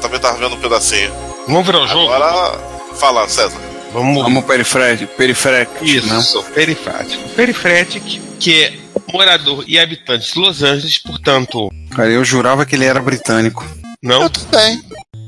também 0.00 0.20
tava 0.20 0.38
vendo 0.38 0.54
um 0.54 0.60
pedacinho. 0.60 1.12
Vamos 1.48 1.66
virar 1.66 1.80
o 1.82 1.86
jogo. 1.88 2.12
Agora, 2.12 2.58
fala, 2.94 3.28
César. 3.28 3.58
Vamos. 3.92 4.22
Vamos 4.22 4.44
periférico, 4.44 5.06
periférico, 5.16 5.72
né? 5.84 5.90
Isso, 6.18 6.42
perifrático. 6.54 7.28
Perifrático, 7.30 8.06
que 8.38 8.62
é 8.62 8.72
morador 9.12 9.64
e 9.66 9.78
habitante 9.78 10.32
de 10.32 10.38
Los 10.38 10.62
Angeles, 10.62 10.98
portanto, 10.98 11.68
Cara, 11.94 12.08
eu 12.10 12.24
jurava 12.24 12.64
que 12.66 12.74
ele 12.76 12.84
era 12.84 13.00
britânico. 13.00 13.64
não. 14.02 14.22
eu 14.22 14.30
tudo 14.30 14.46
bem. 14.56 14.80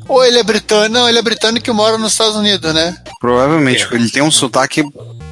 Ou 0.07 0.25
ele 0.25 0.39
é 0.39 0.43
britânico, 0.43 0.93
não, 0.93 1.09
ele 1.09 1.19
é 1.19 1.23
britânico 1.23 1.69
e 1.69 1.73
mora 1.73 1.99
nos 1.99 2.13
Estados 2.13 2.35
Unidos, 2.37 2.73
né? 2.73 2.97
Provavelmente, 3.21 3.87
É. 3.91 3.95
ele 3.97 4.09
tem 4.11 4.23
um 4.23 4.31
sotaque 4.31 4.83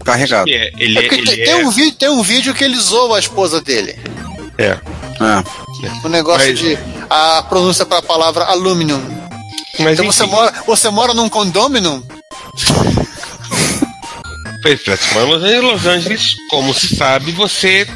carregado. 0.06 0.48
É, 0.50 0.70
ele 0.78 0.98
É 0.98 1.04
é. 1.04 1.08
porque 1.08 1.14
Ele 1.20 1.26
tem, 1.26 1.44
tem 1.44 1.52
é, 1.52 1.56
um 1.66 1.70
vídeo, 1.70 1.92
tem 1.98 2.08
um 2.08 2.22
vídeo 2.22 2.54
que 2.54 2.64
ele 2.64 2.78
zoa 2.78 3.16
a 3.16 3.20
esposa 3.20 3.60
dele. 3.60 3.98
é. 4.58 4.78
É. 5.18 6.06
O 6.06 6.08
negócio 6.08 6.46
Mas- 6.48 6.58
de. 6.58 6.78
A 7.08 7.42
pronúncia 7.48 7.84
para 7.86 7.98
a 7.98 8.02
palavra 8.02 8.44
aluminium. 8.44 9.00
Mas 9.78 9.92
Então 9.98 10.06
você 10.06 10.24
mora, 10.26 10.52
você 10.66 10.90
mora 10.90 11.14
num 11.14 11.28
condomínio? 11.28 12.04
perifrático. 14.62 15.14
Mas 15.14 15.28
Los 15.28 15.42
Angeles, 15.42 15.62
Los 15.62 15.86
Angeles, 15.86 16.34
como 16.50 16.74
se 16.74 16.96
sabe, 16.96 17.32
você 17.32 17.86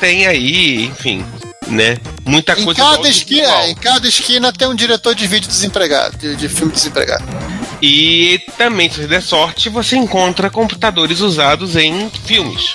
tem 0.00 0.26
aí, 0.26 0.86
enfim, 0.86 1.24
né? 1.68 1.96
Muita 2.24 2.52
Em 2.58 2.64
coisa 2.64 2.80
cada, 2.82 2.96
do 2.98 3.08
esquina, 3.08 3.66
em 3.68 3.74
cada 3.74 4.08
esquina 4.08 4.52
tem 4.52 4.68
um 4.68 4.74
diretor 4.74 5.14
de 5.14 5.26
vídeo 5.26 5.48
desempregado, 5.48 6.16
de, 6.18 6.34
de 6.36 6.48
filme 6.48 6.72
desempregado. 6.72 7.24
E 7.82 8.40
também, 8.56 8.88
se 8.90 9.00
você 9.02 9.06
der 9.06 9.22
sorte, 9.22 9.68
você 9.68 9.96
encontra 9.96 10.48
computadores 10.50 11.20
usados 11.20 11.76
em 11.76 12.10
filmes. 12.24 12.74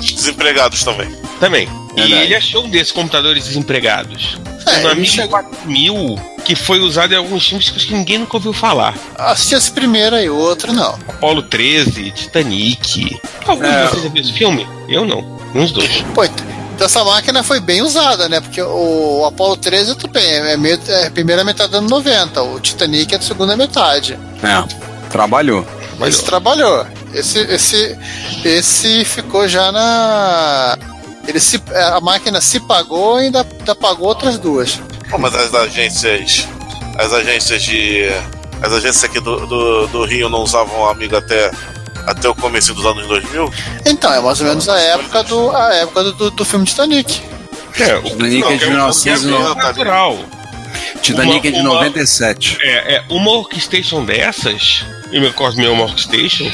Desempregados 0.00 0.82
também. 0.84 1.08
Também. 1.40 1.68
E 1.96 2.12
ele 2.12 2.34
achou 2.34 2.64
um 2.64 2.70
desses 2.70 2.92
computadores 2.92 3.44
desempregados. 3.44 4.38
É, 4.66 4.86
um 4.86 4.90
Amiga 4.90 5.06
chegou- 5.06 5.28
4000 5.30 6.32
que 6.44 6.56
foi 6.56 6.80
usado 6.80 7.12
em 7.12 7.16
alguns 7.16 7.46
filmes 7.46 7.70
que 7.70 7.76
acho 7.76 7.86
que 7.86 7.94
ninguém 7.94 8.18
nunca 8.18 8.36
ouviu 8.36 8.52
falar. 8.52 8.96
Assisti 9.16 9.54
esse 9.54 9.70
primeiro 9.70 10.16
aí, 10.16 10.28
o 10.28 10.36
outro 10.36 10.72
não. 10.72 10.94
Apollo 11.08 11.42
13, 11.42 12.10
Titanic. 12.10 13.20
Algum 13.46 13.64
É. 13.64 13.84
de 13.84 13.88
vocês 13.90 14.02
já 14.04 14.08
viu 14.08 14.22
esse 14.22 14.32
filme? 14.32 14.66
Eu 14.88 15.04
não. 15.04 15.40
Uns 15.54 15.70
dois. 15.70 16.02
Pô, 16.14 16.22
então 16.82 16.86
essa 16.86 17.04
máquina 17.04 17.44
foi 17.44 17.60
bem 17.60 17.80
usada, 17.80 18.28
né? 18.28 18.40
Porque 18.40 18.60
o 18.60 19.24
Apollo 19.24 19.56
13, 19.56 19.94
tudo 19.94 20.10
bem, 20.10 20.24
é, 20.24 20.56
meio, 20.56 20.80
é 20.88 21.06
a 21.06 21.10
primeira 21.12 21.44
metade 21.44 21.70
dos 21.70 21.78
anos 21.78 21.90
90, 21.92 22.42
o 22.42 22.58
Titanic 22.58 23.14
é 23.14 23.18
a 23.18 23.20
segunda 23.20 23.56
metade. 23.56 24.18
É, 24.42 25.08
trabalhou. 25.08 25.64
Mas 25.96 26.16
Esse 26.16 26.24
trabalhou. 26.24 26.84
Esse, 27.14 27.38
esse, 27.38 27.96
esse 28.44 29.04
ficou 29.04 29.46
já 29.46 29.70
na. 29.70 30.76
Ele 31.28 31.38
se, 31.38 31.62
a 31.72 32.00
máquina 32.00 32.40
se 32.40 32.58
pagou 32.58 33.20
e 33.20 33.26
ainda, 33.26 33.46
ainda 33.60 33.74
pagou 33.76 34.08
outras 34.08 34.36
duas. 34.36 34.80
Pô, 35.08 35.18
mas 35.18 35.36
as 35.36 35.54
agências. 35.54 36.48
As 36.98 37.12
agências 37.12 37.62
de. 37.62 38.08
As 38.60 38.72
agências 38.72 39.04
aqui 39.04 39.20
do, 39.20 39.46
do, 39.46 39.86
do 39.86 40.04
Rio 40.04 40.28
não 40.28 40.40
usavam 40.40 40.80
o 40.80 40.88
amigo 40.88 41.16
até, 41.16 41.52
até 42.06 42.28
o 42.28 42.34
começo 42.34 42.74
dos 42.74 42.84
anos 42.84 43.06
2000? 43.06 43.52
Então, 43.86 44.12
é 44.12 44.20
mais 44.20 44.40
ou 44.40 44.46
menos 44.46 44.68
a 44.68 44.78
época 44.78 45.22
do, 45.24 45.50
a 45.56 45.74
época 45.74 46.04
do, 46.04 46.12
do, 46.12 46.30
do 46.30 46.44
filme 46.44 46.64
Titanic. 46.64 47.20
É, 47.78 47.96
o 47.96 48.02
Titanic 48.02 48.44
é 48.46 48.52
de 48.52 48.58
que 48.58 48.66
1990. 48.70 49.54
natural. 49.54 50.18
Titanic 51.00 51.48
é 51.48 51.50
de 51.50 51.60
Uma- 51.60 51.70
uma- 51.70 51.74
97. 51.84 52.58
É, 52.60 52.94
é, 52.96 53.02
uma 53.08 53.30
workstation 53.32 54.04
dessas, 54.04 54.84
e 55.10 55.20
meu 55.20 55.32
Cosme 55.32 55.64
é 55.66 55.68
uma 55.70 55.84
workstation, 55.84 56.50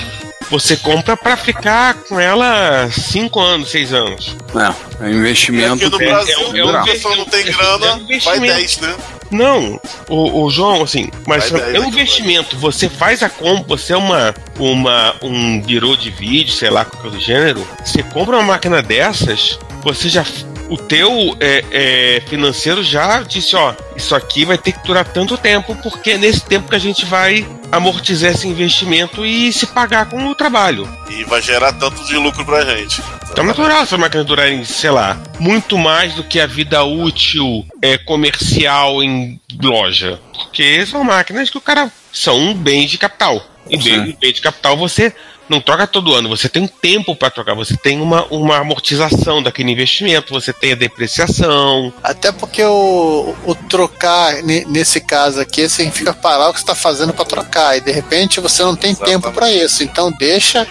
você 0.51 0.77
compra 0.77 1.17
pra 1.17 1.37
ficar 1.37 1.95
com 1.95 2.19
ela 2.19 2.89
5 2.91 3.39
anos, 3.41 3.71
6 3.71 3.93
anos. 3.93 4.37
É, 4.55 5.05
é 5.05 5.09
um 5.09 5.11
E 5.13 5.17
investimento. 5.17 5.75
aqui 5.87 5.91
no 5.91 6.03
é- 6.03 6.07
Brasil, 6.07 6.35
é 6.35 6.39
um- 6.39 6.43
é 6.43 6.47
um 6.47 6.51
quando 6.51 6.77
a 6.77 6.81
investimento- 6.81 6.93
pessoa 6.93 7.17
não 7.17 7.25
tem 7.27 7.41
é 7.41 7.43
um 7.43 7.53
grana, 7.57 7.79
vai 7.79 8.01
investimento. 8.01 8.55
10, 8.55 8.79
né? 8.79 8.97
Não, 9.31 9.81
o, 10.09 10.45
o 10.45 10.51
João, 10.51 10.83
assim, 10.83 11.09
mas 11.27 11.51
Vai 11.51 11.61
daí, 11.61 11.77
é 11.77 11.79
um 11.79 11.83
vai. 11.83 11.91
investimento. 11.91 12.57
Você 12.57 12.89
faz 12.89 13.23
a 13.23 13.29
compra, 13.29 13.77
você 13.77 13.93
é 13.93 13.97
uma, 13.97 14.35
uma, 14.59 15.15
um 15.23 15.61
birô 15.61 15.97
de 15.97 16.11
vídeo, 16.11 16.53
sei 16.53 16.71
lá, 16.71 16.85
qualquer 16.85 17.11
do 17.11 17.21
gênero. 17.21 17.67
Você 17.85 18.03
compra 18.03 18.37
uma 18.37 18.45
máquina 18.45 18.83
dessas, 18.83 19.59
você 19.83 20.09
já. 20.09 20.25
O 20.69 20.77
teu 20.77 21.37
é, 21.41 21.65
é, 21.71 22.23
financeiro 22.29 22.83
já 22.83 23.23
disse, 23.23 23.57
ó, 23.57 23.75
isso 23.97 24.15
aqui 24.15 24.45
vai 24.45 24.59
ter 24.59 24.73
que 24.73 24.87
durar 24.87 25.05
tanto 25.05 25.37
tempo, 25.39 25.75
porque 25.83 26.11
é 26.11 26.19
nesse 26.19 26.45
tempo 26.45 26.69
que 26.69 26.77
a 26.77 26.81
gente 26.81 27.05
vai 27.07 27.47
amortizar 27.73 28.33
esse 28.33 28.47
investimento 28.47 29.25
e 29.25 29.53
se 29.53 29.67
pagar 29.67 30.07
com 30.11 30.27
o 30.27 30.35
trabalho. 30.35 30.89
E 31.11 31.25
vai 31.25 31.41
gerar 31.41 31.73
tanto 31.73 32.05
de 32.05 32.17
lucro 32.17 32.45
pra 32.45 32.65
gente. 32.65 33.03
Então 33.31 33.45
é 33.45 33.47
natural 33.47 33.83
essa 33.83 33.97
máquina 33.97 34.25
durarem, 34.25 34.65
sei 34.65 34.91
lá, 34.91 35.21
muito 35.39 35.79
mais 35.79 36.15
do 36.15 36.25
que 36.25 36.41
a 36.41 36.47
vida 36.47 36.83
útil 36.83 37.65
é, 37.81 37.97
comercial 37.97 39.03
em 39.03 39.41
loja. 39.63 40.21
Porque 40.35 40.85
são 40.87 41.05
máquinas 41.05 41.49
que 41.49 41.59
o 41.59 41.63
cara 41.63 41.91
são 42.13 42.55
bens 42.55 42.91
de 42.91 42.99
capital. 42.99 43.43
E 43.71 43.77
bem, 43.77 44.07
Sim. 44.07 44.17
bem 44.19 44.33
de 44.33 44.41
capital 44.41 44.77
você 44.77 45.15
não 45.49 45.61
troca 45.61 45.87
todo 45.87 46.15
ano, 46.15 46.29
você 46.29 46.49
tem 46.49 46.63
um 46.63 46.69
tempo 46.69 47.15
para 47.17 47.31
trocar, 47.31 47.55
você 47.55 47.77
tem 47.77 48.01
uma, 48.01 48.25
uma 48.27 48.59
amortização 48.59 49.43
daquele 49.43 49.73
investimento, 49.73 50.33
você 50.33 50.53
tem 50.53 50.73
a 50.73 50.77
depreciação. 50.77 51.93
Até 52.03 52.31
porque 52.33 52.63
o, 52.63 53.35
o 53.45 53.55
trocar, 53.55 54.43
ne- 54.43 54.65
nesse 54.67 55.01
caso 55.01 55.41
aqui, 55.41 55.69
significa 55.69 56.13
parar 56.13 56.49
o 56.49 56.53
que 56.53 56.59
você 56.61 56.65
está 56.65 56.75
fazendo 56.75 57.13
para 57.13 57.25
trocar. 57.25 57.77
E 57.77 57.81
de 57.81 57.91
repente 57.93 58.41
você 58.41 58.63
não 58.63 58.77
tem 58.77 58.91
Exatamente. 58.91 59.23
tempo 59.23 59.33
para 59.35 59.51
isso. 59.51 59.83
Então 59.83 60.13
deixa. 60.13 60.67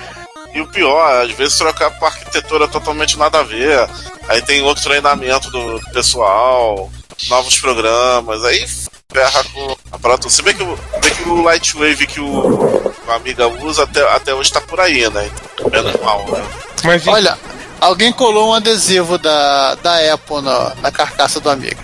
E 0.53 0.61
o 0.61 0.67
pior, 0.67 1.23
às 1.23 1.31
vezes 1.31 1.57
trocar 1.57 1.91
pra 1.91 2.07
arquitetura 2.09 2.67
totalmente 2.67 3.17
nada 3.17 3.39
a 3.39 3.43
ver. 3.43 3.87
Aí 4.27 4.41
tem 4.41 4.61
outro 4.61 4.83
treinamento 4.83 5.49
do 5.51 5.79
do 5.79 5.91
pessoal, 5.91 6.91
novos 7.29 7.59
programas, 7.59 8.43
aí 8.43 8.65
ferra 9.17 9.43
com 9.53 9.75
a 9.91 9.97
parada. 9.97 10.29
Se 10.29 10.41
bem 10.43 10.53
que, 10.53 10.63
bem 10.63 11.15
que 11.15 11.29
o 11.29 11.41
Lightwave 11.41 12.05
que 12.07 12.19
o, 12.19 12.93
o 13.07 13.11
Amiga 13.11 13.47
usa 13.47 13.83
até, 13.83 14.01
até 14.15 14.33
hoje 14.33 14.51
tá 14.51 14.61
por 14.61 14.79
aí, 14.79 15.09
né? 15.09 15.29
Menos 15.71 15.99
mal, 16.01 16.23
né? 16.31 16.43
Mas 16.83 17.07
Olha, 17.07 17.37
alguém 17.81 18.11
colou 18.11 18.49
um 18.49 18.53
adesivo 18.53 19.17
da, 19.17 19.75
da 19.75 20.13
Apple 20.13 20.41
na, 20.41 20.75
na 20.81 20.91
carcaça 20.91 21.39
do 21.39 21.49
Amiga. 21.49 21.77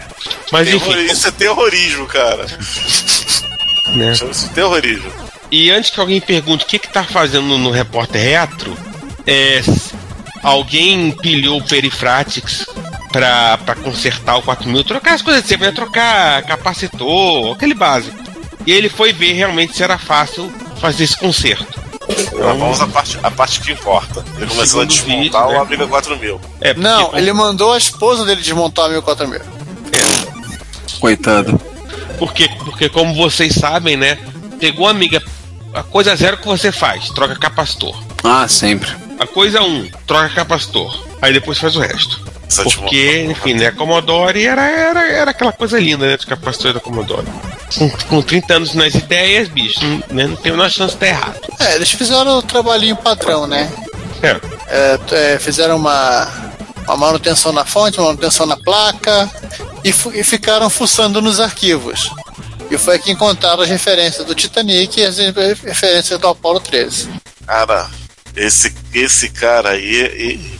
mas 0.51 0.67
Terror- 0.67 0.91
enfim, 0.99 1.11
isso 1.11 1.27
é 1.27 1.31
terrorismo, 1.31 2.05
cara. 2.05 2.45
né? 3.95 4.13
Chama-se 4.13 4.49
terrorismo. 4.49 5.11
E 5.51 5.71
antes 5.71 5.89
que 5.89 5.99
alguém 5.99 6.21
pergunte 6.21 6.65
o 6.65 6.67
que 6.67 6.79
que 6.79 6.91
tá 6.91 7.03
fazendo 7.03 7.57
no 7.57 7.69
Repórter 7.71 8.21
Retro, 8.21 8.75
é, 9.25 9.61
alguém 10.43 11.09
empilhou 11.09 11.59
o 11.59 11.63
Perifratics 11.63 12.65
pra, 13.13 13.57
pra 13.59 13.75
consertar 13.75 14.35
o 14.35 14.41
4000, 14.41 14.83
trocar 14.83 15.13
as 15.13 15.21
coisas 15.21 15.45
sempre, 15.45 15.67
né? 15.67 15.71
trocar 15.71 16.43
capacitor, 16.43 17.53
aquele 17.55 17.75
básico. 17.75 18.17
E 18.65 18.71
ele 18.73 18.89
foi 18.89 19.13
ver 19.13 19.33
realmente 19.33 19.75
se 19.75 19.83
era 19.83 19.97
fácil 19.97 20.51
fazer 20.81 21.03
esse 21.05 21.15
conserto. 21.17 21.81
Então, 22.09 22.57
vamos 22.57 22.81
à 22.81 22.87
parte, 22.87 23.17
a 23.23 23.31
parte 23.31 23.61
que 23.61 23.71
importa. 23.71 24.25
Ele 24.35 24.47
começou 24.47 24.81
a 24.81 24.85
desmontar 24.85 25.43
vídeo, 25.47 25.53
né? 25.53 25.57
o 25.57 25.61
Amiga 25.61 25.87
4000. 25.87 26.41
É, 26.59 26.73
porque 26.73 26.87
Não, 26.87 27.05
como- 27.05 27.17
ele 27.17 27.31
mandou 27.31 27.71
a 27.73 27.77
esposa 27.77 28.25
dele 28.25 28.41
desmontar 28.41 28.85
o 28.85 28.89
104000. 28.89 29.41
Coitado. 30.99 31.59
Porque, 32.17 32.49
porque 32.65 32.89
como 32.89 33.13
vocês 33.15 33.55
sabem, 33.55 33.95
né? 33.95 34.17
Pegou 34.59 34.87
a 34.87 34.91
amiga. 34.91 35.21
A 35.73 35.81
coisa 35.83 36.15
zero 36.15 36.37
que 36.37 36.45
você 36.47 36.71
faz, 36.71 37.09
troca 37.09 37.35
capacitor. 37.35 38.01
Ah, 38.23 38.47
sempre. 38.47 38.89
A 39.19 39.25
coisa 39.25 39.61
um, 39.61 39.89
troca 40.05 40.29
capacitor. 40.29 41.03
Aí 41.21 41.33
depois 41.33 41.57
faz 41.57 41.75
o 41.75 41.79
resto. 41.79 42.21
Porque, 42.81 43.21
enfim, 43.29 43.53
né, 43.55 43.67
a 43.67 43.71
Commodore 43.71 44.45
era, 44.45 44.61
era, 44.69 45.07
era 45.11 45.31
aquela 45.31 45.51
coisa 45.51 45.79
linda, 45.79 46.05
né, 46.07 46.15
dos 46.17 46.25
capacitores 46.25 46.75
da 46.75 46.79
Commodore. 46.79 47.25
Com, 47.77 47.89
com 47.89 48.21
30 48.21 48.53
anos 48.53 48.73
nas 48.75 48.93
ideias, 48.93 49.47
bicho, 49.47 49.79
não, 49.83 50.03
né, 50.11 50.27
não 50.27 50.35
tem 50.35 50.51
a 50.51 50.55
menor 50.55 50.69
chance 50.69 50.95
de 50.95 51.03
estar 51.03 51.07
errado. 51.07 51.39
É, 51.59 51.75
eles 51.75 51.89
fizeram 51.91 52.37
o 52.37 52.41
trabalhinho 52.43 52.95
padrão, 52.95 53.47
né? 53.47 53.71
É, 54.21 54.39
É, 54.67 54.99
é, 55.33 55.39
fizeram 55.39 55.75
uma, 55.77 56.27
uma 56.85 56.97
manutenção 56.97 57.51
na 57.51 57.65
fonte, 57.65 57.97
uma 57.99 58.07
manutenção 58.07 58.45
na 58.45 58.55
placa 58.57 59.29
e, 59.83 59.91
fu- 59.91 60.11
e 60.13 60.23
ficaram 60.23 60.69
fuçando 60.69 61.21
nos 61.21 61.39
arquivos. 61.39 62.09
E 62.71 62.77
foi 62.77 62.95
aqui 62.95 63.05
que 63.05 63.11
encontraram 63.11 63.61
as 63.61 63.69
referências 63.69 64.25
do 64.25 64.33
Titanic 64.33 64.99
e 64.99 65.05
as 65.05 65.17
re- 65.17 65.31
referências 65.63 66.17
do 66.19 66.27
Apollo 66.27 66.59
13. 66.59 67.09
Cara, 67.45 67.87
esse, 68.35 68.73
esse 68.93 69.29
cara 69.29 69.71
aí. 69.71 70.57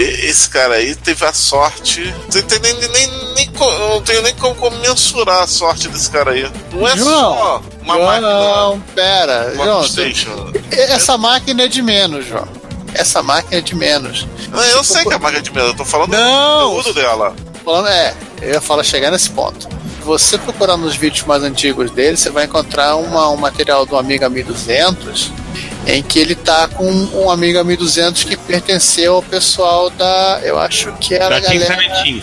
Esse 0.00 0.48
cara 0.48 0.74
aí 0.74 0.94
teve 0.96 1.24
a 1.24 1.32
sorte. 1.32 2.02
Não 2.02 2.60
nem, 2.60 2.74
nem, 2.74 2.88
nem, 3.34 3.50
não 3.78 4.02
tenho 4.02 4.22
nem 4.22 4.34
como, 4.34 4.70
mensurar 4.78 5.42
a 5.42 5.46
sorte 5.46 5.88
desse 5.88 6.10
cara 6.10 6.32
aí. 6.32 6.50
Não 6.72 6.88
é 6.88 6.96
só 6.96 7.62
uma 7.82 7.98
máquina. 7.98 8.28
João, 8.28 8.80
pera, 8.94 9.54
João, 9.54 10.52
essa 10.70 11.16
máquina 11.16 11.62
é 11.62 11.68
de 11.68 11.80
menos, 11.80 12.26
João. 12.26 12.48
Essa 12.92 13.22
máquina 13.22 13.58
é 13.58 13.60
de 13.60 13.74
menos. 13.74 14.26
Não, 14.50 14.62
eu 14.64 14.82
sei 14.82 15.04
que 15.04 15.12
é 15.12 15.16
a 15.16 15.18
máquina 15.18 15.42
de 15.42 15.52
medo, 15.52 15.68
eu 15.68 15.76
tô 15.76 15.84
falando 15.84 16.10
Não! 16.10 16.70
do 16.70 16.76
conteúdo 16.76 16.94
dela. 16.94 17.34
Falando, 17.64 17.88
é, 17.88 18.14
eu 18.42 18.50
ia 18.54 18.60
falar 18.60 18.82
chegar 18.82 19.10
nesse 19.10 19.30
ponto. 19.30 19.68
Você 20.02 20.36
procurar 20.38 20.76
nos 20.76 20.96
vídeos 20.96 21.26
mais 21.26 21.42
antigos 21.42 21.90
dele, 21.90 22.16
você 22.16 22.30
vai 22.30 22.44
encontrar 22.44 22.96
uma, 22.96 23.30
um 23.30 23.36
material 23.36 23.86
do 23.86 23.96
Amiga 23.96 24.28
1200 24.28 25.43
em 25.86 26.02
que 26.02 26.18
ele 26.18 26.34
tá 26.34 26.68
com 26.68 26.90
um 26.90 27.30
Amiga 27.30 27.62
1200 27.64 28.24
que 28.24 28.36
pertenceu 28.36 29.16
ao 29.16 29.22
pessoal 29.22 29.90
da, 29.90 30.40
eu 30.42 30.58
acho 30.58 30.92
que 31.00 31.14
era 31.14 31.40
da 31.40 31.40
Team 31.40 31.60
galera 31.60 31.82
Seventeen. 31.82 32.22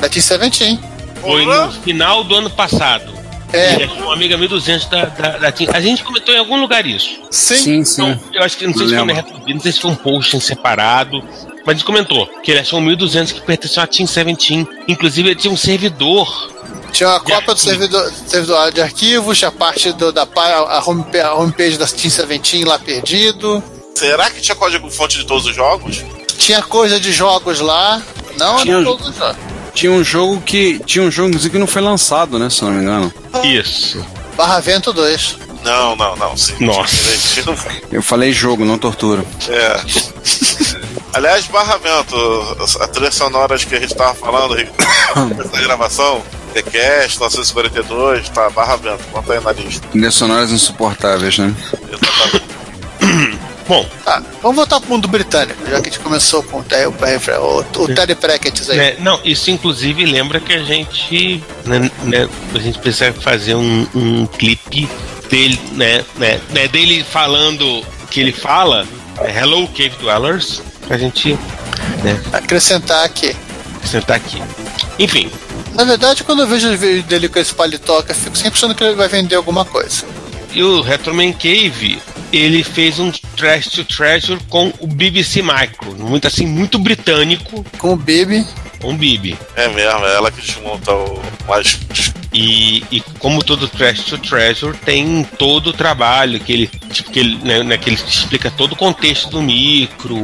da 0.00 0.08
Team 0.08 0.22
Seventeen. 0.22 0.80
Foi 1.20 1.44
no 1.44 1.70
final 1.72 2.24
do 2.24 2.34
ano 2.34 2.50
passado. 2.50 3.12
É, 3.52 3.74
Ele 3.74 3.84
achou 3.84 3.98
uma 4.04 4.14
amiga 4.14 4.36
1200 4.38 4.86
da, 4.88 5.04
da, 5.04 5.38
da 5.38 5.52
Team. 5.52 5.70
A 5.74 5.80
gente 5.80 6.02
comentou 6.02 6.34
em 6.34 6.38
algum 6.38 6.58
lugar 6.58 6.86
isso. 6.86 7.20
sim, 7.30 7.56
Sim, 7.56 7.84
sim. 7.84 8.02
Então, 8.10 8.20
eu 8.32 8.42
acho 8.42 8.56
que 8.56 8.66
não 8.66 8.72
sei 8.74 8.88
se 8.88 8.94
foi 8.96 9.54
não 9.54 9.60
sei 9.60 9.72
se 9.72 9.80
foi 9.80 9.90
um 9.90 9.94
post 9.94 10.36
em 10.36 10.40
separado. 10.40 11.22
Mas 11.64 11.68
a 11.68 11.72
gente 11.74 11.84
comentou 11.84 12.26
que 12.42 12.50
ele 12.50 12.60
achou 12.60 12.78
um 12.80 12.82
1200 12.82 13.32
que 13.32 13.40
pertenceu 13.42 13.82
à 13.82 13.86
Team 13.86 14.06
Seventeen. 14.06 14.66
Inclusive, 14.88 15.28
ele 15.28 15.36
tinha 15.36 15.52
um 15.52 15.56
servidor 15.56 16.51
tinha 16.92 17.08
uma 17.08 17.20
cópia 17.20 17.54
do 17.54 17.60
servidor, 17.60 18.12
servidor 18.26 18.70
de 18.72 18.80
arquivos, 18.82 19.42
a 19.42 19.50
parte 19.50 19.92
do, 19.92 20.12
da 20.12 20.22
a 20.22 20.82
homepage, 20.86 21.24
a 21.24 21.34
homepage 21.34 21.76
da 21.78 21.86
Team 21.86 22.10
Seventeen 22.10 22.64
lá 22.64 22.78
perdido. 22.78 23.62
Será 23.94 24.30
que 24.30 24.40
tinha 24.40 24.54
código 24.54 24.90
fonte 24.90 25.18
de 25.18 25.24
todos 25.26 25.46
os 25.46 25.54
jogos? 25.54 26.02
Tinha 26.38 26.62
coisa 26.62 26.98
de 27.00 27.12
jogos 27.12 27.60
lá, 27.60 28.02
não 28.36 28.56
Tinha- 28.58 28.76
era 28.76 28.84
todos 28.84 29.08
os 29.08 29.16
jogos. 29.16 29.36
Tinha 29.74 29.92
um 29.92 30.04
jogo 30.04 30.40
que. 30.42 30.78
Tinha 30.80 31.04
um 31.04 31.10
jogo 31.10 31.38
que 31.38 31.58
não 31.58 31.66
foi 31.66 31.80
lançado, 31.82 32.38
né? 32.38 32.50
Se 32.50 32.62
não 32.62 32.70
me 32.72 32.82
engano. 32.82 33.12
Isso. 33.42 34.04
Barra 34.36 34.60
Vento 34.60 34.92
2. 34.92 35.36
Não, 35.64 35.94
não, 35.96 36.16
não. 36.16 36.36
Sim, 36.36 36.56
Nossa. 36.60 36.96
Tinha- 37.32 37.56
Eu 37.90 38.02
falei 38.02 38.32
jogo, 38.32 38.64
não 38.64 38.76
tortura. 38.76 39.24
É. 39.48 39.80
Aliás, 41.14 41.46
Barra 41.46 41.76
Vento, 41.78 42.16
a 42.80 42.88
trilha 42.88 43.10
sonora 43.12 43.56
de 43.56 43.66
que 43.66 43.74
a 43.76 43.80
gente 43.80 43.94
tava 43.94 44.14
falando 44.14 44.54
da 44.56 45.60
gravação, 45.60 46.22
The 46.52 46.62
Cast, 46.62 47.18
942, 47.20 48.28
tá, 48.28 48.50
Barra 48.50 48.76
Vento, 48.76 49.04
conta 49.10 49.32
aí 49.32 49.40
na 49.40 49.52
lista. 49.52 49.86
Trilhas 49.88 50.14
sonoras 50.14 50.50
insuportáveis, 50.50 51.38
né? 51.38 51.54
Exatamente. 51.90 52.52
Bom, 53.66 53.86
Tá, 54.04 54.22
vamos 54.42 54.56
voltar 54.56 54.80
pro 54.80 54.90
mundo 54.90 55.06
britânico, 55.08 55.58
já 55.70 55.80
que 55.80 55.88
a 55.88 55.92
gente 55.92 56.00
começou 56.00 56.42
com 56.42 56.58
o, 56.58 56.60
o, 56.60 57.80
o, 57.80 57.82
o 57.84 57.94
Terry 57.94 58.14
Pratchett 58.16 58.70
aí. 58.70 58.76
né, 58.76 58.96
não, 58.98 59.20
isso 59.24 59.50
inclusive 59.50 60.04
lembra 60.04 60.40
que 60.40 60.52
a 60.52 60.62
gente, 60.62 61.42
né, 61.64 61.90
né, 62.02 62.28
a 62.54 62.58
gente 62.58 62.78
precisa 62.80 63.12
fazer 63.12 63.54
um, 63.54 63.86
um 63.94 64.26
clipe 64.26 64.88
dele, 65.30 65.58
né, 65.72 66.04
né, 66.16 66.40
né, 66.50 66.68
dele 66.68 67.04
falando 67.08 67.62
o 67.80 68.06
que 68.10 68.20
ele 68.20 68.32
fala, 68.32 68.86
é, 69.20 69.38
Hello 69.38 69.66
Cave 69.68 69.92
Dwellers, 70.00 70.60
pra 70.86 70.98
gente, 70.98 71.38
né, 72.02 72.20
Acrescentar 72.32 73.04
aqui. 73.04 73.34
sentar 73.84 74.16
aqui. 74.16 74.42
Enfim, 74.98 75.30
Na 75.74 75.84
verdade, 75.84 76.22
quando 76.24 76.42
eu 76.42 76.46
vejo 76.46 76.68
o 76.68 76.76
vídeo 76.76 77.02
dele 77.04 77.28
com 77.28 77.38
esse 77.38 77.54
paletó, 77.54 78.04
eu 78.06 78.14
fico 78.14 78.36
sempre 78.36 78.54
achando 78.54 78.74
que 78.74 78.84
ele 78.84 78.94
vai 78.94 79.08
vender 79.08 79.36
alguma 79.36 79.64
coisa. 79.64 80.04
e 80.54 80.62
o 80.62 80.82
Retroman 80.82 81.32
Cave, 81.32 81.98
ele 82.32 82.62
fez 82.62 82.98
um 82.98 83.10
Trash 83.10 83.68
to 83.68 83.84
Treasure 83.84 84.38
com 84.48 84.72
o 84.80 84.86
BBC 84.86 85.42
Micro, 85.42 85.94
muito 85.98 86.26
assim, 86.26 86.46
muito 86.46 86.78
britânico, 86.78 87.64
Com 87.78 87.94
o 87.94 87.96
Bibi, 87.96 88.46
um 88.84 88.96
Bibi. 88.96 89.38
É 89.56 89.68
mesmo, 89.68 90.04
é 90.04 90.14
ela 90.14 90.30
que 90.30 90.40
desmonta 90.40 90.92
o 90.92 91.22
mais. 91.48 91.78
E, 92.34 92.84
e 92.90 93.00
como 93.18 93.42
todo 93.42 93.68
Trash 93.68 94.04
to 94.04 94.18
Treasure, 94.18 94.76
tem 94.78 95.22
todo 95.38 95.68
o 95.68 95.72
trabalho 95.72 96.40
que 96.40 96.52
ele, 96.52 96.66
tipo, 96.90 97.10
que 97.10 97.20
ele, 97.20 97.38
né, 97.42 97.62
né, 97.62 97.78
que 97.78 97.90
ele 97.90 97.96
explica 97.96 98.50
todo 98.50 98.72
o 98.72 98.76
contexto 98.76 99.28
do 99.30 99.42
micro, 99.42 100.20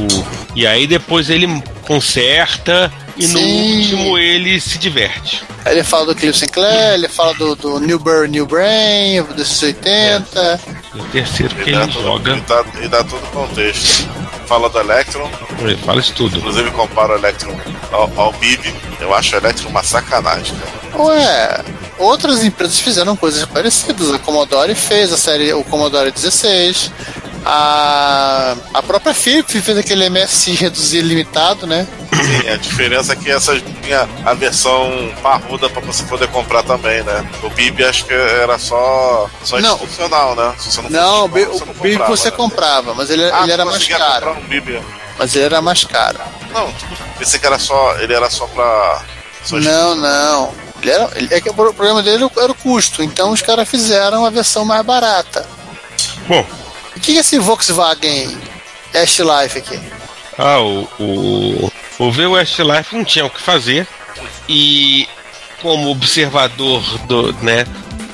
e 0.54 0.66
aí 0.66 0.86
depois 0.86 1.28
ele 1.30 1.46
conserta 1.82 2.92
e 3.18 3.26
no 3.26 3.38
Sim. 3.38 3.78
último 3.78 4.18
ele 4.18 4.60
se 4.60 4.78
diverte. 4.78 5.42
ele 5.66 5.82
fala 5.82 6.06
do 6.06 6.14
Cliff 6.14 6.38
Sinclair, 6.38 6.94
ele 6.94 7.08
fala 7.08 7.34
do, 7.34 7.56
do 7.56 7.80
New 7.80 8.00
New 8.28 8.46
Brain, 8.46 9.22
desses 9.36 9.60
80. 9.62 10.60
E 10.94 11.00
o 11.00 11.04
terceiro 11.06 11.54
que 11.56 11.70
ele 11.70 11.78
todo, 11.80 12.02
joga, 12.02 12.36
e, 12.36 12.40
dá, 12.40 12.64
e 12.84 12.88
dá 12.88 13.04
todo 13.04 13.22
o 13.22 13.26
contexto. 13.28 14.08
Fala 14.46 14.70
do 14.70 14.78
Electron, 14.78 15.30
ele 15.60 15.76
fala 15.76 16.00
isso 16.00 16.14
tudo. 16.14 16.38
inclusive 16.38 16.70
compara 16.70 17.14
o 17.14 17.18
Electron 17.18 17.54
ao, 17.92 18.10
ao 18.16 18.32
Bibi. 18.34 18.74
Eu 19.00 19.12
acho 19.12 19.34
o 19.34 19.38
Electron 19.38 19.68
uma 19.68 19.82
sacanagem, 19.82 20.56
cara. 20.56 21.02
Ué, 21.04 21.64
outras 21.98 22.42
empresas 22.44 22.78
fizeram 22.80 23.16
coisas 23.16 23.44
parecidas. 23.44 24.12
A 24.12 24.18
Commodore 24.18 24.74
fez 24.74 25.12
a 25.12 25.18
série, 25.18 25.52
o 25.52 25.64
Commodore 25.64 26.10
16. 26.10 26.90
A, 27.44 28.56
a 28.74 28.82
própria 28.82 29.14
Philips 29.14 29.64
fez 29.64 29.76
aquele 29.78 30.08
MSI 30.08 30.52
reduzido 30.52 31.06
limitado, 31.06 31.66
né? 31.66 31.86
Sim, 32.24 32.48
a 32.48 32.56
diferença 32.56 33.12
é 33.12 33.16
que 33.16 33.30
essa 33.30 33.58
tinha 33.82 34.08
a 34.24 34.34
versão 34.34 35.12
parruda 35.22 35.68
pra 35.70 35.80
você 35.80 36.02
poder 36.04 36.28
comprar 36.28 36.62
também, 36.62 37.02
né? 37.02 37.28
O 37.42 37.50
Bibi 37.50 37.84
acho 37.84 38.04
que 38.06 38.12
era 38.12 38.58
só, 38.58 39.28
só 39.44 39.58
Não. 39.60 39.74
institucional, 39.74 40.34
né? 40.34 40.54
Se 40.58 40.70
você 40.72 40.82
não, 40.82 40.90
Não, 40.90 41.24
o 41.24 41.28
fosse 41.28 41.34
Bi- 41.34 41.44
você 41.52 41.64
não 41.64 41.74
Bibi 41.74 41.90
comprava, 41.92 42.16
você 42.16 42.30
né? 42.30 42.36
comprava, 42.36 42.94
mas 42.94 43.10
ele, 43.10 43.24
Ah, 43.30 43.42
ele 43.42 43.52
era 43.52 43.64
mais 43.64 43.86
caro. 43.86 44.30
um 44.32 44.40
Bibi. 44.48 44.82
Mas 45.18 45.34
ele 45.36 45.44
era 45.46 45.60
mais 45.62 45.84
caro. 45.84 46.18
Não, 46.52 46.72
pensei 47.18 47.38
que 47.40 47.46
era 47.46 47.58
só, 47.58 47.96
ele 47.98 48.14
era 48.14 48.28
só 48.30 48.46
pra... 48.46 49.02
Só 49.44 49.56
Não, 49.56 49.94
não. 49.94 50.54
Ele 50.80 50.90
era, 50.90 51.10
ele, 51.16 51.34
é 51.34 51.40
que 51.40 51.48
o 51.50 51.54
problema 51.54 52.02
dele 52.02 52.28
era 52.36 52.52
o 52.52 52.54
custo. 52.54 53.02
Então 53.02 53.30
os 53.32 53.42
caras 53.42 53.68
fizeram 53.68 54.24
a 54.24 54.30
versão 54.30 54.64
mais 54.64 54.84
barata. 54.84 55.44
Bom, 56.28 56.44
O 56.96 57.00
que 57.00 57.16
é 57.16 57.20
esse 57.20 57.38
Volkswagen 57.38 58.36
S-Life 58.94 59.58
aqui? 59.58 59.80
Ah, 60.38 60.60
o, 60.60 60.88
o, 61.00 61.72
o 61.98 62.12
V 62.12 62.26
Westlife 62.26 62.94
não 62.96 63.04
tinha 63.04 63.26
o 63.26 63.30
que 63.30 63.40
fazer 63.40 63.86
e 64.48 65.08
como 65.60 65.90
observador 65.90 66.82
do, 67.06 67.32
né, 67.42 67.66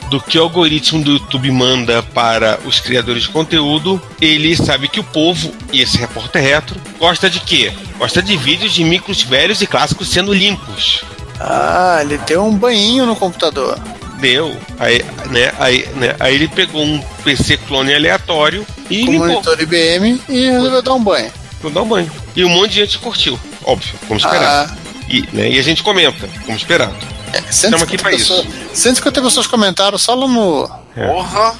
do 0.08 0.20
que 0.20 0.38
o 0.38 0.42
algoritmo 0.42 1.02
do 1.02 1.12
YouTube 1.12 1.50
manda 1.50 2.02
para 2.02 2.58
os 2.64 2.80
criadores 2.80 3.24
de 3.24 3.28
conteúdo, 3.28 4.00
ele 4.20 4.56
sabe 4.56 4.88
que 4.88 5.00
o 5.00 5.04
povo, 5.04 5.52
e 5.72 5.82
esse 5.82 5.98
repórter 5.98 6.42
retro, 6.42 6.80
gosta 6.98 7.28
de 7.28 7.40
quê? 7.40 7.72
Gosta 7.98 8.22
de 8.22 8.36
vídeos 8.36 8.72
de 8.72 8.84
micros 8.84 9.22
velhos 9.22 9.60
e 9.60 9.66
clássicos 9.66 10.08
sendo 10.08 10.32
limpos. 10.32 11.04
Ah, 11.40 11.98
ele 12.00 12.18
deu 12.18 12.44
um 12.44 12.56
banho 12.56 13.06
no 13.06 13.16
computador. 13.16 13.78
Deu. 14.18 14.56
Aí, 14.78 15.04
né, 15.30 15.52
aí, 15.58 15.88
né, 15.96 16.16
aí 16.20 16.34
ele 16.34 16.48
pegou 16.48 16.82
um 16.82 17.02
PC 17.22 17.56
clone 17.58 17.94
aleatório 17.94 18.66
e 18.88 19.04
Com 19.04 19.12
monitor 19.12 19.60
IBM 19.60 20.20
e 20.28 20.46
resolveu 20.50 20.82
dar 20.82 20.94
um 20.94 21.02
banho. 21.02 21.30
Vou 21.64 21.72
dar 21.72 21.80
um 21.82 21.88
banho. 21.88 22.10
E 22.36 22.44
um 22.44 22.48
monte 22.50 22.72
de 22.72 22.80
gente 22.80 22.98
curtiu, 22.98 23.40
óbvio, 23.64 23.94
como 24.06 24.20
esperado. 24.20 24.70
Ah, 24.70 24.76
E, 25.08 25.26
né, 25.32 25.48
e 25.50 25.58
a 25.58 25.62
gente 25.62 25.82
comenta, 25.82 26.28
como 26.44 26.56
esperado. 26.56 26.94
é, 27.32 27.38
Estamos 27.50 27.80
aqui 27.82 27.96
150, 27.98 28.02
pra 28.02 28.12
isso. 28.12 28.34
pessoas, 28.42 28.78
150 28.78 29.22
pessoas 29.22 29.46
comentaram 29.46 29.96
só 29.98 30.14
lá 30.14 30.28
no. 30.28 30.70
É. 30.94 31.06
Porra! 31.08 31.54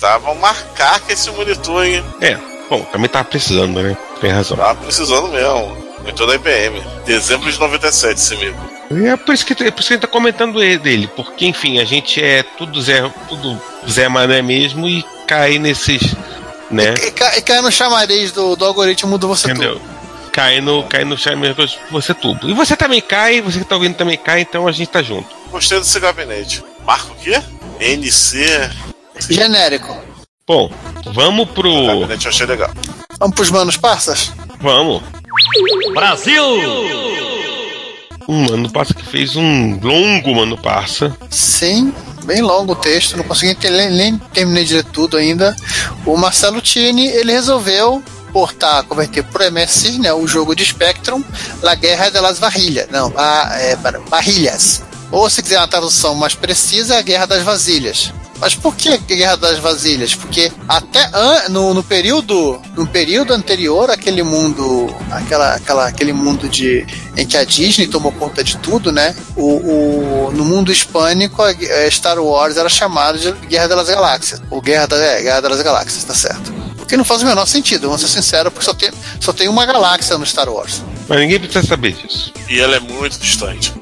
Tava 0.00 0.30
um 0.32 0.38
macaco 0.40 1.10
esse 1.12 1.30
monitor, 1.30 1.84
hein? 1.84 2.04
É, 2.20 2.36
bom, 2.70 2.82
também 2.92 3.08
tava 3.08 3.24
precisando, 3.24 3.80
né? 3.82 3.96
Tem 4.20 4.30
razão. 4.30 4.56
Tava 4.56 4.74
precisando 4.76 5.28
mesmo. 5.28 5.84
Monitor 6.00 6.26
da 6.26 6.34
IBM. 6.34 6.82
Dezembro 7.06 7.50
de 7.50 7.58
97, 7.58 8.18
esse 8.20 8.34
amigo. 8.34 8.56
É 9.06 9.16
por 9.16 9.34
isso 9.34 9.46
que, 9.46 9.52
é 9.52 9.70
por 9.70 9.80
isso 9.80 9.88
que 9.88 9.94
a 9.94 9.96
gente 9.96 10.02
tá 10.02 10.06
comentando 10.08 10.62
ele- 10.62 10.78
dele, 10.78 11.10
porque, 11.16 11.46
enfim, 11.46 11.78
a 11.80 11.84
gente 11.84 12.22
é 12.22 12.42
tudo 12.42 12.80
Zé, 12.82 13.08
tudo 13.28 13.60
Zé 13.90 14.08
Mané 14.08 14.42
mesmo 14.42 14.86
e 14.88 15.04
cai 15.26 15.58
nesses, 15.58 16.14
né? 16.74 16.94
E, 16.98 17.38
e 17.38 17.42
cai 17.42 17.60
no 17.60 17.70
chamariz 17.70 18.32
do, 18.32 18.56
do 18.56 18.64
algoritmo 18.64 19.16
do 19.16 19.28
você 19.28 19.50
Entendeu? 19.50 19.74
tudo. 19.74 19.94
Cai 20.32 20.60
no, 20.60 20.82
cai 20.84 21.04
no 21.04 21.16
chame 21.16 21.54
você 21.90 22.12
tudo. 22.12 22.50
E 22.50 22.54
você 22.54 22.76
também 22.76 23.00
cai, 23.00 23.40
você 23.40 23.60
que 23.60 23.64
tá 23.64 23.76
ouvindo 23.76 23.94
também 23.94 24.18
cai, 24.18 24.40
então 24.40 24.66
a 24.66 24.72
gente 24.72 24.88
tá 24.88 25.00
junto. 25.00 25.28
Gostei 25.50 25.78
desse 25.78 26.00
gabinete. 26.00 26.64
Marca 26.84 27.12
o 27.12 27.16
quê? 27.16 27.40
NC. 27.78 28.70
Genérico. 29.30 29.96
Bom, 30.46 30.70
vamos 31.12 31.48
pro. 31.50 31.86
Gabinete 31.86 32.26
eu 32.26 32.30
achei 32.30 32.46
legal. 32.46 32.70
Vamos 33.18 33.36
pros 33.36 33.50
manos 33.50 33.76
passas? 33.76 34.32
Vamos. 34.60 35.02
Um 38.28 38.44
mano 38.48 38.70
passa 38.70 38.94
que 38.94 39.04
fez 39.04 39.36
um 39.36 39.78
longo 39.80 40.34
mano 40.34 40.56
passa. 40.56 41.16
Sim, 41.30 41.92
bem 42.24 42.40
longo 42.40 42.72
o 42.72 42.76
texto, 42.76 43.16
não 43.16 43.24
consegui 43.24 43.54
ter- 43.54 43.90
nem, 43.90 44.16
terminei 44.32 44.64
de 44.64 44.74
ler 44.74 44.84
tudo 44.84 45.16
ainda. 45.16 45.54
O 46.06 46.16
Marcelo 46.16 46.60
Tini, 46.60 47.06
ele 47.06 47.32
resolveu 47.32 48.02
portar, 48.32 48.82
converter 48.84 49.22
pro 49.24 49.44
MSI, 49.52 49.98
né, 49.98 50.12
o 50.12 50.26
jogo 50.26 50.56
de 50.56 50.64
Spectrum, 50.64 51.22
La 51.62 51.74
Guerra 51.74 52.10
de 52.10 52.18
las 52.20 52.38
Varilhas. 52.38 52.88
Não, 52.90 53.12
a, 53.16 53.56
é, 53.60 53.76
Varilhas. 54.08 54.82
Ou 55.12 55.28
se 55.30 55.42
quiser 55.42 55.58
uma 55.58 55.68
tradução 55.68 56.14
mais 56.14 56.34
precisa, 56.34 56.94
é 56.94 56.98
a 56.98 57.02
Guerra 57.02 57.26
das 57.26 57.42
Vasilhas. 57.42 58.12
Mas 58.44 58.54
por 58.54 58.76
que 58.76 58.98
Guerra 58.98 59.36
das 59.38 59.58
Vasilhas? 59.58 60.14
Porque 60.14 60.52
até 60.68 61.08
no, 61.48 61.72
no 61.72 61.82
período 61.82 62.60
no 62.76 62.86
período 62.86 63.32
anterior 63.32 63.90
aquele 63.90 64.22
mundo 64.22 64.94
aquela, 65.10 65.54
aquela 65.54 65.86
aquele 65.88 66.12
mundo 66.12 66.46
de 66.46 66.86
em 67.16 67.24
que 67.26 67.38
a 67.38 67.44
Disney 67.44 67.86
tomou 67.86 68.12
conta 68.12 68.44
de 68.44 68.58
tudo, 68.58 68.92
né? 68.92 69.16
O, 69.34 70.26
o- 70.26 70.32
no 70.34 70.44
mundo 70.44 70.70
hispânico 70.70 71.40
a 71.42 71.54
Star 71.90 72.18
Wars 72.18 72.58
era 72.58 72.68
chamado 72.68 73.18
de 73.18 73.32
Guerra 73.48 73.68
das 73.68 73.88
Galáxias, 73.88 74.42
ou 74.50 74.60
Guerra, 74.60 74.88
da, 74.88 74.96
é, 74.98 75.22
Guerra 75.22 75.40
das 75.40 75.62
Galáxias, 75.62 76.04
tá 76.04 76.14
certo? 76.14 76.52
O 76.78 76.84
que 76.84 76.98
não 76.98 77.04
faz 77.04 77.22
o 77.22 77.24
menor 77.24 77.46
sentido, 77.46 77.86
vamos 77.86 78.02
ser 78.02 78.08
sinceros, 78.08 78.52
porque 78.52 78.66
só 78.66 78.74
tem, 78.74 78.90
só 79.20 79.32
tem 79.32 79.48
uma 79.48 79.64
galáxia 79.64 80.18
no 80.18 80.26
Star 80.26 80.50
Wars. 80.50 80.82
Mas 81.08 81.18
ninguém 81.20 81.38
precisa 81.38 81.66
saber 81.66 81.92
disso. 81.92 82.32
E 82.48 82.58
ela 82.58 82.76
é 82.76 82.80
muito 82.80 83.18
distante. 83.18 83.72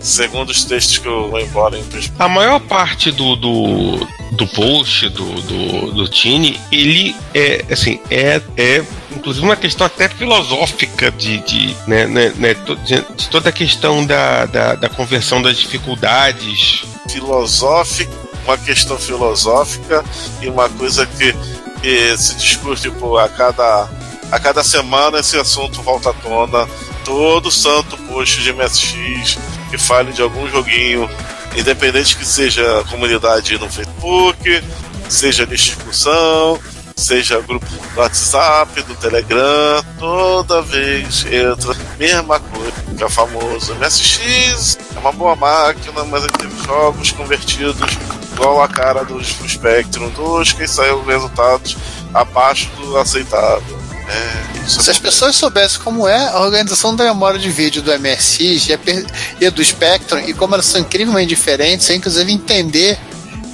Segundo 0.00 0.50
os 0.50 0.64
textos 0.64 0.98
que 0.98 1.06
eu 1.06 1.30
vou 1.30 1.40
embora 1.40 1.78
em. 1.78 1.84
A 2.18 2.28
maior 2.28 2.60
parte 2.60 3.10
do, 3.10 3.36
do, 3.36 4.06
do 4.32 4.46
post 4.48 5.08
do, 5.08 5.24
do, 5.42 5.92
do 5.92 6.08
Tini, 6.08 6.60
ele 6.70 7.14
é 7.34 7.64
assim, 7.70 8.00
é, 8.10 8.40
é 8.56 8.84
inclusive 9.14 9.44
uma 9.44 9.56
questão 9.56 9.86
até 9.86 10.08
filosófica 10.08 11.10
de, 11.10 11.38
de, 11.38 11.76
né, 11.86 12.06
né, 12.06 12.32
né, 12.36 12.54
de, 12.84 13.02
toda 13.28 13.48
a 13.48 13.52
questão 13.52 14.04
da, 14.04 14.46
da, 14.46 14.74
da 14.74 14.88
conversão 14.88 15.40
das 15.40 15.56
dificuldades. 15.56 16.84
filosófica, 17.10 18.12
uma 18.44 18.58
questão 18.58 18.98
filosófica 18.98 20.04
e 20.42 20.48
uma 20.48 20.68
coisa 20.68 21.06
que, 21.06 21.34
que 21.80 22.16
se 22.18 22.34
discute 22.36 22.90
pô, 22.90 23.16
a 23.18 23.28
cada 23.28 23.88
a 24.30 24.38
cada 24.38 24.62
semana 24.62 25.20
esse 25.20 25.38
assunto 25.38 25.82
volta 25.82 26.10
à 26.10 26.12
tona. 26.12 26.68
Todo 27.04 27.50
santo 27.50 27.96
post 28.08 28.42
de 28.42 28.52
MSX 28.52 29.38
que 29.70 29.78
fale 29.78 30.12
de 30.12 30.22
algum 30.22 30.48
joguinho, 30.48 31.08
independente 31.56 32.16
que 32.16 32.24
seja 32.24 32.84
comunidade 32.90 33.58
no 33.58 33.70
Facebook, 33.70 34.62
seja 35.08 35.46
discussão, 35.46 36.58
seja 36.96 37.40
grupo 37.40 37.66
do 37.66 38.00
WhatsApp, 38.00 38.82
do 38.82 38.94
Telegram, 38.96 39.84
toda 39.98 40.62
vez 40.62 41.26
entra 41.26 41.76
mesma 41.98 42.40
coisa, 42.40 42.72
que 42.96 43.04
é 43.04 43.08
famoso 43.08 43.74
MSX, 43.74 44.78
é 44.96 44.98
uma 44.98 45.12
boa 45.12 45.36
máquina, 45.36 46.04
mas 46.04 46.24
ele 46.24 46.32
teve 46.32 46.64
jogos 46.64 47.12
convertidos 47.12 47.98
igual 48.32 48.62
a 48.62 48.68
cara 48.68 49.04
dos 49.04 49.34
do 49.34 49.48
Spectrum 49.48 50.10
2, 50.10 50.52
que 50.52 50.66
saiu 50.66 51.04
resultados 51.04 51.76
abaixo 52.12 52.68
do 52.76 52.96
aceitável. 52.96 53.85
É, 54.08 54.58
é 54.64 54.68
Se 54.68 54.90
as 54.90 54.98
pessoas 54.98 55.34
soubessem 55.36 55.80
como 55.80 56.06
é 56.06 56.28
a 56.28 56.40
organização 56.40 56.94
da 56.94 57.04
memória 57.04 57.38
de 57.38 57.48
vídeo 57.50 57.82
do 57.82 57.90
MSX 57.98 58.68
e 58.68 58.76
per- 58.76 59.06
e 59.40 59.50
do 59.50 59.64
Spectrum 59.64 60.18
e 60.20 60.32
como 60.34 60.54
elas 60.54 60.66
são 60.66 60.80
incrivelmente 60.80 61.28
diferentes, 61.28 61.86
você 61.86 61.94
inclusive 61.96 62.32
entender 62.32 62.98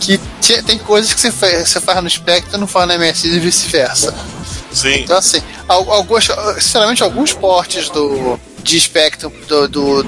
que 0.00 0.18
tem 0.66 0.78
coisas 0.78 1.12
que 1.14 1.20
você 1.20 1.30
faz, 1.30 1.68
você 1.68 1.80
faz 1.80 2.02
no 2.02 2.10
Spectrum 2.10 2.56
e 2.56 2.60
não 2.60 2.66
faz 2.66 2.88
no 2.88 2.94
MSX 2.98 3.24
e 3.24 3.38
vice-versa. 3.38 4.14
Sim. 4.72 5.00
Então, 5.02 5.16
assim, 5.16 5.40
al- 5.68 5.90
alguns, 5.92 6.28
sinceramente, 6.60 7.02
alguns 7.02 7.32
portes 7.32 7.88
do, 7.88 8.38
de 8.62 8.80
Spectrum, 8.80 9.30
do, 9.46 9.68
do- 9.68 10.06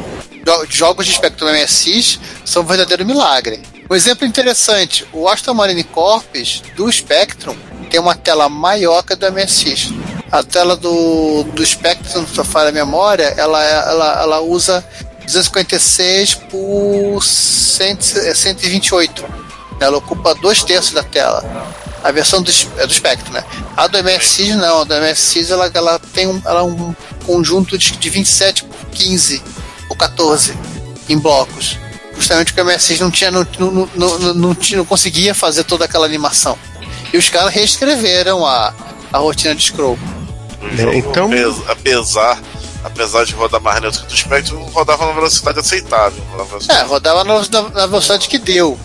jogos 0.68 1.06
de 1.06 1.12
Spectrum 1.12 1.48
MSX 1.52 2.18
são 2.44 2.62
um 2.62 2.66
verdadeiro 2.66 3.04
milagre. 3.06 3.62
Um 3.88 3.94
exemplo 3.94 4.26
interessante: 4.26 5.06
o 5.12 5.28
Aston 5.28 5.54
Marine 5.54 5.84
Corps 5.84 6.62
do 6.76 6.90
Spectrum 6.90 7.56
tem 7.90 8.00
uma 8.00 8.14
tela 8.16 8.48
maior 8.48 9.02
que 9.02 9.12
a 9.12 9.16
do 9.16 9.30
MSX. 9.30 9.90
A 10.34 10.42
tela 10.42 10.76
do, 10.76 11.44
do 11.44 11.64
Spectrum, 11.64 12.26
se 12.26 12.42
falar 12.42 12.70
a 12.70 12.72
memória, 12.72 13.32
ela, 13.36 13.62
ela, 13.62 14.20
ela 14.20 14.40
usa 14.40 14.84
256 15.20 16.34
por 16.50 17.22
100, 17.22 17.98
é 18.16 18.34
128. 18.34 19.24
Ela 19.78 19.96
ocupa 19.96 20.34
dois 20.34 20.64
terços 20.64 20.90
da 20.90 21.04
tela. 21.04 21.72
A 22.02 22.10
versão 22.10 22.42
do, 22.42 22.50
é 22.78 22.84
do 22.84 22.92
Spectrum, 22.92 23.32
né? 23.32 23.44
A 23.76 23.86
do 23.86 23.96
MSX 24.02 24.56
não, 24.56 24.80
a 24.80 24.84
do 24.84 24.94
MSX 24.96 25.52
ela, 25.52 25.70
ela 25.72 26.00
tem 26.12 26.26
um, 26.26 26.42
ela 26.44 26.62
é 26.62 26.64
um 26.64 26.92
conjunto 27.24 27.78
de, 27.78 27.92
de 27.92 28.10
27 28.10 28.64
por 28.64 28.86
15 28.90 29.40
ou 29.88 29.94
14 29.94 30.58
em 31.08 31.16
blocos. 31.16 31.78
Justamente 32.16 32.52
porque 32.52 32.60
o 32.60 32.64
MSX 32.64 32.98
não 32.98 33.10
tinha, 33.12 33.30
não, 33.30 33.46
não, 33.56 33.88
não, 33.94 34.18
não, 34.34 34.56
não 34.72 34.84
conseguia 34.84 35.32
fazer 35.32 35.62
toda 35.62 35.84
aquela 35.84 36.06
animação. 36.06 36.58
E 37.12 37.16
os 37.16 37.28
caras 37.28 37.54
reescreveram 37.54 38.44
a, 38.44 38.74
a 39.12 39.18
rotina 39.18 39.54
de 39.54 39.62
scroll. 39.62 39.96
Jogo, 40.76 40.94
então- 40.94 41.26
apes- 41.26 41.62
apesar, 41.68 42.40
apesar 42.84 43.24
de 43.24 43.34
rodar 43.34 43.60
mais 43.60 43.80
neutro 43.80 44.00
que 44.02 44.06
do 44.08 44.16
Spectrum, 44.16 44.62
rodava 44.72 45.04
numa 45.04 45.14
velocidade 45.14 45.58
aceitável. 45.58 46.22
É, 46.68 46.82
rodava 46.82 47.24
na, 47.24 47.40
na- 47.50 47.68
na 47.70 47.86
velocidade 47.86 48.28
que 48.28 48.38
deu. 48.38 48.78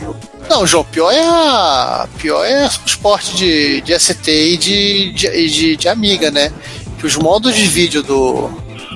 Não, 0.50 0.65
João, 0.65 0.84
pior 0.84 1.12
é 1.12 1.22
a. 1.24 2.08
Pior 2.18 2.44
é 2.44 2.65
o 2.65 2.70
esporte 2.86 3.36
de, 3.36 3.82
de 3.82 3.94
ST 4.00 4.28
e 4.32 4.58
de, 4.58 5.12
de, 5.13 5.50
de, 5.50 5.78
de 5.78 5.88
Amiga, 5.89 6.32
né? 6.32 6.52
Que 7.00 7.06
os 7.06 7.15
modos 7.15 7.54
de 7.56 7.68
vídeo 7.68 8.02
do, 8.02 8.48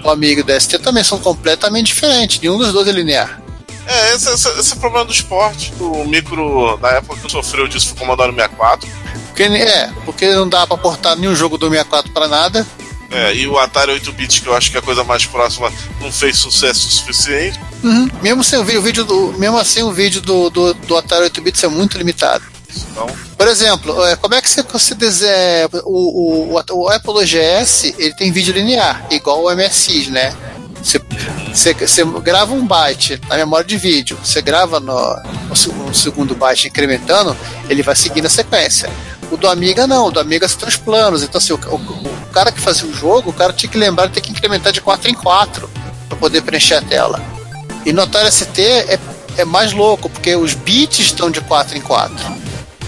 do 0.02 0.10
Amiga 0.10 0.42
e 0.42 0.44
do 0.44 0.60
ST 0.60 0.80
também 0.80 1.04
são 1.04 1.20
completamente 1.20 1.88
diferentes. 1.88 2.40
Nenhum 2.42 2.58
dos 2.58 2.74
dois 2.74 2.88
é 2.88 2.92
linear. 2.92 3.40
É, 3.86 4.16
esse, 4.16 4.30
esse, 4.30 4.48
esse 4.60 4.74
é 4.74 4.76
o 4.76 4.80
problema 4.80 5.06
do 5.06 5.12
esporte. 5.12 5.72
O 5.80 6.06
micro, 6.06 6.78
na 6.82 6.90
época 6.90 7.20
que 7.22 7.32
sofreu 7.32 7.68
disso, 7.68 7.88
foi 7.90 7.98
o 7.98 8.00
Commodore 8.00 8.32
64. 8.34 8.90
Porque, 9.34 9.44
é, 9.46 9.90
porque 10.06 10.30
não 10.30 10.48
dá 10.48 10.68
pra 10.68 10.78
portar 10.78 11.18
nenhum 11.18 11.36
jogo 11.36 11.58
do 11.58 11.68
64 11.68 12.12
pra 12.12 12.28
nada. 12.28 12.66
É, 13.10 13.34
e 13.34 13.48
o 13.48 13.58
Atari 13.58 13.92
8-bit, 13.92 14.42
que 14.42 14.48
eu 14.48 14.56
acho 14.56 14.70
que 14.70 14.78
é 14.78 14.80
a 14.80 14.84
coisa 14.84 15.04
mais 15.04 15.26
próxima, 15.26 15.74
não 16.00 16.12
fez 16.12 16.38
sucesso 16.38 16.88
o 16.88 16.92
suficiente. 16.92 17.60
Uhum. 17.84 18.08
Mesmo, 18.22 18.44
sem 18.44 18.60
o, 18.60 18.64
vídeo 18.64 19.04
do, 19.04 19.34
mesmo 19.40 19.58
assim, 19.58 19.82
o 19.82 19.92
vídeo 19.92 20.22
do, 20.22 20.52
do, 20.52 20.74
do 20.76 20.98
Atari 20.98 21.24
8 21.24 21.42
bits 21.42 21.64
é 21.64 21.68
muito 21.68 21.98
limitado. 21.98 22.44
Então, 22.92 23.08
Por 23.36 23.48
exemplo, 23.48 24.06
é, 24.06 24.16
como 24.16 24.36
é 24.36 24.42
que 24.42 24.50
você, 24.50 24.62
você 24.62 24.94
desenha 24.94 25.68
o, 25.84 26.54
o, 26.54 26.64
o 26.72 26.90
Apple 26.90 27.26
GS, 27.26 27.96
ele 27.98 28.14
tem 28.14 28.32
vídeo 28.32 28.54
linear, 28.54 29.04
igual 29.10 29.44
o 29.44 29.56
MSX, 29.56 30.10
né? 30.10 30.36
Você, 30.84 31.02
você, 31.52 31.74
você 31.74 32.04
grava 32.22 32.54
um 32.54 32.66
byte 32.68 33.20
na 33.30 33.38
memória 33.38 33.66
de 33.66 33.78
vídeo, 33.78 34.18
você 34.24 34.42
grava 34.42 34.80
no, 34.80 35.16
no 35.50 35.94
segundo 35.94 36.36
byte 36.36 36.68
incrementando, 36.68 37.36
ele 37.70 37.82
vai 37.82 37.96
seguindo 37.96 38.26
a 38.26 38.30
sequência. 38.30 38.92
O 39.34 39.38
do 39.38 39.48
Amiga 39.50 39.88
não, 39.88 40.08
o 40.08 40.12
do 40.12 40.20
Amiga 40.20 40.48
são 40.48 40.60
três 40.60 40.76
planos. 40.78 41.24
Então, 41.24 41.40
assim, 41.40 41.54
o, 41.54 41.58
o- 41.58 41.76
o 41.76 42.28
cara 42.34 42.52
que 42.52 42.60
fazia 42.62 42.88
o 42.88 42.94
jogo, 42.94 43.32
o 43.32 43.34
cara 43.34 43.52
tinha 43.52 43.70
que 43.72 43.78
lembrar 43.78 44.08
de 44.08 44.14
ter 44.14 44.22
que 44.22 44.32
incrementar 44.32 44.72
de 44.72 44.80
4 44.82 45.10
em 45.10 45.14
4 45.14 45.70
para 46.08 46.18
poder 46.18 46.42
preencher 46.42 46.76
a 46.76 46.82
tela. 46.82 47.22
E 47.86 47.92
no 47.92 48.04
Atari 48.04 48.32
ST 48.32 48.62
é, 48.62 49.00
é 49.38 49.46
mais 49.46 49.74
louco, 49.74 50.10
porque 50.10 50.36
os 50.36 50.54
bits 50.54 51.00
estão 51.00 51.30
de 51.32 51.42
4 51.42 51.78
em 51.78 51.82
4. 51.82 52.16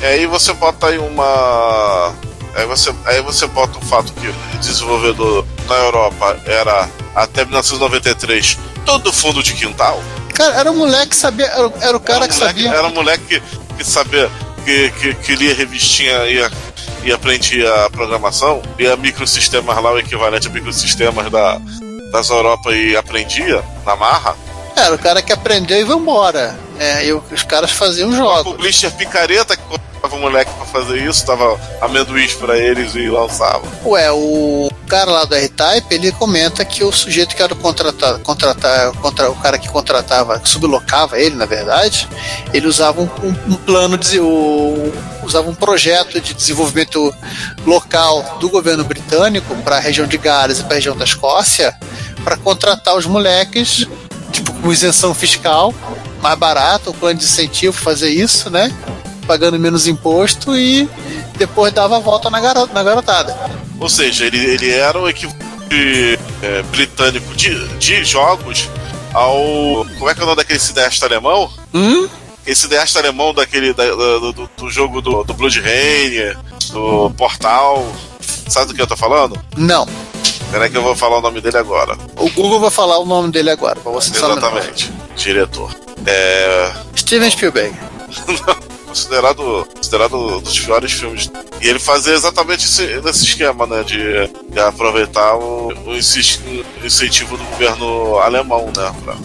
e 0.02 0.06
aí 0.06 0.26
você 0.28 0.54
bota 0.54 0.88
aí 0.88 0.98
uma. 0.98 2.14
Aí 2.56 2.66
você, 2.66 2.94
aí 3.06 3.22
você 3.22 3.46
bota 3.48 3.78
o 3.78 3.82
fato 3.82 4.14
que 4.14 4.28
o 4.28 4.36
desenvolvedor 4.60 5.46
na 5.68 5.76
Europa 5.76 6.38
era 6.46 6.88
até 7.14 7.44
1993 7.44 8.58
todo 8.86 9.12
fundo 9.12 9.44
de 9.44 9.54
quintal. 9.54 10.02
Cara, 10.34 10.56
era 10.56 10.72
um 10.72 10.76
moleque 10.78 11.08
que 11.10 11.16
sabia. 11.16 11.48
Era, 11.48 11.72
era 11.82 11.98
o 11.98 12.00
cara 12.00 12.26
era 12.26 12.28
que 12.30 12.34
um 12.36 12.40
moleque, 12.40 12.62
sabia. 12.64 12.70
Era 12.78 12.88
um 12.88 12.94
moleque 12.94 13.24
que, 13.28 13.42
que 13.78 13.84
sabia, 13.84 14.30
que, 14.66 14.90
que, 14.92 15.14
que 15.14 15.36
lia 15.36 15.54
revistinha 15.54 16.26
e, 16.26 16.40
e 17.04 17.12
aprendia 17.14 17.72
a 17.86 17.90
programação, 17.90 18.62
lia 18.78 18.96
microsistemas 18.98 19.82
lá, 19.82 19.92
o 19.94 20.00
equivalente 20.00 20.48
a 20.48 20.50
microsistemas 20.52 21.32
da, 21.32 21.60
das 22.12 22.30
Europa 22.30 22.74
e 22.76 22.96
aprendia 22.98 23.64
na 23.86 23.96
marra. 23.96 24.36
Era 24.76 24.94
o 24.96 25.00
cara 25.00 25.22
que 25.22 25.32
aprendeu 25.32 25.80
e 25.82 25.86
foi 25.86 25.96
embora. 25.96 26.58
É, 26.78 27.06
e 27.06 27.14
o- 27.14 27.24
os 27.32 27.44
caras 27.44 27.72
faziam 27.72 28.10
O 28.10 28.16
jogos. 28.16 28.52
publisher 28.52 28.92
picareta 28.92 29.56
que 29.56 29.64
colocava 29.64 30.16
o 30.16 30.20
moleque 30.20 30.52
pra 30.56 30.66
fazer 30.66 31.02
isso, 31.08 31.26
dava 31.26 31.58
amendoins 31.80 32.34
pra 32.34 32.58
eles 32.58 32.94
e 32.96 33.08
lançava. 33.10 33.64
Ué, 33.86 34.12
o 34.12 34.70
cara 34.86 35.12
lá 35.12 35.26
do 35.26 35.36
R-Type, 35.36 35.94
ele 35.94 36.12
comenta 36.12 36.64
que 36.64 36.84
o 36.84 36.92
sujeito 36.92 37.36
que 37.36 37.42
era 37.42 37.54
o 37.54 37.58
contratar, 37.58 38.20
contra, 38.20 39.30
o 39.32 39.36
cara 39.36 39.58
que 39.58 39.68
contratava, 39.70 40.40
que 40.40 40.48
sublocava 40.48 41.20
ele, 41.20 41.36
na 41.36 41.46
verdade, 41.46 42.08
ele 42.54 42.68
usava 42.68 43.02
um, 43.02 43.10
um- 43.24 43.56
plano 43.56 43.98
de 43.98 44.20
o, 44.20 44.94
usava 45.24 45.50
um 45.50 45.56
projeto 45.56 46.20
de 46.22 46.34
desenvolvimento 46.34 47.14
local 47.66 48.38
do 48.40 48.50
governo 48.50 48.84
britânico 48.84 49.56
para 49.64 49.78
a 49.78 49.80
região 49.80 50.06
de 50.08 50.18
Gales 50.18 50.60
e 50.60 50.64
para 50.64 50.74
a 50.74 50.76
região 50.76 50.96
da 50.96 51.04
Escócia 51.06 51.76
para 52.24 52.38
contratar 52.38 52.96
os 52.96 53.06
moleques 53.06 53.88
tipo 54.32 54.54
com 54.54 54.72
isenção 54.72 55.14
fiscal 55.14 55.74
mais 56.22 56.38
barato, 56.40 56.90
o 56.90 56.94
plano 56.94 57.20
de 57.20 57.26
incentivo 57.26 57.74
fazer 57.78 58.10
isso, 58.10 58.50
né? 58.50 58.74
Pagando 59.28 59.60
menos 59.60 59.86
imposto 59.88 60.56
e 60.56 60.90
depois 61.38 61.72
dava 61.74 61.98
a 61.98 62.00
volta 62.00 62.30
na 62.30 62.40
garotada. 62.40 63.36
Ou 63.80 63.90
seja, 63.90 64.26
ele, 64.26 64.38
ele 64.38 64.70
era 64.72 65.00
o 65.00 65.08
equivalente 65.10 65.46
é, 66.42 66.62
britânico 66.64 67.36
de, 67.36 67.68
de 67.78 68.04
jogos 68.06 68.70
ao. 69.14 69.86
Como 69.98 70.10
é 70.10 70.14
que 70.14 70.20
é 70.20 70.24
o 70.24 70.26
nome 70.28 70.38
daquele 70.38 70.60
cineasta 70.60 71.06
alemão? 71.06 71.52
Hum? 71.74 72.08
Esse 72.46 72.62
cineasta 72.62 73.00
alemão 73.00 73.34
daquele 73.34 73.74
da- 73.74 73.90
do, 73.90 74.32
do- 74.34 74.50
do 74.56 74.70
jogo 74.70 75.02
do, 75.02 75.24
do 75.24 75.34
Blood 75.34 75.60
Rain, 75.62 76.36
do 76.72 77.10
Portal. 77.18 77.86
Sabe 78.48 78.68
do 78.68 78.74
que 78.76 78.82
eu 78.82 78.88
tô 78.88 78.96
falando? 78.96 79.38
Não. 79.58 79.88
Peraí 80.52 80.70
que 80.70 80.78
eu 80.78 80.84
vou 80.84 80.96
falar 80.96 81.18
o 81.18 81.22
nome 81.22 81.42
dele 81.42 81.58
agora. 81.58 81.98
O 82.16 82.30
Google 82.30 82.60
vai 82.60 82.70
falar 82.70 83.00
o 83.00 83.06
nome 83.06 83.32
dele 83.32 83.50
agora, 83.50 83.80
pra 83.80 83.92
você. 83.92 84.16
Exatamente. 84.16 84.92
Diretor. 85.16 85.74
É. 86.06 86.72
Steven 86.96 87.30
Spielberg. 87.32 87.76
considerado, 88.96 89.68
considerado 89.76 90.40
dos 90.40 90.60
piores 90.60 90.92
filmes. 90.94 91.30
E 91.62 91.68
ele 91.68 91.80
fazia 91.80 92.14
exatamente 92.14 92.66
esse, 92.66 93.02
nesse 93.02 93.26
esquema, 93.26 93.68
né? 93.68 93.84
De, 93.84 94.28
de 94.50 94.60
aproveitar 94.60 95.36
o, 95.36 95.68
o 95.68 95.96
incentivo 96.86 97.38
do 97.38 97.44
governo 97.44 98.18
alemão, 98.20 98.72
né? 98.76 98.96
Pra, 99.04 99.16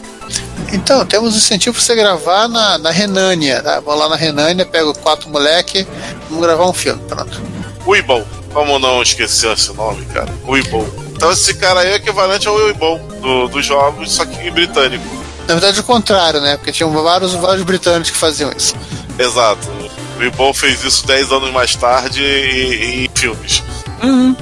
Então, 0.73 1.07
temos 1.07 1.37
incentivo 1.37 1.75
pra 1.75 1.83
você 1.83 1.95
gravar 1.95 2.49
na, 2.49 2.79
na 2.79 2.91
Renânia. 2.91 3.63
Tá? 3.63 3.81
Vou 3.81 3.95
lá 3.95 4.09
na 4.09 4.17
Renânia, 4.17 4.67
pego 4.67 4.93
quatro 4.99 5.31
moleque, 5.31 5.87
vamos 6.29 6.45
gravar 6.45 6.69
um 6.69 6.75
filme. 6.75 7.01
Pronto. 7.09 7.41
Uibon. 7.87 8.25
Como 8.53 8.81
não 8.81 9.01
esquecer 9.01 9.53
esse 9.53 9.73
nome, 9.75 10.05
cara? 10.07 10.29
Uibon. 10.49 10.85
Então 11.13 11.31
esse 11.31 11.55
cara 11.55 11.81
aí 11.81 11.93
é 11.93 11.95
equivalente 11.97 12.49
ao 12.49 12.57
Uibon 12.57 12.99
do, 13.21 13.47
dos 13.47 13.65
jogos, 13.65 14.11
só 14.11 14.25
que 14.25 14.51
britânico. 14.51 15.20
Na 15.47 15.55
verdade, 15.55 15.81
o 15.81 15.85
contrário, 15.85 16.41
né? 16.41 16.57
Porque 16.57 16.73
tinham 16.73 16.91
vários, 16.93 17.35
vários 17.35 17.65
britânicos 17.65 18.11
que 18.11 18.17
faziam 18.17 18.53
isso. 18.57 18.75
Exato. 19.19 19.69
O 20.17 20.21
Uibon 20.21 20.53
fez 20.55 20.85
isso 20.85 21.07
10 21.07 21.33
anos 21.33 21.51
mais 21.51 21.75
tarde 21.75 22.23
em, 22.23 23.05
em 23.05 23.11
filmes. 23.15 23.63
Uhum. 24.03 24.37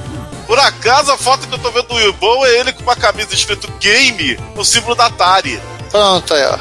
Por 0.47 0.59
acaso, 0.59 1.13
a 1.13 1.19
foto 1.19 1.47
que 1.47 1.55
eu 1.55 1.59
tô 1.59 1.71
vendo 1.71 1.89
do 1.89 1.95
Uibon 1.95 2.45
é 2.47 2.61
ele 2.61 2.73
com 2.73 2.83
uma 2.83 2.97
camisa 2.97 3.35
escrito 3.35 3.71
Game, 3.81 4.39
o 4.57 4.65
símbolo 4.65 4.95
da 4.95 5.07
Atari. 5.07 5.61
Pronto 5.91 6.35
aí, 6.35 6.45
ó. 6.45 6.59